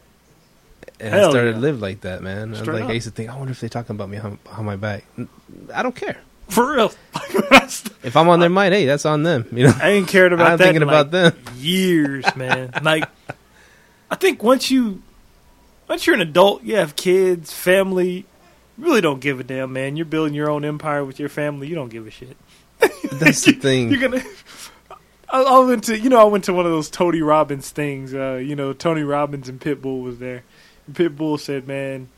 [1.01, 1.53] And I started yeah.
[1.53, 2.49] to live like that, man.
[2.55, 2.91] I was like, up.
[2.91, 5.05] I used to think, I wonder if they're talking about me behind behind my back.
[5.73, 6.19] I don't care.
[6.49, 6.93] For real.
[8.03, 9.47] If I'm on their mind, hey, that's on them.
[9.53, 10.65] You know, I ain't cared about I'm that.
[10.65, 11.55] thinking in, about like, them.
[11.59, 12.73] Years, man.
[12.83, 13.05] like,
[14.11, 15.03] I think once you,
[15.89, 18.25] once you're an adult, you have kids, family.
[18.79, 19.97] You really don't give a damn, man.
[19.97, 21.67] You're building your own empire with your family.
[21.67, 22.37] You don't give a shit.
[23.13, 23.91] That's the thing.
[23.91, 24.23] You're gonna.
[25.29, 28.15] I, I went to, you know, I went to one of those Tony Robbins things.
[28.15, 30.45] Uh, you know, Tony Robbins and Pitbull was there.
[30.93, 32.09] Pitbull said, "Man,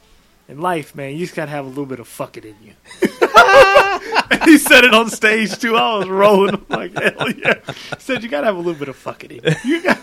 [0.49, 2.73] in life, man, you just gotta have a little bit of fuck it in you."
[4.31, 5.77] and he said it on stage too.
[5.77, 6.55] I was rolling.
[6.55, 7.55] I'm like, hell yeah.
[7.67, 9.99] He said, "You gotta have a little bit of fuck it in you." you got-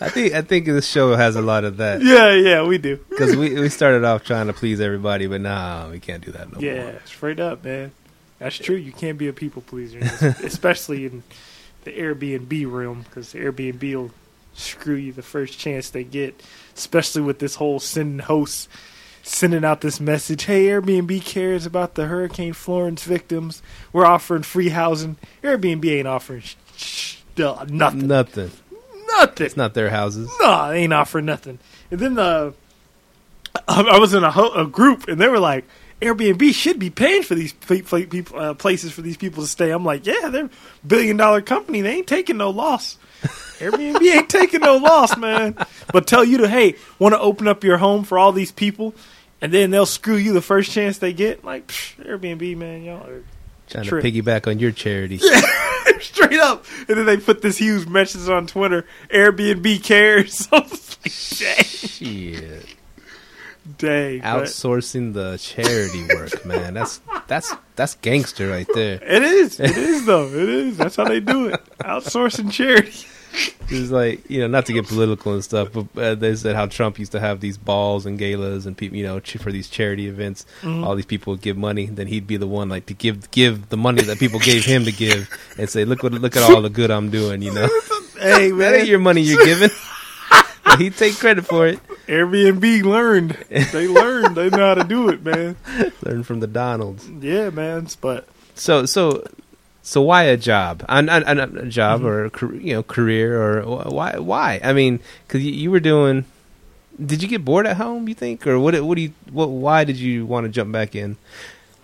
[0.00, 2.96] I think I think this show has a lot of that yeah, yeah, we do.
[3.08, 6.52] because we we started off trying to please everybody, but nah, we can't do that
[6.52, 6.92] no Yeah, more.
[6.94, 7.92] Yeah, straight up, man.
[8.40, 8.74] That's true.
[8.76, 10.00] You can't be a people pleaser,
[10.42, 11.22] especially in
[11.84, 14.10] the Airbnb realm, because Airbnb will
[14.52, 16.42] screw you the first chance they get.
[16.76, 18.68] Especially with this whole sending hosts
[19.22, 23.62] sending out this message: "Hey, Airbnb cares about the Hurricane Florence victims.
[23.92, 25.16] We're offering free housing.
[25.42, 28.06] Airbnb ain't offering sh- sh- uh, nothing.
[28.06, 28.50] Nothing.
[29.18, 29.46] Nothing.
[29.46, 30.30] It's not their houses.
[30.40, 31.58] no, they ain't offering nothing.
[31.90, 32.54] And then the
[33.68, 35.64] I I was in a, ho- a group, and they were like,
[36.00, 39.48] Airbnb should be paying for these pla- pla- people, uh, places for these people to
[39.48, 39.70] stay.
[39.70, 40.50] I'm like, yeah, they're a
[40.86, 41.80] billion dollar company.
[41.80, 42.98] They ain't taking no loss.
[43.58, 45.56] Airbnb ain't taking no loss, man.
[45.92, 48.94] But tell you to, hey, want to open up your home for all these people,
[49.40, 51.44] and then they'll screw you the first chance they get.
[51.44, 53.22] Like psh, Airbnb, man, y'all are
[53.68, 55.18] Trying to piggyback on your charity.
[56.00, 56.64] straight up.
[56.88, 60.48] And then they put this huge message on Twitter: Airbnb cares.
[60.52, 60.60] I
[63.66, 64.22] was like, dang, Shit.
[64.22, 64.38] dang.
[64.38, 66.74] but- Outsourcing the charity work, man.
[66.74, 68.98] That's that's that's gangster right there.
[69.02, 69.58] It is.
[69.60, 70.26] It is though.
[70.28, 70.76] It is.
[70.76, 71.60] That's how they do it.
[71.80, 73.06] Outsourcing charity.
[73.68, 76.66] It's like you know, not to get political and stuff, but uh, they said how
[76.66, 80.06] Trump used to have these balls and galas and people, you know, for these charity
[80.06, 80.46] events.
[80.62, 80.84] Mhm.
[80.86, 83.70] All these people would give money, then he'd be the one like to give give
[83.70, 86.62] the money that people gave him to give, and say, "Look what look at all
[86.62, 87.68] the good I'm doing." You know,
[88.20, 89.70] Hey man, that ain't your money you're giving.
[90.78, 91.78] He'd take credit for it.
[92.06, 93.30] Airbnb learned.
[93.48, 94.36] They learned.
[94.36, 95.56] They know how to do it, man.
[96.02, 97.08] Learn from the Donalds.
[97.08, 97.88] Yeah, man.
[98.00, 99.24] But So so
[99.82, 100.84] so why a job?
[100.88, 102.06] An, an, an- a job Mm-hmm.
[102.08, 102.24] or
[102.56, 104.60] a you know career or why why?
[104.62, 106.24] I mean, because you, you were doing.
[107.04, 108.08] Did you get bored at home?
[108.08, 108.80] You think, or what?
[108.82, 109.12] What do you?
[109.32, 109.48] What?
[109.50, 111.16] Why did you want to jump back in?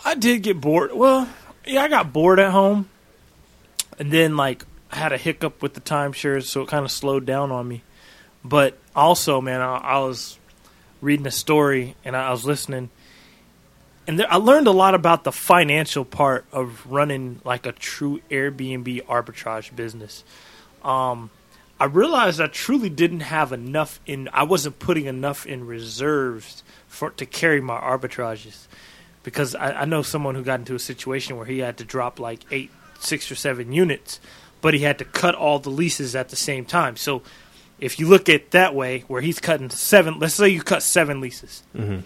[0.04, 0.92] I did get bored.
[0.94, 1.28] Well,
[1.66, 2.88] yeah, I got bored at home,
[3.98, 7.26] and then like I had a hiccup with the timeshares, so it kind of slowed
[7.26, 7.82] down on me.
[8.44, 10.38] But also, man, I, I was
[11.00, 12.90] reading a story and I was listening,
[14.06, 18.20] and there, I learned a lot about the financial part of running like a true
[18.30, 20.24] Airbnb arbitrage business.
[20.82, 21.30] Um,
[21.78, 24.28] I realized I truly didn't have enough in.
[24.32, 28.66] I wasn't putting enough in reserves for to carry my arbitrages
[29.22, 32.20] because I, I know someone who got into a situation where he had to drop
[32.20, 34.20] like eight, six or seven units,
[34.60, 36.96] but he had to cut all the leases at the same time.
[36.96, 37.22] So
[37.80, 41.20] if you look at that way, where he's cutting seven, let's say you cut seven
[41.20, 42.00] leases, Mm-hmm.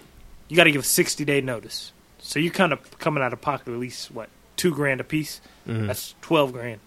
[0.47, 1.91] you got to give a sixty day notice.
[2.19, 5.41] So you're kind of coming out of pocket at least what two grand a piece.
[5.67, 5.87] Mm-hmm.
[5.87, 6.79] That's twelve grand.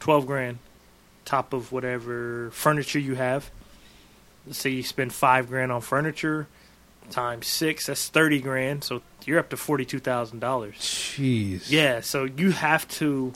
[0.00, 0.58] Twelve grand,
[1.24, 3.50] top of whatever furniture you have.
[4.46, 6.48] Let's say you spend five grand on furniture,
[7.10, 8.82] times six, that's thirty grand.
[8.84, 10.74] So you're up to forty two thousand dollars.
[10.76, 11.70] Jeez.
[11.70, 13.32] Yeah, so you have to.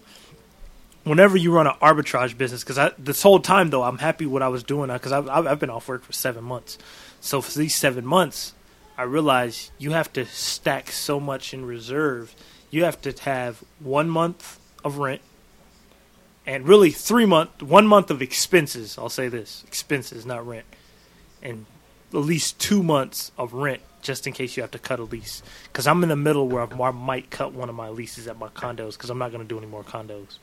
[1.06, 4.48] Whenever you run an arbitrage business, because this whole time though, I'm happy what I
[4.48, 6.78] was doing because I've, I've been off work for seven months.
[7.20, 8.54] So for these seven months,
[8.98, 12.34] I realized you have to stack so much in reserve.
[12.70, 15.22] You have to have one month of rent,
[16.44, 18.98] and really three month, one month of expenses.
[18.98, 20.66] I'll say this: expenses, not rent,
[21.40, 21.66] and
[22.12, 25.40] at least two months of rent just in case you have to cut a lease.
[25.64, 28.48] Because I'm in the middle where I might cut one of my leases at my
[28.48, 30.38] condos because I'm not going to do any more condos.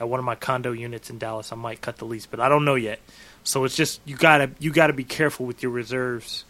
[0.00, 2.48] At one of my condo units in Dallas, I might cut the lease, but I
[2.48, 3.00] don't know yet.
[3.42, 6.44] So it's just you gotta you gotta be careful with your reserves.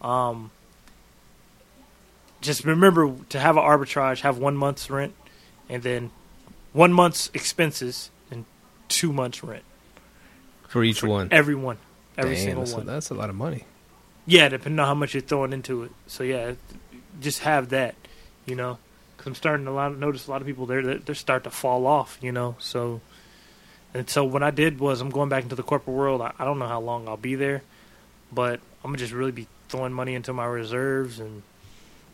[0.00, 0.50] Um,
[2.40, 5.14] just remember to have an arbitrage, have one month's rent,
[5.68, 6.10] and then
[6.72, 8.44] one month's expenses and
[8.88, 9.64] two months rent.
[10.68, 11.28] For each For one.
[11.30, 11.78] Every one,
[12.16, 12.82] every Damn, single that's, one.
[12.82, 13.64] A, that's a lot of money.
[14.26, 15.92] Yeah, depending on how much you're throwing into it.
[16.06, 16.52] So yeah,
[17.20, 17.94] just have that,
[18.44, 18.78] you know.
[19.26, 22.18] I'm starting to lot, notice a lot of people they're they're start to fall off,
[22.20, 22.56] you know.
[22.58, 23.00] So,
[23.94, 26.20] and so what I did was I'm going back into the corporate world.
[26.20, 27.62] I, I don't know how long I'll be there,
[28.32, 31.42] but I'm gonna just really be throwing money into my reserves and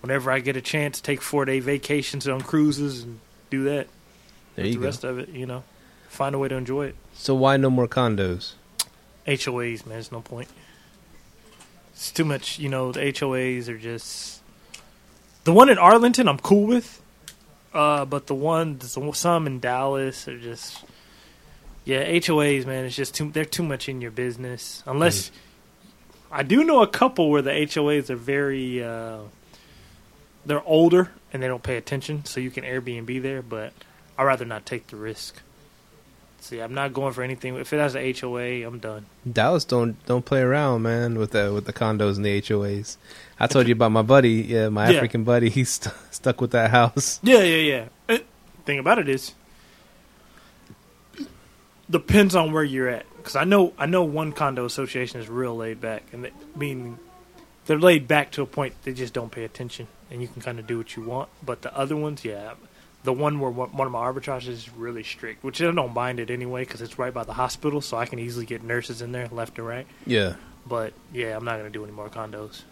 [0.00, 3.88] whenever I get a chance, take four day vacations on cruises and do that.
[4.56, 4.84] There you the go.
[4.84, 5.64] rest of it, you know,
[6.08, 6.96] find a way to enjoy it.
[7.14, 8.54] So why no more condos?
[9.26, 10.48] HOAs, man, there's no point.
[11.92, 12.92] It's too much, you know.
[12.92, 14.42] The HOAs are just
[15.44, 16.28] the one in Arlington.
[16.28, 17.01] I'm cool with,
[17.74, 20.84] uh, but the one, some in Dallas are just,
[21.84, 22.84] yeah, HOAs, man.
[22.84, 23.30] It's just too.
[23.30, 24.82] They're too much in your business.
[24.86, 25.30] Unless
[26.30, 29.20] I do know a couple where the HOAs are very, uh,
[30.44, 33.42] they're older and they don't pay attention, so you can Airbnb there.
[33.42, 33.72] But
[34.18, 35.40] I'd rather not take the risk.
[36.42, 37.54] See, I'm not going for anything.
[37.56, 39.06] If it has a HOA, I'm done.
[39.30, 42.96] Dallas don't don't play around, man, with the with the condos and the HOAs.
[43.38, 44.96] I told you about my buddy, yeah, my Yeah.
[44.96, 45.50] African buddy.
[45.56, 47.20] He's st- stuck with that house.
[47.22, 47.56] Yeah, yeah,
[48.08, 48.14] yeah.
[48.16, 48.18] Uh,
[48.64, 49.34] thing about it is,
[51.88, 53.06] depends on where you're at.
[53.16, 56.58] Because I know, I know one condo association is real laid back, and they, I
[56.58, 56.98] mean,
[57.66, 60.58] they're laid back to a point they just don't pay attention, and you can kind
[60.58, 61.28] of do what you want.
[61.44, 62.54] But the other ones, yeah,
[63.04, 66.30] the one where one of my arbitrages is really strict, which I don't mind it
[66.30, 69.28] anyway because it's right by the hospital, so I can easily get nurses in there
[69.32, 69.86] left and right.
[70.06, 70.34] Yeah,
[70.66, 72.62] But yeah, I'm not gonna do any more condos.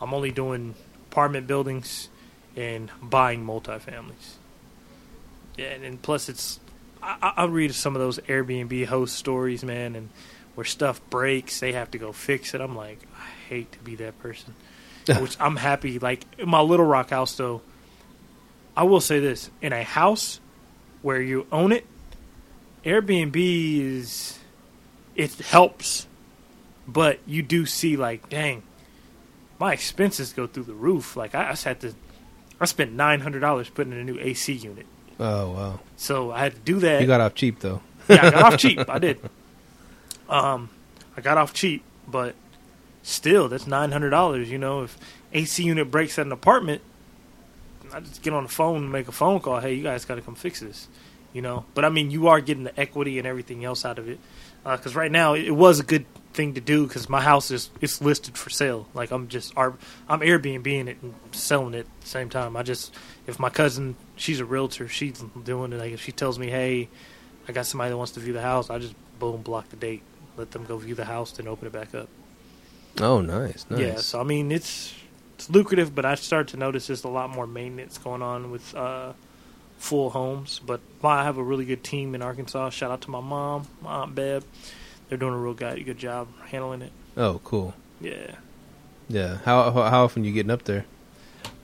[0.00, 0.74] I'm only doing
[1.10, 2.08] apartment buildings
[2.56, 4.34] and buying multifamilies.
[5.56, 6.60] Yeah, and, and plus it's
[7.02, 10.08] I, I- read some of those Airbnb host stories, man, and
[10.54, 12.60] where stuff breaks, they have to go fix it.
[12.60, 14.54] I'm like, I hate to be that person.
[15.18, 15.98] Which I'm happy.
[15.98, 17.62] Like my Little Rock house, though,
[18.76, 20.40] I will say this: in a house
[21.02, 21.86] where you own it,
[22.84, 24.38] Airbnb is
[25.14, 26.06] it helps
[26.86, 28.62] but you do see like, dang,
[29.58, 31.16] my expenses go through the roof.
[31.16, 31.94] Like I, I just had to,
[32.60, 34.86] I spent nine hundred dollars putting in a new AC unit,
[35.20, 37.00] Oh wow, so I had to do that.
[37.00, 37.80] you got off cheap though.
[38.08, 38.88] yeah, I got off cheap.
[38.88, 39.20] I did.
[40.28, 40.70] Um,
[41.16, 42.34] I got off cheap, but
[43.02, 44.50] still, that's nine hundred dollars.
[44.50, 44.98] You know, if
[45.32, 46.82] AC unit breaks at an apartment,
[47.92, 49.60] I just get on the phone and make a phone call.
[49.60, 50.88] Hey, you guys got to come fix this.
[51.32, 54.06] You know, but I mean, you are getting the equity and everything else out of
[54.06, 54.20] it.
[54.66, 57.70] Uh, because right now, it was a good thing to do because my house is
[57.80, 58.86] it's listed for sale.
[58.94, 59.76] Like I'm just I'm
[60.08, 62.56] Airbnb it and selling it at the same time.
[62.56, 62.94] I just
[63.26, 65.78] if my cousin, she's a realtor, she's doing it.
[65.78, 66.88] Like if she tells me, hey,
[67.48, 70.02] I got somebody that wants to view the house, I just boom block the date,
[70.36, 72.08] let them go view the house, then open it back up.
[73.00, 73.80] Oh, nice, nice.
[73.80, 74.94] Yeah, so I mean it's
[75.42, 78.74] it's lucrative, but I started to notice there's a lot more maintenance going on with
[78.76, 79.12] uh,
[79.76, 80.60] full homes.
[80.64, 82.70] But I have a really good team in Arkansas.
[82.70, 84.44] Shout out to my mom, my aunt Beb.
[85.08, 86.92] They're doing a real good, good job handling it.
[87.16, 87.74] Oh, cool.
[88.00, 88.36] Yeah.
[89.08, 89.38] Yeah.
[89.44, 90.84] How how, how often you getting up there?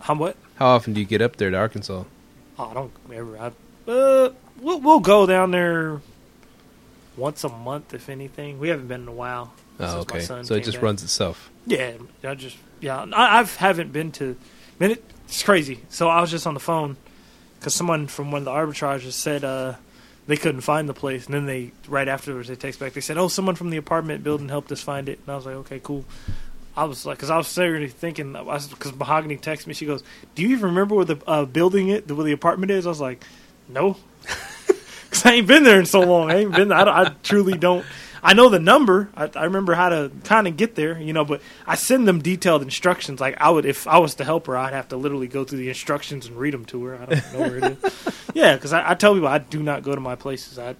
[0.00, 0.36] How what?
[0.56, 2.02] How often do you get up there to Arkansas?
[2.58, 3.38] Oh, I don't ever.
[3.38, 3.46] I,
[3.90, 6.00] uh, we'll we'll go down there
[7.16, 8.58] once a month, if anything.
[8.58, 9.52] We haven't been in a while.
[9.78, 10.20] Oh, okay.
[10.20, 10.82] So it just back.
[10.82, 11.48] runs itself.
[11.64, 11.92] Yeah,
[12.24, 13.04] I just yeah.
[13.12, 14.36] I I've, haven't been to.
[14.78, 15.80] Man, it, it's crazy.
[15.88, 16.96] So I was just on the phone
[17.58, 19.74] because someone from one of the arbitrages said uh,
[20.26, 22.92] they couldn't find the place, and then they right afterwards they text back.
[22.92, 25.46] They said, "Oh, someone from the apartment building helped us find it," and I was
[25.46, 26.04] like, "Okay, cool."
[26.76, 30.04] I was like, because I was seriously thinking, because Mahogany texted me, she goes,
[30.34, 33.00] "Do you even remember where the uh, building it, where the apartment is?" I was
[33.00, 33.24] like,
[33.68, 33.96] "No."
[35.08, 36.30] Because I ain't been there in so long.
[36.30, 36.70] I ain't been.
[36.70, 37.82] I, I truly don't.
[38.22, 39.08] I know the number.
[39.16, 41.24] I, I remember how to kind of get there, you know.
[41.24, 43.20] But I send them detailed instructions.
[43.20, 45.58] Like I would, if I was to help her, I'd have to literally go through
[45.58, 46.96] the instructions and read them to her.
[46.96, 48.14] I don't know where it is.
[48.34, 50.58] Yeah, because I, I tell people I do not go to my places.
[50.58, 50.74] I, You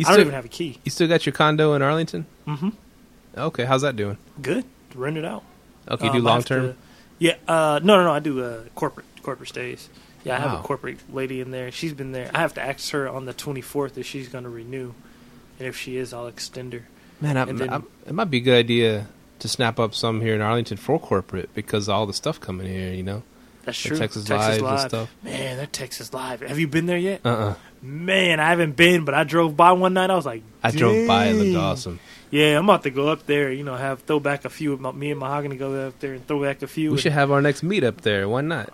[0.00, 0.78] I still don't even have a key.
[0.84, 2.26] you still got your condo in Arlington?
[2.46, 2.70] Mm-hmm.
[3.38, 4.18] Okay, how's that doing?
[4.42, 4.64] Good.
[4.94, 5.44] Rent it out.
[5.88, 6.76] Okay, Um, do long term.
[7.18, 7.36] Yeah.
[7.48, 8.12] Uh, no, no, no.
[8.12, 9.88] I do uh, corporate corporate stays.
[10.24, 11.70] Yeah, I have a corporate lady in there.
[11.70, 12.30] She's been there.
[12.34, 14.94] I have to ask her on the 24th if she's going to renew,
[15.58, 16.82] and if she is, I'll extend her.
[17.20, 19.06] Man, I, then- I, it might be a good idea
[19.38, 22.92] to snap up some here in Arlington for corporate because all the stuff coming here,
[22.92, 23.22] you know,
[23.64, 23.98] That's The true.
[23.98, 25.10] Texas Live and stuff.
[25.22, 26.40] Man, that Texas Live.
[26.40, 27.20] Have you been there yet?
[27.24, 30.08] Uh, uh Man, I haven't been, but I drove by one night.
[30.10, 31.26] I was like, I drove by.
[31.26, 32.00] It looked awesome.
[32.30, 33.52] Yeah, I'm about to go up there.
[33.52, 34.72] You know, have throw back a few.
[34.72, 36.90] of my- Me and Mahogany go up there and throw back a few.
[36.90, 38.28] We and- should have our next meet up there.
[38.28, 38.72] Why not?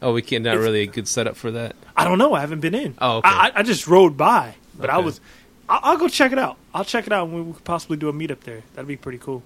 [0.00, 0.44] Oh, we can't.
[0.44, 1.76] Not really a good setup for that.
[1.96, 2.32] I don't know.
[2.32, 2.94] I haven't been in.
[3.00, 3.28] Oh, okay.
[3.28, 5.20] I, I- I just rode by, but I was.
[5.68, 6.56] I'll, I'll go check it out.
[6.74, 8.62] I'll check it out, and we could possibly do a meetup there.
[8.74, 9.42] That'd be pretty cool.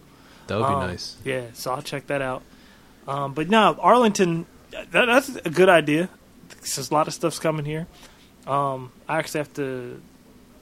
[0.47, 1.17] That would be Um, nice.
[1.25, 2.43] Yeah, so I'll check that out.
[3.09, 6.09] Um, but no, Arlington, that, that's a good idea.
[6.49, 7.87] There's a lot of stuff's coming here.
[8.47, 10.01] Um, I actually have to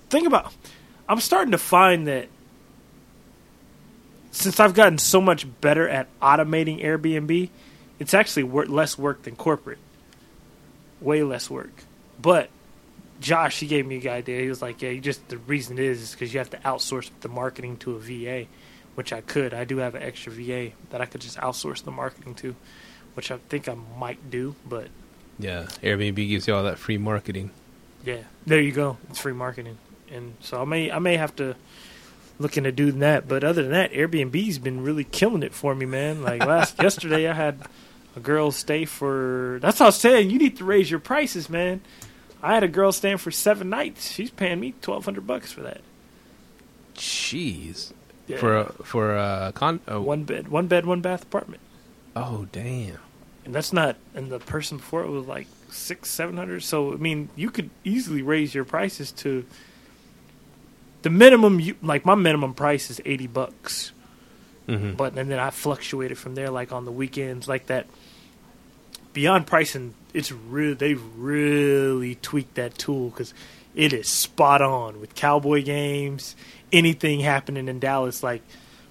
[0.09, 0.53] think about.
[1.09, 2.29] I'm starting to find that
[4.31, 7.51] since I've gotten so much better at automating Airbnb,
[7.99, 9.79] it's actually wor- less work than corporate.
[11.01, 11.73] Way less work.
[12.21, 12.49] But
[13.21, 14.41] Josh, he gave me a idea.
[14.43, 17.11] He was like, "Yeah, you just the reason is is because you have to outsource
[17.21, 18.47] the marketing to a VA,
[18.95, 19.53] which I could.
[19.55, 22.57] I do have an extra VA that I could just outsource the marketing to,
[23.15, 24.55] which I think I might do.
[24.67, 24.89] But
[25.39, 27.51] Yeah, Airbnb gives you all that free marketing.
[28.05, 28.97] yeah, there you go.
[29.11, 29.77] It's free marketing,
[30.11, 31.57] and so I may I may have to
[32.39, 33.29] look into doing that.
[33.29, 36.23] But other than that, Airbnb's been really killing it for me, man.
[36.23, 37.61] Like last yesterday, I had
[38.17, 39.59] a girl stay for.
[39.61, 40.31] That's what I was saying.
[40.31, 41.83] You need to raise your prices, man.
[42.43, 44.11] I had a girl staying for seven nights.
[44.11, 45.81] She's paying me twelve hundred bucks for that.
[46.95, 47.93] Jeez,
[48.27, 48.39] Yeah.
[48.39, 49.81] for a, for a con.
[49.89, 51.61] Oh, one bed, one bed, one bath apartment,
[52.17, 52.99] oh, damn.
[53.45, 53.97] and that's not.
[54.15, 56.63] And the person before it was like six, seven hundred.
[56.63, 59.45] So I mean, you could easily raise your prices to
[61.03, 61.61] the minimum.
[61.61, 63.93] You like my minimum price is eighty bucks.
[64.67, 67.87] hmm but and then I fluctuated from there, like on the weekends, like that.
[69.13, 73.35] Beyond pricing, it's really they've really tweaked that tool because
[73.75, 76.37] it is spot on with cowboy games.
[76.73, 78.43] Anything happening in Dallas, like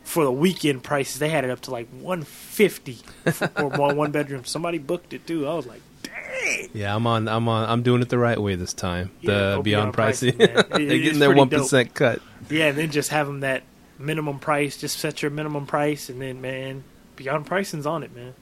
[0.04, 2.98] for the weekend prices, they had it up to like one fifty
[3.32, 4.44] for one one bedroom.
[4.46, 5.48] Somebody booked it too.
[5.48, 6.70] I was like, dang.
[6.74, 7.28] Yeah, I'm on.
[7.28, 7.70] I'm on.
[7.70, 9.12] I'm doing it the right way this time.
[9.22, 12.22] Yeah, the beyond beyond pricing, pricing they're getting their one cut.
[12.50, 13.64] Yeah, and then just have them that
[13.98, 14.78] minimum price.
[14.78, 16.84] Just set your minimum price, and then man,
[17.16, 18.34] beyond pricing's on it, man.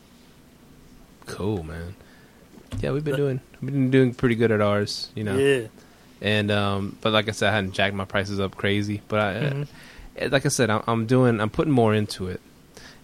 [1.27, 1.95] Cool, man.
[2.79, 3.39] Yeah, we've been doing.
[3.61, 5.09] We've been doing pretty good at ours.
[5.15, 5.37] You know.
[5.37, 5.67] Yeah.
[6.21, 9.01] And um, but like I said, I hadn't jacked my prices up crazy.
[9.07, 9.67] But I, Mhm.
[10.21, 11.39] uh, like I said, I'm, I'm doing.
[11.39, 12.41] I'm putting more into it.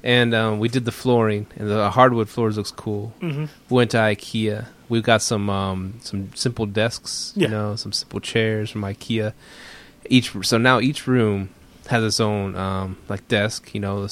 [0.04, 3.14] And um, we did the flooring, and the hardwood floors looks cool.
[3.22, 4.66] hmm We went to IKEA.
[4.90, 7.48] We've got some um, some simple desks, Yeah.
[7.48, 9.34] you know, some simple chairs from IKEA.
[10.10, 11.50] Each so now each room
[11.88, 13.74] has its own um, like desk.
[13.74, 14.08] You know,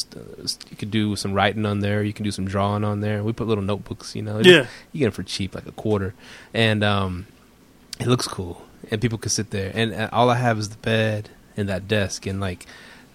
[0.69, 2.03] you could do some writing on there.
[2.03, 3.23] You can do some drawing on there.
[3.23, 4.15] We put little notebooks.
[4.15, 4.67] You know, Yeah.
[4.91, 6.13] you get them for cheap, like a quarter,
[6.53, 7.27] and um,
[7.99, 8.65] it looks cool.
[8.89, 9.71] And people can sit there.
[9.73, 12.65] And uh, all I have is the bed and that desk and like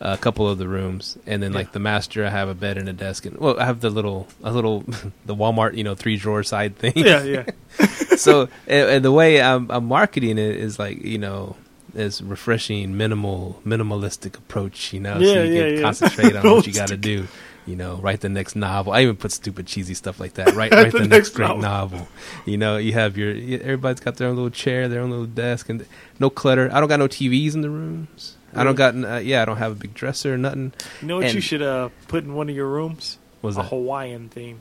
[0.01, 1.19] a couple of the rooms.
[1.27, 3.27] And then like the master, I have a bed and a desk.
[3.27, 4.81] And well, I have the little a little
[5.27, 6.93] the Walmart, you know, three drawer side thing.
[6.97, 7.45] Yeah, yeah.
[8.17, 11.57] so and, and the way I'm, I'm marketing it is like you know.
[11.97, 14.93] Is refreshing, minimal, minimalistic approach.
[14.93, 15.83] You know, so you yeah, can yeah.
[15.83, 17.27] concentrate on what you got to do.
[17.67, 18.93] You know, write the next novel.
[18.93, 20.55] I even put stupid, cheesy stuff like that.
[20.55, 21.63] Write, Write the the, next great novel.
[21.63, 22.09] novel.
[22.45, 25.69] You know, you have your everybody's got their own little chair, their own little desk,
[25.69, 25.85] and
[26.21, 26.71] no clutter.
[26.73, 28.37] I don't got no TVs in the rooms.
[28.55, 29.43] I don't got uh, yeah.
[29.43, 30.73] I don't have a big dresser or nothing.
[31.01, 33.19] You know what you should uh, put in one of your rooms?
[33.43, 34.61] Was a that Hawaiian theme.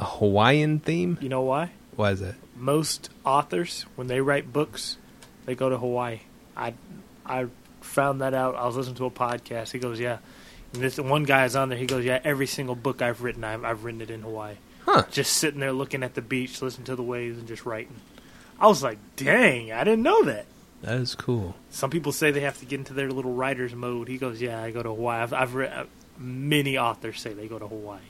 [0.00, 1.18] a Hawaiian theme?
[1.20, 1.70] You know why?
[1.96, 2.34] Why is that?
[2.56, 4.96] Most authors, when they write books,
[5.46, 6.20] they go to Hawaii.
[6.56, 6.74] I
[7.26, 7.46] I
[7.80, 8.54] found that out.
[8.56, 9.72] I was listening to a podcast.
[9.72, 10.18] He goes, "Yeah."
[10.72, 11.78] And this one guy is on there.
[11.78, 14.56] He goes, "Yeah, every single book I've written, I've, I've written it in Hawaii.
[14.84, 15.04] Huh?
[15.10, 17.96] Just sitting there looking at the beach, listening to the waves, and just writing."
[18.60, 20.46] I was like, "Dang, I didn't know that."
[20.82, 21.54] That is cool.
[21.70, 24.08] Some people say they have to get into their little writer's mode.
[24.08, 25.22] He goes, "Yeah, I go to Hawaii.
[25.22, 25.84] I've, I've read uh,
[26.18, 28.00] many authors say they go to Hawaii.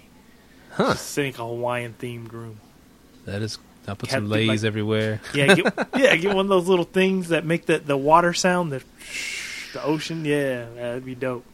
[0.73, 0.93] Huh?
[0.93, 2.61] Just think a Hawaiian themed room.
[3.27, 3.59] That is.
[3.87, 5.21] I put some to, like- lays everywhere.
[5.35, 8.73] Yeah, get, yeah, get one of those little things that make the the water sound,
[8.73, 8.83] the
[9.73, 10.25] the ocean.
[10.25, 11.45] Yeah, that'd be dope.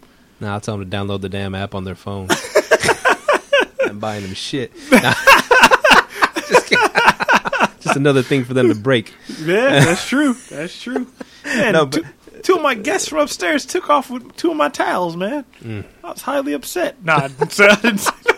[0.41, 2.29] Now I'll tell them to download the damn app on their phone.
[3.83, 4.73] I'm buying them shit.
[6.49, 6.69] Just.
[7.81, 9.15] Just another thing for them to break.
[9.43, 10.35] Yeah, that's true.
[10.51, 11.07] That's true.
[11.45, 12.05] Man, No, two,
[12.43, 15.17] two of my guests from upstairs took off with two of my towels.
[15.17, 15.85] Man, Mm.
[16.05, 17.03] I was highly upset.
[17.05, 18.30] Nah, I didn't say, I didn't say nothing.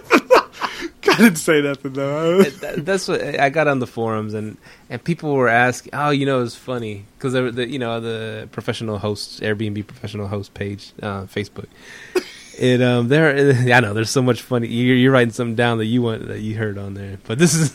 [1.19, 2.43] I didn't say nothing though.
[2.79, 4.57] That's what I got on the forums, and
[4.89, 5.95] and people were asking.
[5.95, 10.55] Oh, you know, it's funny because the you know the professional hosts Airbnb professional host
[10.55, 11.67] page, uh, Facebook.
[12.59, 13.35] It um there
[13.75, 14.69] I know there's so much funny.
[14.69, 17.55] You're, you're writing something down that you want that you heard on there, but this
[17.55, 17.75] is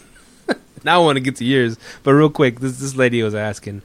[0.84, 1.78] now I want to get to yours.
[2.04, 3.82] But real quick, this this lady was asking,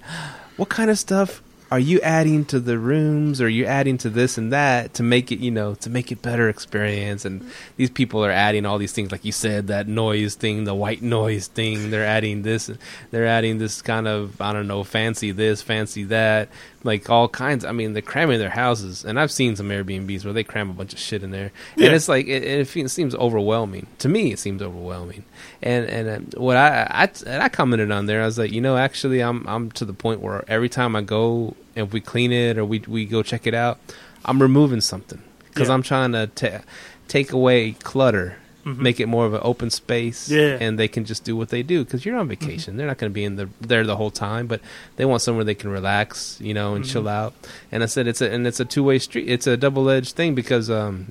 [0.59, 1.42] what kind of stuff
[1.73, 3.41] are you adding to the rooms?
[3.41, 6.12] Or are you adding to this and that to make it you know to make
[6.12, 7.25] it better experience?
[7.25, 7.51] And mm-hmm.
[7.79, 11.01] these people are adding all these things like you said that noise thing the white
[11.01, 11.91] noise thing.
[11.91, 12.70] They're adding this
[13.11, 16.51] they're adding this kind of i don't know fancy this fancy that
[16.85, 17.64] like all kinds.
[17.64, 20.72] I mean they're cramming their houses and i've seen some airbnbs where they cram a
[20.74, 21.53] bunch of shit in there.
[21.76, 21.87] Yeah.
[21.87, 22.43] and it's like it,
[22.76, 23.87] it seems overwhelming.
[23.99, 25.24] To me it seems overwhelming.
[25.62, 28.22] And and uh, what I, I I commented on there.
[28.22, 31.03] I was like you know actually I'm I'm to the point where every time I
[31.03, 33.78] go and we clean it or we we go check it out
[34.24, 35.22] I'm removing something.
[35.49, 35.74] Because Yeah.
[35.74, 36.62] I'm trying to ta-
[37.09, 38.78] take away clutter Mhm.
[38.78, 40.40] make it more of an open space Yeah.
[40.40, 40.62] Mm-hmm.
[40.62, 43.10] and they can just do what they do because you're on vacation they're not going
[43.10, 44.60] to be in the there the whole time but
[44.96, 46.92] they want somewhere they can relax you know and Mhm.
[46.92, 47.32] chill out
[47.72, 50.14] and I said it's a and it's a two way street it's a double edged
[50.14, 51.10] thing because um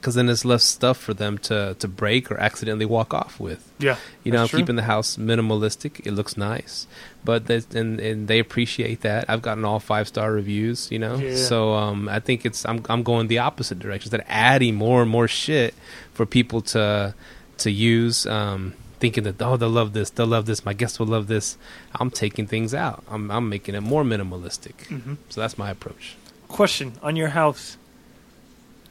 [0.00, 3.70] because then it's less stuff for them to to break or accidentally walk off with.
[3.78, 4.60] Yeah, You know, that's true.
[4.60, 6.04] keeping the house minimalistic.
[6.06, 6.86] It looks nice,
[7.24, 9.24] but they, and and they appreciate that.
[9.28, 10.90] I've gotten all five star reviews.
[10.90, 11.36] You know, Yeah.
[11.36, 14.14] so um, I think it's I'm I'm going the opposite direction.
[14.14, 15.74] Of adding more and more shit
[16.14, 17.14] for people to
[17.58, 21.06] to use, um, thinking that oh they'll love this, they'll love this, my guests will
[21.08, 21.56] love this.
[21.94, 23.04] I'm taking things out.
[23.10, 24.76] I'm I'm making it more minimalistic.
[24.88, 25.16] Mhm.
[25.28, 26.16] So that's my approach.
[26.48, 27.76] Question on your house: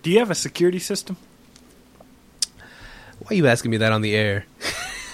[0.03, 1.17] Do you have a security system?
[3.19, 4.45] Why are you asking me that on the air?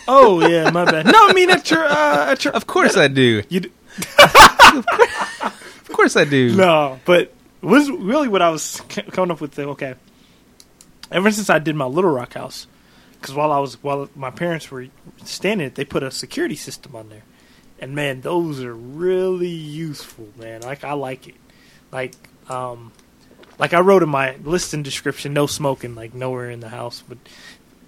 [0.08, 1.06] Oh yeah, my bad.
[1.08, 2.54] No, I mean at your uh, at your.
[2.54, 3.42] Of course I do.
[3.50, 3.72] You d-
[4.74, 6.56] Of course I do.
[6.56, 8.82] no, but was really what I was
[9.12, 9.52] coming up with.
[9.52, 9.96] The, okay,
[11.12, 12.68] ever since I did my Little Rock house,
[13.14, 14.88] because while I was while my parents were
[15.24, 17.24] standing, it, they put a security system on there,
[17.80, 20.62] and man, those are really useful, man.
[20.62, 21.36] Like I like it,
[21.92, 22.14] like
[22.50, 22.92] um,
[23.58, 27.18] like I wrote in my listing description, no smoking, like nowhere in the house, but.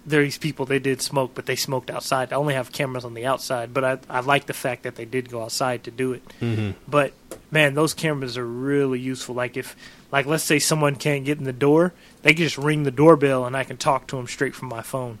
[0.06, 2.32] There are these people they did smoke, but they smoked outside.
[2.32, 5.04] I only have cameras on the outside, but I I like the fact that they
[5.04, 6.22] did go outside to do it.
[6.40, 7.12] hmm But
[7.50, 9.34] man, those cameras are really useful.
[9.34, 9.76] Like if,
[10.10, 11.92] like let's say someone can't get in the door,
[12.22, 14.80] they can just ring the doorbell and I can talk to them straight from my
[14.80, 15.18] phone.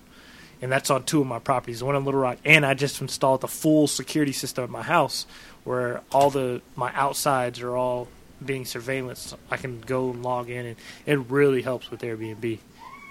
[0.62, 3.44] And that's on two of my properties, one in Little Rock, and I just installed
[3.44, 5.26] a full security system at my house
[5.64, 8.08] where all the my outsides are all
[8.44, 9.36] being surveillanced.
[9.50, 10.76] I can go and log in, and
[11.06, 12.58] it really helps with Airbnb.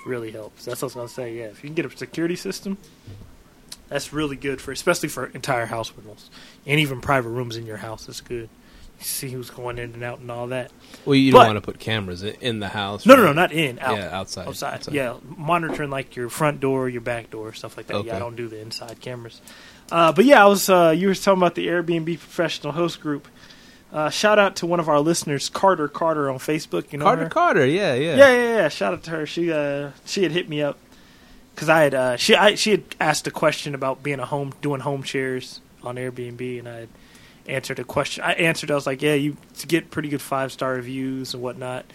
[0.05, 0.65] Really helps.
[0.65, 1.38] That's what I was gonna say.
[1.38, 2.78] Yeah, if you can get a security system,
[3.89, 6.30] that's really good for, especially for entire house rentals
[6.65, 8.05] and even private rooms in your house.
[8.05, 8.49] That's good.
[8.99, 10.71] You see who's going in and out and all that.
[11.05, 13.05] Well, you But- don't want to put cameras in the house.
[13.05, 13.28] No, no, right?
[13.28, 13.97] no, not in, out.
[13.97, 14.47] Yeah, outside.
[14.47, 14.88] outside.
[14.91, 17.93] Yeah, monitoring like your front door, your back door, stuff like that.
[17.93, 18.11] Yeah, Okay.
[18.11, 19.39] I don't do the inside cameras.
[19.91, 20.69] Uh, but yeah, I was.
[20.69, 23.28] Uh, you were talking about the Airbnb professional host group.
[23.91, 26.91] Uh, shout out to one of our listeners, Carter Carter on Facebook.
[26.91, 27.29] You know Carter her?
[27.29, 27.65] Carter.
[27.65, 28.15] Yeah, yeah.
[28.15, 28.67] Yeah, yeah, yeah.
[28.69, 29.25] Shout out to her.
[29.25, 30.77] She uh, she had hit me up
[31.55, 34.53] because I had uh, she I, she had asked a question about being a home
[34.61, 36.89] doing home shares on Airbnb, and I had
[37.47, 38.23] answered a question.
[38.23, 38.71] I answered.
[38.71, 41.85] I was like, yeah, you get pretty good five star reviews and whatnot.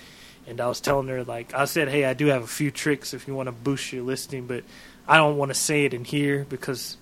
[0.46, 3.14] And I was telling her like I said, hey, I do have a few tricks
[3.14, 4.64] if you want to boost your listing, but
[5.06, 6.96] I don't want to say it in here because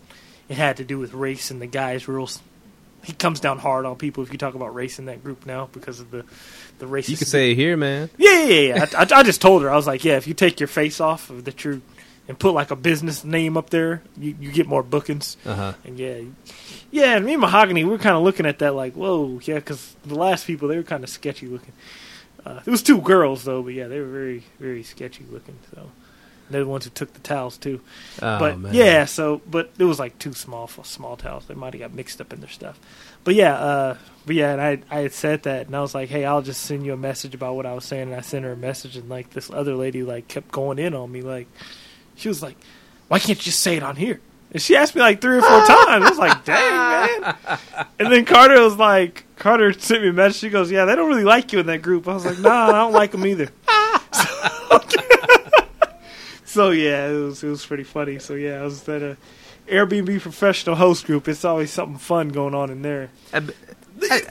[0.48, 2.42] it had to do with race and the guy's rules.
[3.02, 5.68] He comes down hard on people if you talk about race in that group now
[5.72, 6.24] because of the
[6.78, 7.08] the racist.
[7.08, 8.10] You can say it here, man.
[8.18, 8.86] Yeah, yeah, yeah.
[8.94, 11.00] I, I, I just told her I was like, yeah, if you take your face
[11.00, 11.80] off of that you're
[12.28, 15.36] and put like a business name up there, you, you get more bookings.
[15.44, 15.72] Uh huh.
[15.84, 16.20] And yeah,
[16.90, 17.16] yeah.
[17.16, 19.96] And me and Mahogany, we are kind of looking at that like, whoa, yeah, because
[20.04, 21.72] the last people they were kind of sketchy looking.
[22.46, 25.58] Uh, it was two girls though, but yeah, they were very, very sketchy looking.
[25.74, 25.90] So
[26.50, 27.80] they're the ones who took the towels too.
[28.22, 28.74] Oh but man.
[28.74, 31.46] yeah, so but it was like two small for small towels.
[31.46, 32.78] They might have got mixed up in their stuff.
[33.24, 36.08] But yeah, uh, but yeah, and I I had said that, and I was like,
[36.08, 38.44] hey, I'll just send you a message about what I was saying, and I sent
[38.44, 41.48] her a message, and like this other lady like kept going in on me, like
[42.16, 42.56] she was like,
[43.08, 44.20] why can't you just say it on here?
[44.52, 46.04] And she asked me like three or four times.
[46.04, 47.58] I was like, dang man.
[47.98, 50.40] And then Carter was like, Carter sent me a message.
[50.40, 52.08] She goes, yeah, they don't really like you in that group.
[52.08, 53.48] I was like, nah, I don't like them either.
[54.12, 54.24] So
[56.56, 58.18] yeah, it was it was pretty funny.
[58.18, 59.16] So yeah, I was at a
[59.68, 61.28] Airbnb professional host group.
[61.28, 63.10] It's always something fun going on in there.
[63.32, 63.42] I-
[64.10, 64.22] I-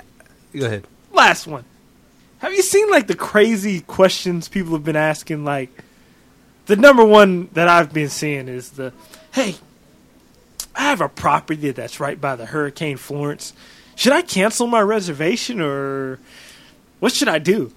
[0.58, 0.86] go ahead.
[1.12, 1.64] Last one.
[2.40, 5.44] Have you seen like the crazy questions people have been asking?
[5.46, 5.70] Like
[6.68, 8.94] the number one that I've been seeing is the,
[9.34, 9.56] "Hey,
[10.76, 13.54] I have a property that's right by the Hurricane Florence.
[13.96, 16.20] Should I cancel my reservation or
[17.00, 17.74] what should I do?"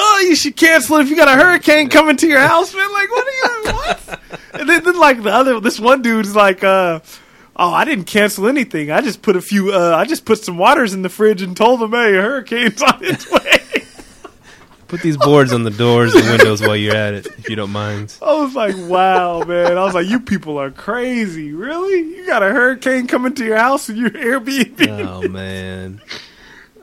[0.00, 2.92] Oh, you should cancel it if you got a hurricane coming to your house, man.
[2.92, 3.72] Like, what are you?
[3.78, 4.20] What?
[4.54, 7.00] and then, then, like the other, this one dude's like, uh,
[7.56, 8.90] "Oh, I didn't cancel anything.
[8.90, 9.72] I just put a few.
[9.72, 12.80] Uh, I just put some waters in the fridge and told them, hey, a hurricane's
[12.82, 13.84] on its way."
[14.88, 17.70] Put these boards on the doors and windows while you're at it, if you don't
[17.72, 18.16] mind.
[18.22, 21.52] I was like, "Wow, man!" I was like, "You people are crazy.
[21.52, 21.98] Really?
[22.16, 26.00] You got a hurricane coming to your house and your Airbnb?" Oh man.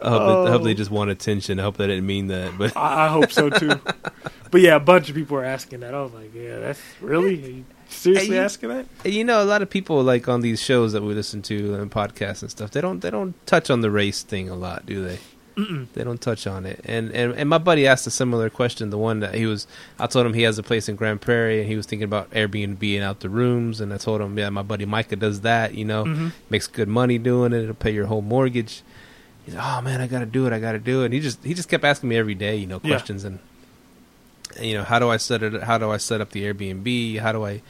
[0.02, 0.44] I hope, Oh.
[0.44, 1.60] it, I hope they just want attention.
[1.60, 3.70] I hope they didn't mean that, but I, I hope so too.
[4.52, 5.94] but yeah, a bunch of people are asking that.
[5.94, 8.86] I was like, "Yeah, that's really." Seriously Hey, you- asking that?
[9.06, 11.90] You know, a lot of people like on these shows that we listen to and
[11.90, 12.72] podcasts and stuff.
[12.72, 15.20] They don't they don't touch on the race thing a lot, do they?
[15.56, 15.88] Mm-mm.
[15.94, 16.82] They don't touch on it.
[16.84, 18.90] And, and and my buddy asked a similar question.
[18.90, 19.68] The one that he was,
[19.98, 22.30] I told him he has a place in Grand Prairie, and he was thinking about
[22.32, 23.80] Airbnb and out the rooms.
[23.80, 25.74] And I told him, yeah, my buddy Micah does that.
[25.76, 26.32] You know, Mhm.
[26.50, 27.62] makes good money doing it.
[27.64, 28.82] It'll pay your whole mortgage.
[29.46, 30.54] He's like, oh man, I got to do it.
[30.54, 31.06] I got to do it.
[31.06, 32.92] And he just he just kept asking me every day, you know, Yeah.
[32.96, 33.40] questions and
[34.62, 35.64] you know, how do I set it?
[35.64, 37.20] How do I set up the Airbnb?
[37.20, 37.62] How do I,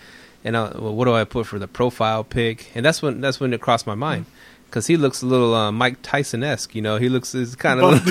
[0.44, 2.72] and I, well, what do I put for the profile pic?
[2.76, 4.26] And that's when that's when it crossed my mind
[4.68, 6.76] because he looks a little uh, Mike Tyson esque.
[6.76, 8.06] You know, he looks is kind of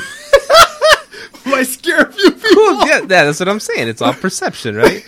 [1.47, 2.87] might scare a few people.
[2.87, 3.89] yeah, that's what I'm saying.
[3.89, 5.05] It's all perception, right?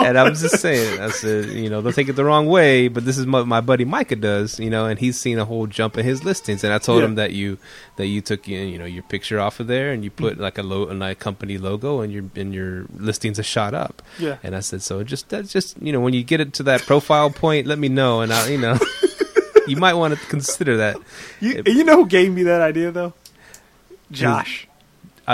[0.06, 2.88] And I was just saying, I said, you know, they'll take it the wrong way,
[2.88, 5.66] but this is what my buddy Micah does, you know, and he's seen a whole
[5.66, 6.64] jump in his listings.
[6.64, 7.04] And I told Yeah.
[7.06, 7.58] him that you
[7.96, 10.62] that you took you know your picture off of there and you put like a
[10.62, 14.02] low a like company logo and your and your listings are shot up.
[14.18, 14.38] Yeah.
[14.42, 16.82] And I said, so just that's just you know when you get it to that
[16.82, 18.78] profile point, let me know, and I you know.
[19.66, 20.96] You might want to consider that.
[21.38, 23.12] You, you know who gave me that idea though?
[24.10, 24.66] Josh.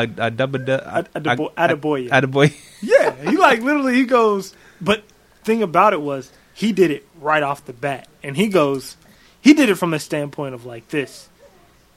[0.03, 2.09] I, I double du- I, Ad- Adebo- Adeboye.
[2.11, 2.55] Attaboy.
[2.82, 4.55] Yeah, he like literally he goes.
[4.80, 5.05] But
[5.44, 8.97] thing about it was he did it right off the bat, and he goes,
[9.40, 11.28] he did it from the standpoint of like this.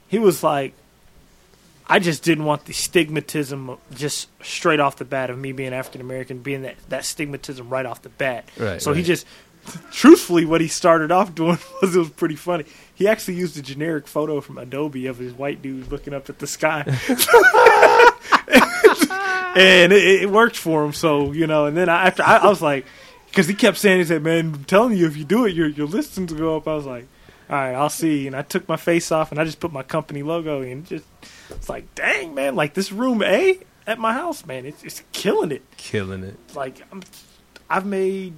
[0.08, 0.72] He was like,
[1.86, 6.00] I just didn't want the stigmatism just straight off the bat of me being African
[6.00, 8.48] American, being that that stigmatism right off the bat.
[8.58, 9.26] Right, So he just.
[9.92, 12.64] Truthfully, what he started off doing was it was pretty funny.
[12.94, 16.38] He actually used a generic photo from Adobe of his white dude looking up at
[16.38, 16.82] the sky.
[19.56, 20.92] and it, it worked for him.
[20.92, 22.86] So you know, and then I, after I, I was like,
[23.26, 25.68] because he kept saying, he said, "Man, I'm telling you, if you do it, your
[25.68, 27.06] your listings go up." I was like,
[27.48, 29.82] "All right, I'll see." And I took my face off and I just put my
[29.82, 30.84] company logo in.
[30.84, 31.06] Just
[31.50, 35.52] it's like, dang man, like this room A at my house, man, it's it's killing
[35.52, 35.62] it.
[35.76, 36.36] Killing it.
[36.54, 37.02] Like I'm,
[37.68, 38.34] I've made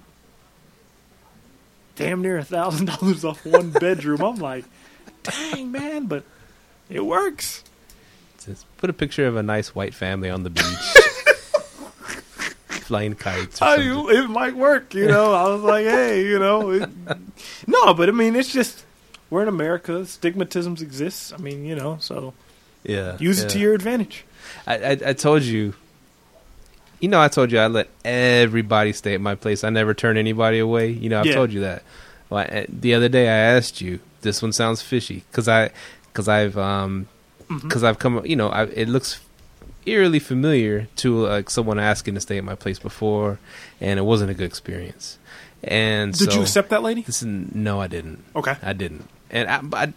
[1.97, 4.23] damn near a thousand dollars off one bedroom.
[4.23, 4.65] I'm like,
[5.23, 6.25] dang man, but
[6.89, 7.65] it works.
[8.47, 10.65] Just put a picture of a nice white family on the beach.
[12.83, 15.33] Flying kites or I, it might work, you know.
[15.33, 16.89] I was like, hey, you know, it,
[17.67, 18.85] no, but I mean, it's just
[19.31, 19.93] we're in America.
[20.03, 21.33] Stigmatisms exist.
[21.33, 22.35] I mean, you know, so
[22.83, 23.17] Yeah.
[23.19, 24.25] use it to your advantage.
[24.67, 25.75] I, I I told you.
[27.01, 29.65] You know, I told you I let everybody stay at my place.
[29.65, 30.91] I never turn anybody away.
[30.91, 31.35] You know, I've Yeah.
[31.35, 31.83] told you that.
[32.31, 34.01] Well, I, the other day I asked you.
[34.23, 35.71] This one sounds fishy because I
[36.13, 37.09] because I've um
[37.53, 37.69] Mm-hmm.
[37.69, 38.25] Because I've come.
[38.25, 39.21] You know, I, it looks
[39.87, 43.39] eerily familiar to like someone asking to stay at my place before,
[43.81, 45.19] and it wasn't a good experience.
[45.63, 47.03] And Did so, you accept that lady?
[47.03, 48.25] This, no, I didn't.
[48.35, 48.57] Okay.
[48.63, 49.93] I didn't, and I, but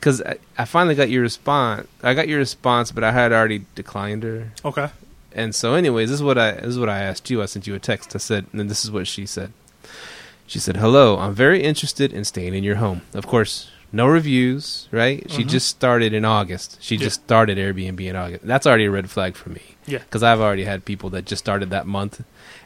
[0.00, 1.86] because I, I finally got your response.
[2.02, 4.52] I got your response, but I had already declined her.
[4.64, 4.90] Okay.
[5.32, 7.42] And so, anyways, this is what I this is what I asked you.
[7.42, 8.14] I sent you a text.
[8.14, 9.52] I said, and this is what she said.
[10.46, 13.02] She said, "Hello, I'm very interested in staying in your home.
[13.14, 15.24] Of course, no reviews, right?
[15.30, 15.48] She Mhm.
[15.48, 16.78] just started in August.
[16.80, 17.04] She Yeah.
[17.04, 18.46] just started Airbnb in August.
[18.46, 19.62] That's already a red flag for me.
[19.86, 19.98] Yeah.
[19.98, 22.22] because I've already had people that just started that month,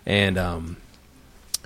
[0.06, 0.76] and um,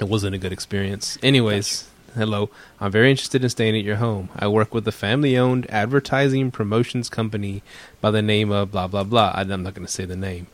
[0.00, 1.18] it wasn't a good experience.
[1.22, 1.84] Anyways,
[2.16, 2.48] hello,
[2.80, 4.30] I'm very interested in staying at your home.
[4.34, 7.62] I work with a family-owned advertising promotions company
[8.00, 9.32] by the name of blah blah blah.
[9.34, 10.46] I'm not going to say the name.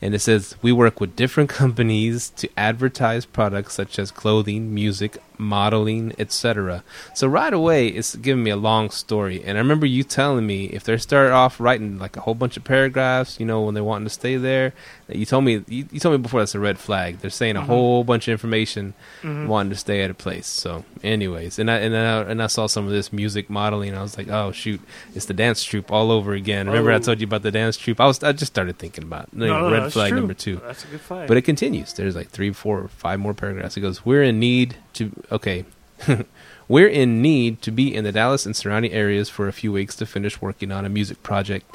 [0.00, 5.18] And it says we work with different companies to advertise products such as clothing, music,
[5.38, 6.82] modeling, etc.
[7.14, 9.42] So right away, it's giving me a long story.
[9.44, 12.56] And I remember you telling me if they start off writing like a whole bunch
[12.56, 14.72] of paragraphs, you know, when they're wanting to stay there,
[15.08, 17.18] you told me you, you told me before that's a red flag.
[17.18, 17.66] They're saying a Mhm.
[17.66, 19.46] whole bunch of information Mhm.
[19.48, 20.46] wanting to stay at a place.
[20.46, 23.94] So, anyways, and I and I, and I saw some of this music modeling.
[23.94, 24.80] I was like, oh shoot,
[25.14, 26.66] it's the dance troupe all over again.
[26.66, 26.98] Remember I Oh.
[27.00, 28.00] told you about the dance troupe?
[28.00, 30.18] I was I just started thinking about No, no, red flag true.
[30.20, 30.60] number two.
[30.66, 31.28] That's a good flag.
[31.28, 31.92] But it continues.
[31.92, 33.76] There's like three, four, five more paragraphs.
[33.76, 35.64] It goes, We're in need to, okay.
[36.68, 39.94] We're in need to be in the Dallas and surrounding areas for a few weeks
[39.96, 41.66] to finish working on a music project,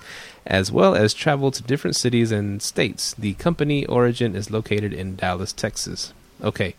[0.48, 3.14] as well as travel to different cities and states.
[3.14, 6.14] The company origin is located in Dallas, Texas.
[6.44, 6.76] Okay.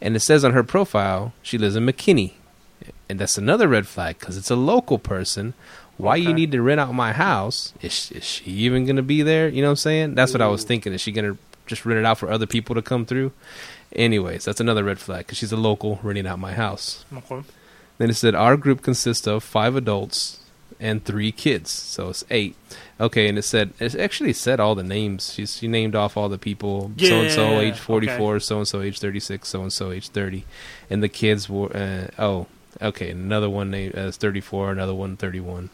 [0.00, 2.32] And it says on her profile, she lives in McKinney.
[3.08, 5.52] And that's another red flag because it's a local person.
[5.98, 7.74] Why you need to rent out my house?
[7.82, 9.48] Is, is she even going to be there?
[9.48, 10.14] You know what I'm saying?
[10.14, 10.94] That's what I was thinking.
[10.94, 13.32] Is she going to just rent it out for other people to come through?
[13.94, 17.04] Anyways, that's another red flag because she's a local renting out my house.
[17.12, 17.42] Okay.
[17.98, 20.40] Then it said our group consists of five adults
[20.78, 22.56] and three kids, so it's eight.
[22.98, 25.34] Okay, and it said it actually said all the names.
[25.34, 26.92] She's she named off all the people.
[26.98, 29.90] So and so age forty four, so and so age thirty six, so and so
[29.92, 30.44] age thirty,
[30.88, 32.46] and the kids were uh, oh
[32.80, 35.68] okay another one named as thirty four, another one 31.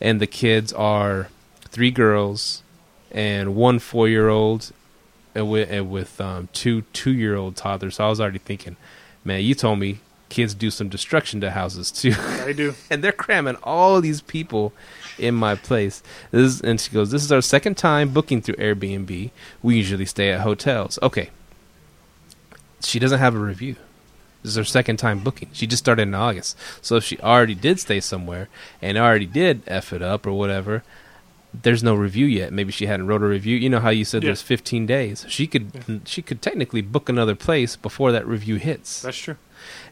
[0.00, 1.28] and the kids are
[1.60, 2.62] three girls
[3.12, 4.72] and one four year old
[5.34, 7.96] and with, and with um, two two year old toddlers.
[7.96, 8.76] So I was already thinking,
[9.24, 12.14] man, you told me kids do some destruction to houses too.
[12.18, 12.74] I do.
[12.90, 14.72] and they're cramming all these people
[15.18, 16.02] in my place.
[16.30, 19.30] This is, and she goes, "This is our second time booking through Airbnb.
[19.62, 21.30] We usually stay at hotels." Okay.
[22.80, 23.76] She doesn't have a review.
[24.42, 25.50] This is her second time booking.
[25.52, 26.58] She just started in August.
[26.80, 28.48] So if she already did stay somewhere
[28.80, 30.82] and already did f it up or whatever,
[31.54, 32.52] there's no review yet.
[32.52, 33.56] Maybe she hadn't wrote a review.
[33.56, 34.28] You know how you said Yeah.
[34.28, 35.26] there's 15 days.
[35.28, 39.02] She could she could technically book another place before that review hits.
[39.02, 39.36] That's true.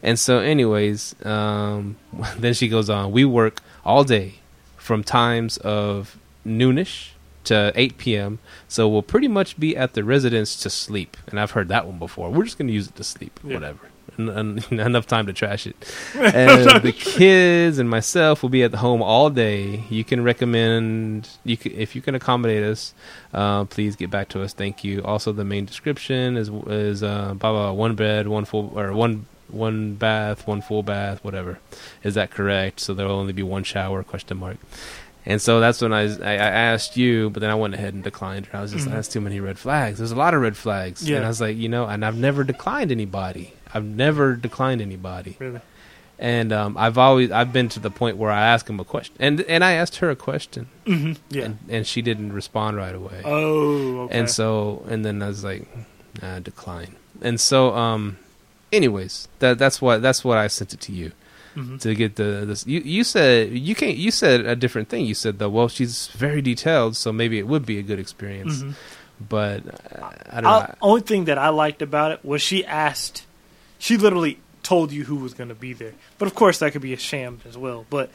[0.02, 1.96] And so, anyways, um,
[2.38, 3.12] then she goes on.
[3.12, 4.34] We work all day
[4.76, 7.10] from times of noonish
[7.44, 8.38] to 8 p.m.
[8.68, 11.16] So we'll pretty much be at the residence to sleep.
[11.28, 12.30] And I've heard that one before.
[12.30, 13.54] We're just going to use it to sleep, Yeah.
[13.54, 13.89] whatever.
[14.28, 15.76] N- n- enough time to trash it.
[16.14, 19.84] And the kids and myself will be at the home all day.
[19.88, 22.92] You can recommend you can, if you can accommodate us.
[23.32, 24.52] Uh, please get back to us.
[24.52, 25.02] Thank you.
[25.04, 29.26] Also, the main description is is uh, blah, blah, one bed, one full or one
[29.48, 31.58] one bath, one full bath, whatever.
[32.04, 32.80] Is that correct?
[32.80, 34.02] So there'll only be one shower?
[34.04, 34.58] Question mark.
[35.26, 38.02] And so that's when I, I, I asked you, but then I went ahead and
[38.02, 38.58] declined her.
[38.58, 38.92] I was just Mhm.
[38.92, 39.98] that's too many red flags.
[39.98, 41.16] There's a lot of red flags, Yeah.
[41.16, 43.52] and I was like, you know, and I've never declined anybody.
[43.74, 45.60] I've never declined anybody, Really?
[46.18, 49.16] and um, I've always I've been to the point where I ask them a question,
[49.20, 51.44] and and I asked her a question, hmm Yeah.
[51.44, 53.22] and, and she didn't respond right away.
[53.24, 54.18] oh, okay.
[54.18, 55.66] And so, and then I was like,
[56.22, 56.96] nah, decline.
[57.22, 58.16] And so, um,
[58.72, 61.12] anyways, that that's what that's what I sent it to you
[61.54, 62.64] hmm to get the this.
[62.66, 63.96] You you said you can't.
[63.96, 65.04] You said a different thing.
[65.06, 68.62] You said that well, she's very detailed, so maybe it would be a good experience.
[68.62, 68.70] hmm
[69.28, 70.74] But uh, I don't I, know.
[70.80, 73.26] only thing that I liked about it was she asked,
[73.80, 75.94] she literally told you who was going to be there.
[76.18, 77.86] But of course, that could be a sham as well.
[77.90, 78.10] But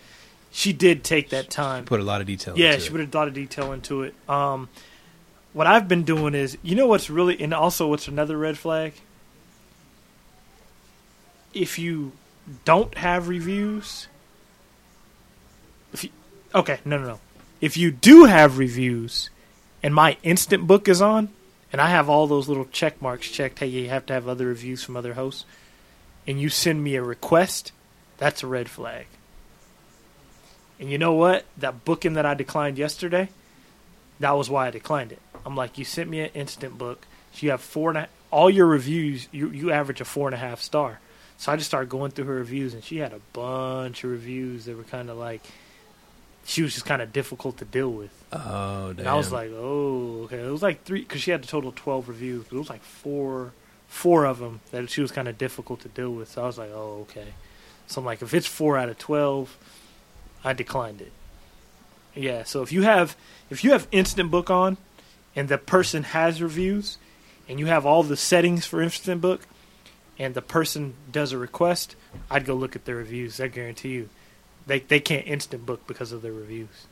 [0.52, 1.84] she did take that time.
[1.84, 2.58] Put a lot of detail.
[2.58, 2.92] yeah, she it.
[2.92, 4.14] put a lot of detail into it.
[4.30, 4.70] Um,
[5.52, 8.94] what I've been doing is, you know, what's really, and also what's another red flag.
[11.54, 12.12] If you
[12.64, 14.08] don't have reviews,
[15.94, 16.10] if you,
[16.54, 17.20] okay, no, no, no.
[17.60, 19.30] If you do have reviews,
[19.82, 21.30] and my instant book is on,
[21.76, 24.46] and I have all those little check marks checked, hey, you have to have other
[24.46, 25.44] reviews from other hosts,
[26.26, 27.74] and you send me a request,
[28.18, 29.08] that's a red flag.
[30.80, 31.44] And you know what?
[31.58, 33.28] That booking that I declined yesterday,
[34.22, 35.20] that was why I declined it.
[35.46, 37.06] I'm like, you sent me an instant book.
[37.34, 39.28] You have four and a, all your reviews.
[39.34, 41.02] You you average a four and a half star.
[41.36, 44.64] So I just started going through her reviews, and she had a bunch of reviews
[44.64, 45.42] that were kind of like,
[46.46, 48.12] she was just kind of difficult to deal with.
[48.32, 49.00] Oh, damn.
[49.00, 50.40] And I was like, oh, okay.
[50.40, 52.70] It was like three because she had a total of twelve reviews, but it was
[52.70, 53.52] like four,
[53.88, 56.30] four of them that she was kind of difficult to deal with.
[56.30, 57.34] So I was like, oh, okay.
[57.88, 59.58] So I'm like, if it's four out of twelve,
[60.44, 61.12] I declined it.
[62.14, 62.44] Yeah.
[62.44, 63.18] So if you have
[63.50, 64.78] if you have Instant Book on,
[65.36, 66.98] and the person has reviews,
[67.50, 69.42] and you have all the settings for Instant Book,
[70.20, 71.96] and the person does a request,
[72.30, 73.42] I'd go look at their reviews.
[73.42, 74.10] I guarantee you,
[74.68, 76.88] they they can't Instant Book because of their reviews.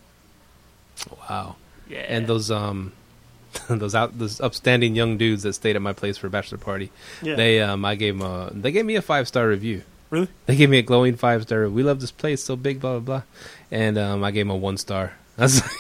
[1.30, 1.56] wow.
[1.88, 2.06] Yeah.
[2.08, 2.94] And those um,
[3.68, 6.92] those out those upstanding young dudes that stayed at my place for a bachelor party.
[7.22, 7.36] yeah.
[7.36, 9.84] They um, I gave them a they gave me a five star review.
[10.10, 10.28] Really?
[10.46, 11.68] They gave me a glowing five star.
[11.70, 13.24] We love this place, so big, blah blah blah,
[13.72, 15.14] and um, I gave them a one star.
[15.38, 15.72] That's was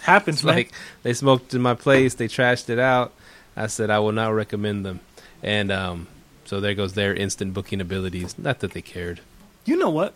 [0.00, 0.56] happens, man.
[0.56, 0.72] like,
[1.02, 3.12] they smoked in my place, they trashed it out.
[3.54, 5.00] I said I will not recommend them,
[5.42, 6.08] and um,
[6.46, 8.38] so there goes their instant booking abilities.
[8.38, 9.20] Not that they cared.
[9.66, 10.14] You know what?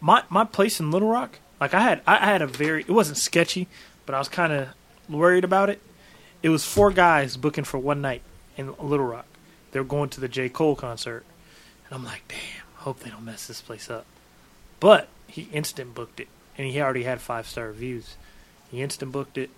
[0.00, 3.18] My my place in Little Rock, like I had I had a very it wasn't
[3.18, 3.68] sketchy,
[4.04, 4.68] but I was kind of
[5.08, 5.80] worried about it.
[6.42, 8.22] It was four guys booking for one night
[8.56, 9.26] in Little Rock.
[9.72, 11.24] They were going to the J Cole concert,
[11.86, 12.38] and I'm like, damn,
[12.76, 14.06] hope they don't mess this place up.
[14.80, 18.16] But he instant booked it, and he already had five star reviews.
[18.70, 19.50] He instant booked it.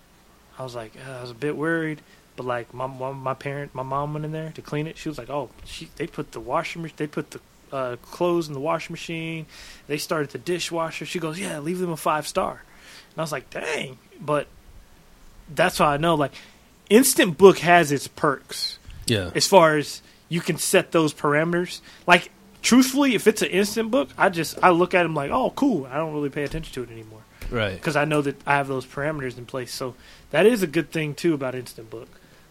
[0.58, 2.00] I was like, uh, I was a bit worried,
[2.36, 4.96] but like my my, my parent, my mom went in there to clean it.
[4.98, 7.40] She was like, oh, she they put the washer, they put the
[7.72, 9.46] uh, clothes in the washing machine.
[9.86, 11.06] They started the dishwasher.
[11.06, 12.62] She goes, yeah, leave them a five star.
[13.10, 13.98] And I was like, dang.
[14.20, 14.46] But
[15.54, 16.14] that's how I know.
[16.14, 16.32] Like,
[16.90, 21.80] Instant Book has its perks Yeah, as far as you can set those parameters.
[22.06, 22.30] Like,
[22.62, 25.86] truthfully, if it's an Instant Book, I just I look at them like, oh, cool.
[25.86, 27.74] I don't really pay attention to it anymore right.
[27.74, 29.72] because I know that I have those parameters in place.
[29.72, 29.94] So
[30.30, 32.08] that is a good thing too about Instant Book.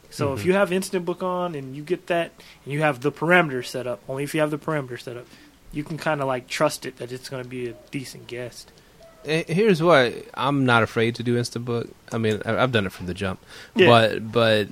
[0.10, 0.46] So if Mhm.
[0.46, 2.32] you have Instant Book on and you get that,
[2.64, 5.26] and you have the parameters set up, only if you have the parameters set up,
[5.72, 8.72] you can kind of like trust it that it's going to be a decent guest.
[9.26, 11.90] Eh, Here's why I'm not afraid to do instant book.
[12.12, 13.40] I mean, I've done it from the jump,
[13.76, 13.88] Yeah.
[13.88, 14.68] but but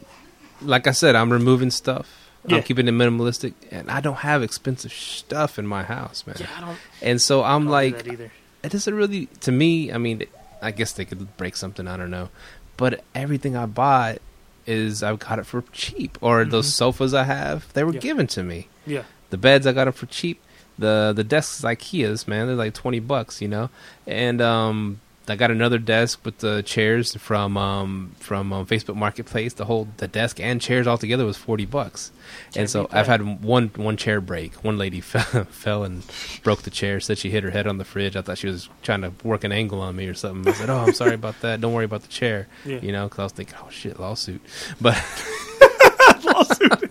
[0.62, 2.08] like I said, I'm removing stuff.
[2.48, 2.58] Yeah.
[2.58, 6.36] I'm keeping it minimalistic, and I don't have expensive stuff in my house, man.
[6.40, 6.78] Yeah, I don't.
[7.02, 8.32] And so I'm do like, that either.
[8.64, 9.92] it doesn't really to me.
[9.92, 10.24] I mean,
[10.62, 11.88] I guess they could break something.
[11.88, 12.30] I don't know,
[12.78, 14.20] but everything I bought
[14.66, 16.18] is I got it for cheap.
[16.22, 16.72] Or those Mhm.
[16.72, 18.00] sofas I have, they were Yeah.
[18.00, 18.68] given to me.
[18.86, 20.40] Yeah, The beds I got them for cheap.
[20.78, 23.70] The the desks IKEA's man, they're like twenty bucks, you know.
[24.06, 25.00] And um,
[25.30, 29.54] I got another desk with the chairs from um from um, Facebook Marketplace.
[29.54, 32.12] The whole the desk and chairs all together was forty bucks.
[32.56, 34.54] And so I've had one one chair break.
[34.64, 36.04] One lady fell, fell and
[36.44, 37.00] broke the chair.
[37.00, 38.16] Said she hit her head on the fridge.
[38.16, 40.52] I thought she was trying to work an angle on me or something.
[40.52, 41.62] I said, "Oh, I'm sorry about that.
[41.62, 44.42] Don't worry about the chair." yeah, You know, because I was thinking, "Oh shit, lawsuit."
[44.82, 44.96] But
[46.24, 46.84] lawsuit.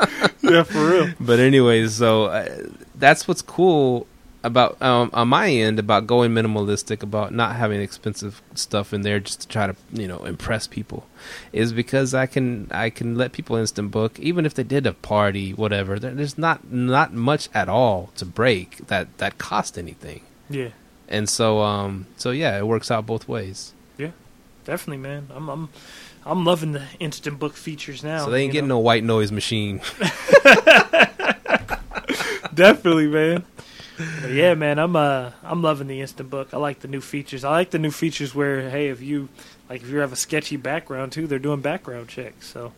[0.43, 1.13] yeah, for real.
[1.21, 2.49] but anyways, so uh,
[2.95, 4.07] that's what's cool
[4.45, 9.19] about um, on my end about going minimalistic, about not having expensive stuff in there
[9.19, 11.07] just to try to you know impress people,
[11.53, 14.93] is because I can I can let people instant book even if they did a
[14.93, 15.99] party whatever.
[15.99, 20.69] There's not not much at all to break that that cost anything, Yeah,
[21.09, 23.73] and so um so yeah, it works out both ways.
[23.97, 24.11] Yeah,
[24.65, 25.29] definitely, man.
[25.35, 25.69] I'm I'm
[26.27, 28.27] I'm loving the instant book features now.
[28.27, 28.77] so they ain't getting know?
[28.77, 29.79] no white noise machine.
[32.55, 33.45] definitely, man.
[33.97, 36.53] But yeah, man, I'm uh I'm loving the instant book.
[36.53, 37.45] I like the new features.
[37.45, 39.29] I like the new features where hey, if you
[39.71, 42.47] like if you have a sketchy background too, they're doing background checks.
[42.49, 42.73] So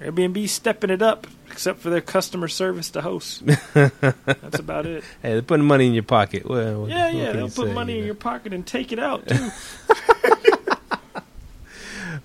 [0.00, 3.42] Airbnb stepping it up, except for their customer service to hosts.
[3.74, 5.02] That's about it.
[5.22, 6.48] hey, they're putting money in your pocket.
[6.48, 8.92] Well, what- Yeah, what yeah, they'll put say, money you in your pocket and take
[8.92, 9.48] it out too.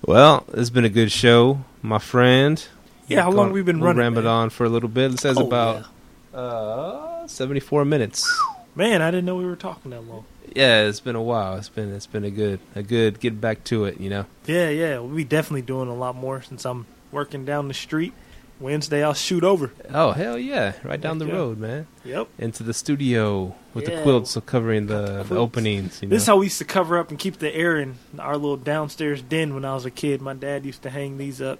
[0.06, 2.62] Well, it's been a good show, my friend.
[3.08, 4.34] Yeah, how long we been we'll running, rambled man?
[4.34, 5.12] on for a little bit.
[5.14, 5.86] It says Oh, about
[6.34, 7.03] uh,
[7.34, 8.26] seventy-four minutes.
[8.74, 10.24] Man, I didn't know we were talking that long.
[10.54, 11.56] Yeah, it's been a while.
[11.56, 14.00] It's been it's been a good a good get back to it.
[14.00, 14.26] You know.
[14.46, 18.12] Yeah, yeah, we'll be definitely doing a lot more since I'm working down the street.
[18.60, 19.72] Wednesday, I'll shoot over.
[19.92, 20.74] Oh hell yeah!
[20.84, 21.32] Right down the yeah.
[21.32, 21.86] road, man.
[22.04, 22.28] Yep.
[22.38, 23.96] Into the studio with Yeah.
[23.96, 26.00] the quilts covering the, the openings.
[26.00, 26.14] You know.
[26.14, 28.56] This is how we used to cover up and keep the air in our little
[28.56, 30.22] downstairs den when I was a kid.
[30.22, 31.58] My dad used to hang these up.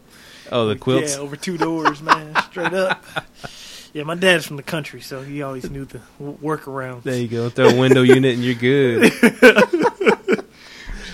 [0.53, 1.17] oh, the quilts.
[1.17, 3.05] Yeah, over two doors, man, straight up.
[3.95, 7.05] Yeah, my dad's from the country, so he always knew the w- workarounds.
[7.05, 7.49] There you go.
[7.49, 9.13] Throw a window unit and you're good.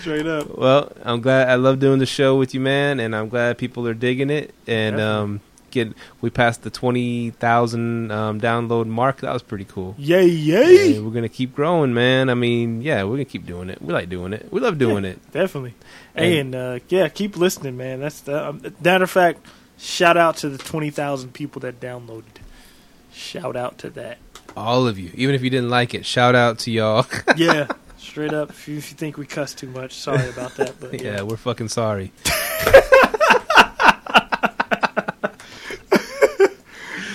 [0.01, 0.57] Straight up.
[0.57, 1.47] Well, I'm glad.
[1.47, 4.55] I love doing the show with you, man, and I'm glad people are digging it.
[4.65, 9.21] And um, get we passed the twenty thousand um, download mark.
[9.21, 9.93] That was pretty cool.
[9.99, 10.95] Yay, yay!
[10.95, 12.29] And we're gonna keep growing, man.
[12.31, 13.79] I mean, yeah, we're gonna keep doing it.
[13.79, 14.51] We like doing it.
[14.51, 15.19] We love doing it.
[15.31, 15.75] Definitely.
[16.15, 17.99] And uh, yeah, keep listening, man.
[17.99, 19.45] That's the um, matter of fact.
[19.77, 22.23] Shout out to the twenty thousand people that downloaded.
[23.13, 24.17] Shout out to that.
[24.55, 27.05] All of you, even if you didn't like it, shout out to y'all.
[27.37, 27.67] Yeah,
[27.97, 28.49] straight up.
[28.49, 30.79] If you, if you think we cuss too much, sorry about that.
[30.79, 32.11] But yeah, yeah, we're fucking sorry.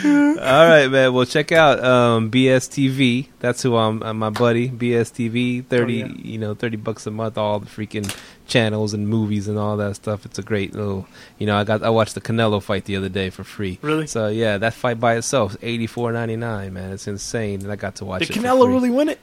[0.04, 1.12] All right, man.
[1.14, 3.28] Well, check out um, BSTV.
[3.40, 4.02] That's who I'm.
[4.02, 5.66] uh, my buddy BSTV.
[5.66, 6.12] Thirty, Oh, yeah.
[6.16, 7.38] you know, thirty bucks a month.
[7.38, 8.14] All the freaking
[8.46, 10.24] channels and movies and all that stuff.
[10.26, 11.06] It's a great little.
[11.38, 11.82] You know, I got.
[11.82, 13.78] I watched the Canelo fight the other day for free.
[13.82, 14.06] really.
[14.06, 16.74] So yeah, that fight by itself, eighty four ninety nine.
[16.74, 18.40] Man, it's insane, and I got to watch Did it.
[18.40, 19.20] Canelo really win it?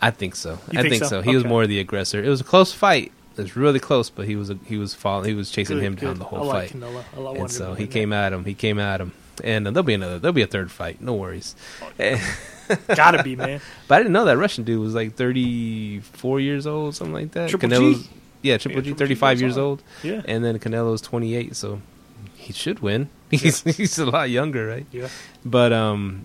[0.00, 0.58] I think so.
[0.72, 1.08] You I think think so?
[1.08, 1.22] so.
[1.22, 1.48] He was Okay.
[1.48, 2.22] more the aggressor.
[2.22, 3.12] It was a close fight.
[3.36, 5.28] It was really close, but he was a, he was following.
[5.28, 6.80] He was chasing Good, him down the whole I like fight.
[6.80, 7.04] Canelo.
[7.16, 8.44] I like And so he came at him.
[8.44, 9.12] He came at him,
[9.42, 10.18] and uh, there'll be another.
[10.18, 11.00] There'll be a third fight.
[11.00, 11.54] No worries.
[12.94, 13.60] Gotta be, man.
[13.88, 17.32] but I didn't know that Russian dude was like thirty four years old, something like
[17.32, 17.50] that.
[17.50, 18.08] Triple G?
[18.42, 19.62] Yeah, Triple Yeah, G, Triple thirty five goes years on.
[19.64, 20.22] old, Yeah.
[20.24, 21.56] and then Canelo's twenty eight.
[21.56, 21.80] So
[22.34, 23.08] he should win.
[23.30, 24.86] He's he's a lot younger, right?
[24.92, 25.08] Yeah.
[25.44, 26.24] But um,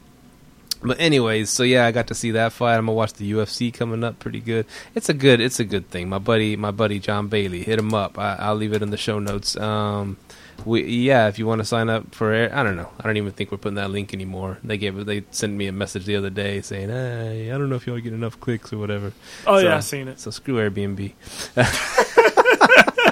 [0.84, 2.76] but anyways, so yeah, I got to see that fight.
[2.76, 4.66] I'm gonna watch the UFC coming up, pretty good.
[4.94, 6.10] It's a good, it's a good thing.
[6.10, 8.20] My buddy, my buddy John Bailey, hit him up.
[8.20, 9.56] I, I'll leave it in the show notes.
[9.58, 10.18] Um,
[10.66, 13.18] we yeah, if you want to sign up for, Air- I don't know, I don't
[13.18, 14.58] even think we're putting that link anymore.
[14.64, 17.76] They gave they sent me a message the other day saying, hey, I don't know
[17.76, 19.14] if y'all get enough clicks or whatever.
[19.46, 20.20] Oh So- yeah, I've seen it.
[20.20, 21.14] So screw Airbnb.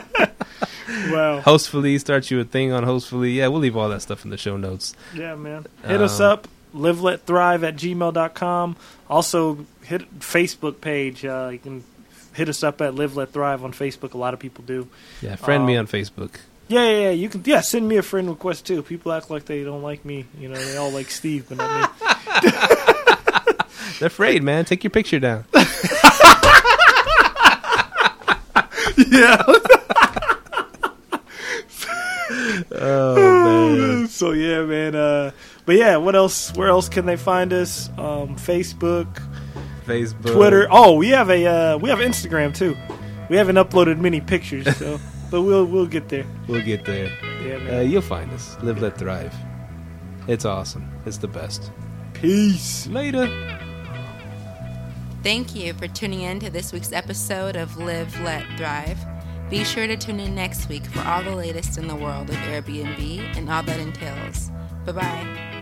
[1.11, 1.41] Wow.
[1.41, 3.35] Hostfully, start you a thing on Hostfully.
[3.35, 4.95] Yeah, we'll leave all that stuff in the show notes.
[5.13, 5.65] Yeah, man.
[5.85, 6.47] Hit us Um, up.
[6.73, 8.75] Live let thrive at gmail.com.
[9.09, 11.23] Also hit Facebook page.
[11.25, 11.83] Uh, you can
[12.33, 14.13] hit us up at live let thrive on Facebook.
[14.13, 14.87] A lot of people do.
[15.21, 16.31] Yeah, friend me Um, on Facebook.
[16.67, 17.09] Yeah, yeah, yeah.
[17.11, 18.81] You can yeah send me a friend request too.
[18.81, 20.25] People act like they don't like me.
[20.39, 21.91] You know, they all like Steve, but not
[22.43, 22.51] me.
[23.99, 24.65] They're afraid, man.
[24.65, 25.45] Take your picture down.
[28.97, 29.43] yeah.
[32.77, 34.07] Oh man.
[34.07, 34.95] so yeah, man.
[34.95, 35.31] Uh,
[35.65, 36.53] but yeah, what else?
[36.55, 37.89] Where else can they find us?
[37.97, 39.21] Um, Facebook,
[39.85, 40.67] Facebook, Twitter.
[40.69, 42.75] Oh, we have a uh, we have Instagram too.
[43.29, 44.99] We haven't uploaded many pictures, so
[45.31, 46.25] but we'll we'll get there.
[46.47, 47.11] We'll get there.
[47.43, 48.57] Yeah, Uh, you'll find us.
[48.61, 49.33] Live, let thrive.
[50.27, 50.89] It's awesome.
[51.05, 51.71] It's the best.
[52.13, 52.87] Peace.
[52.87, 53.27] Later.
[55.23, 58.99] Thank you for tuning in to this week's episode of Live, Let, Thrive.
[59.49, 62.35] Be sure to tune in next week for all the latest in the world of
[62.35, 64.51] Airbnb and all that entails.
[64.85, 65.54] Bye bye.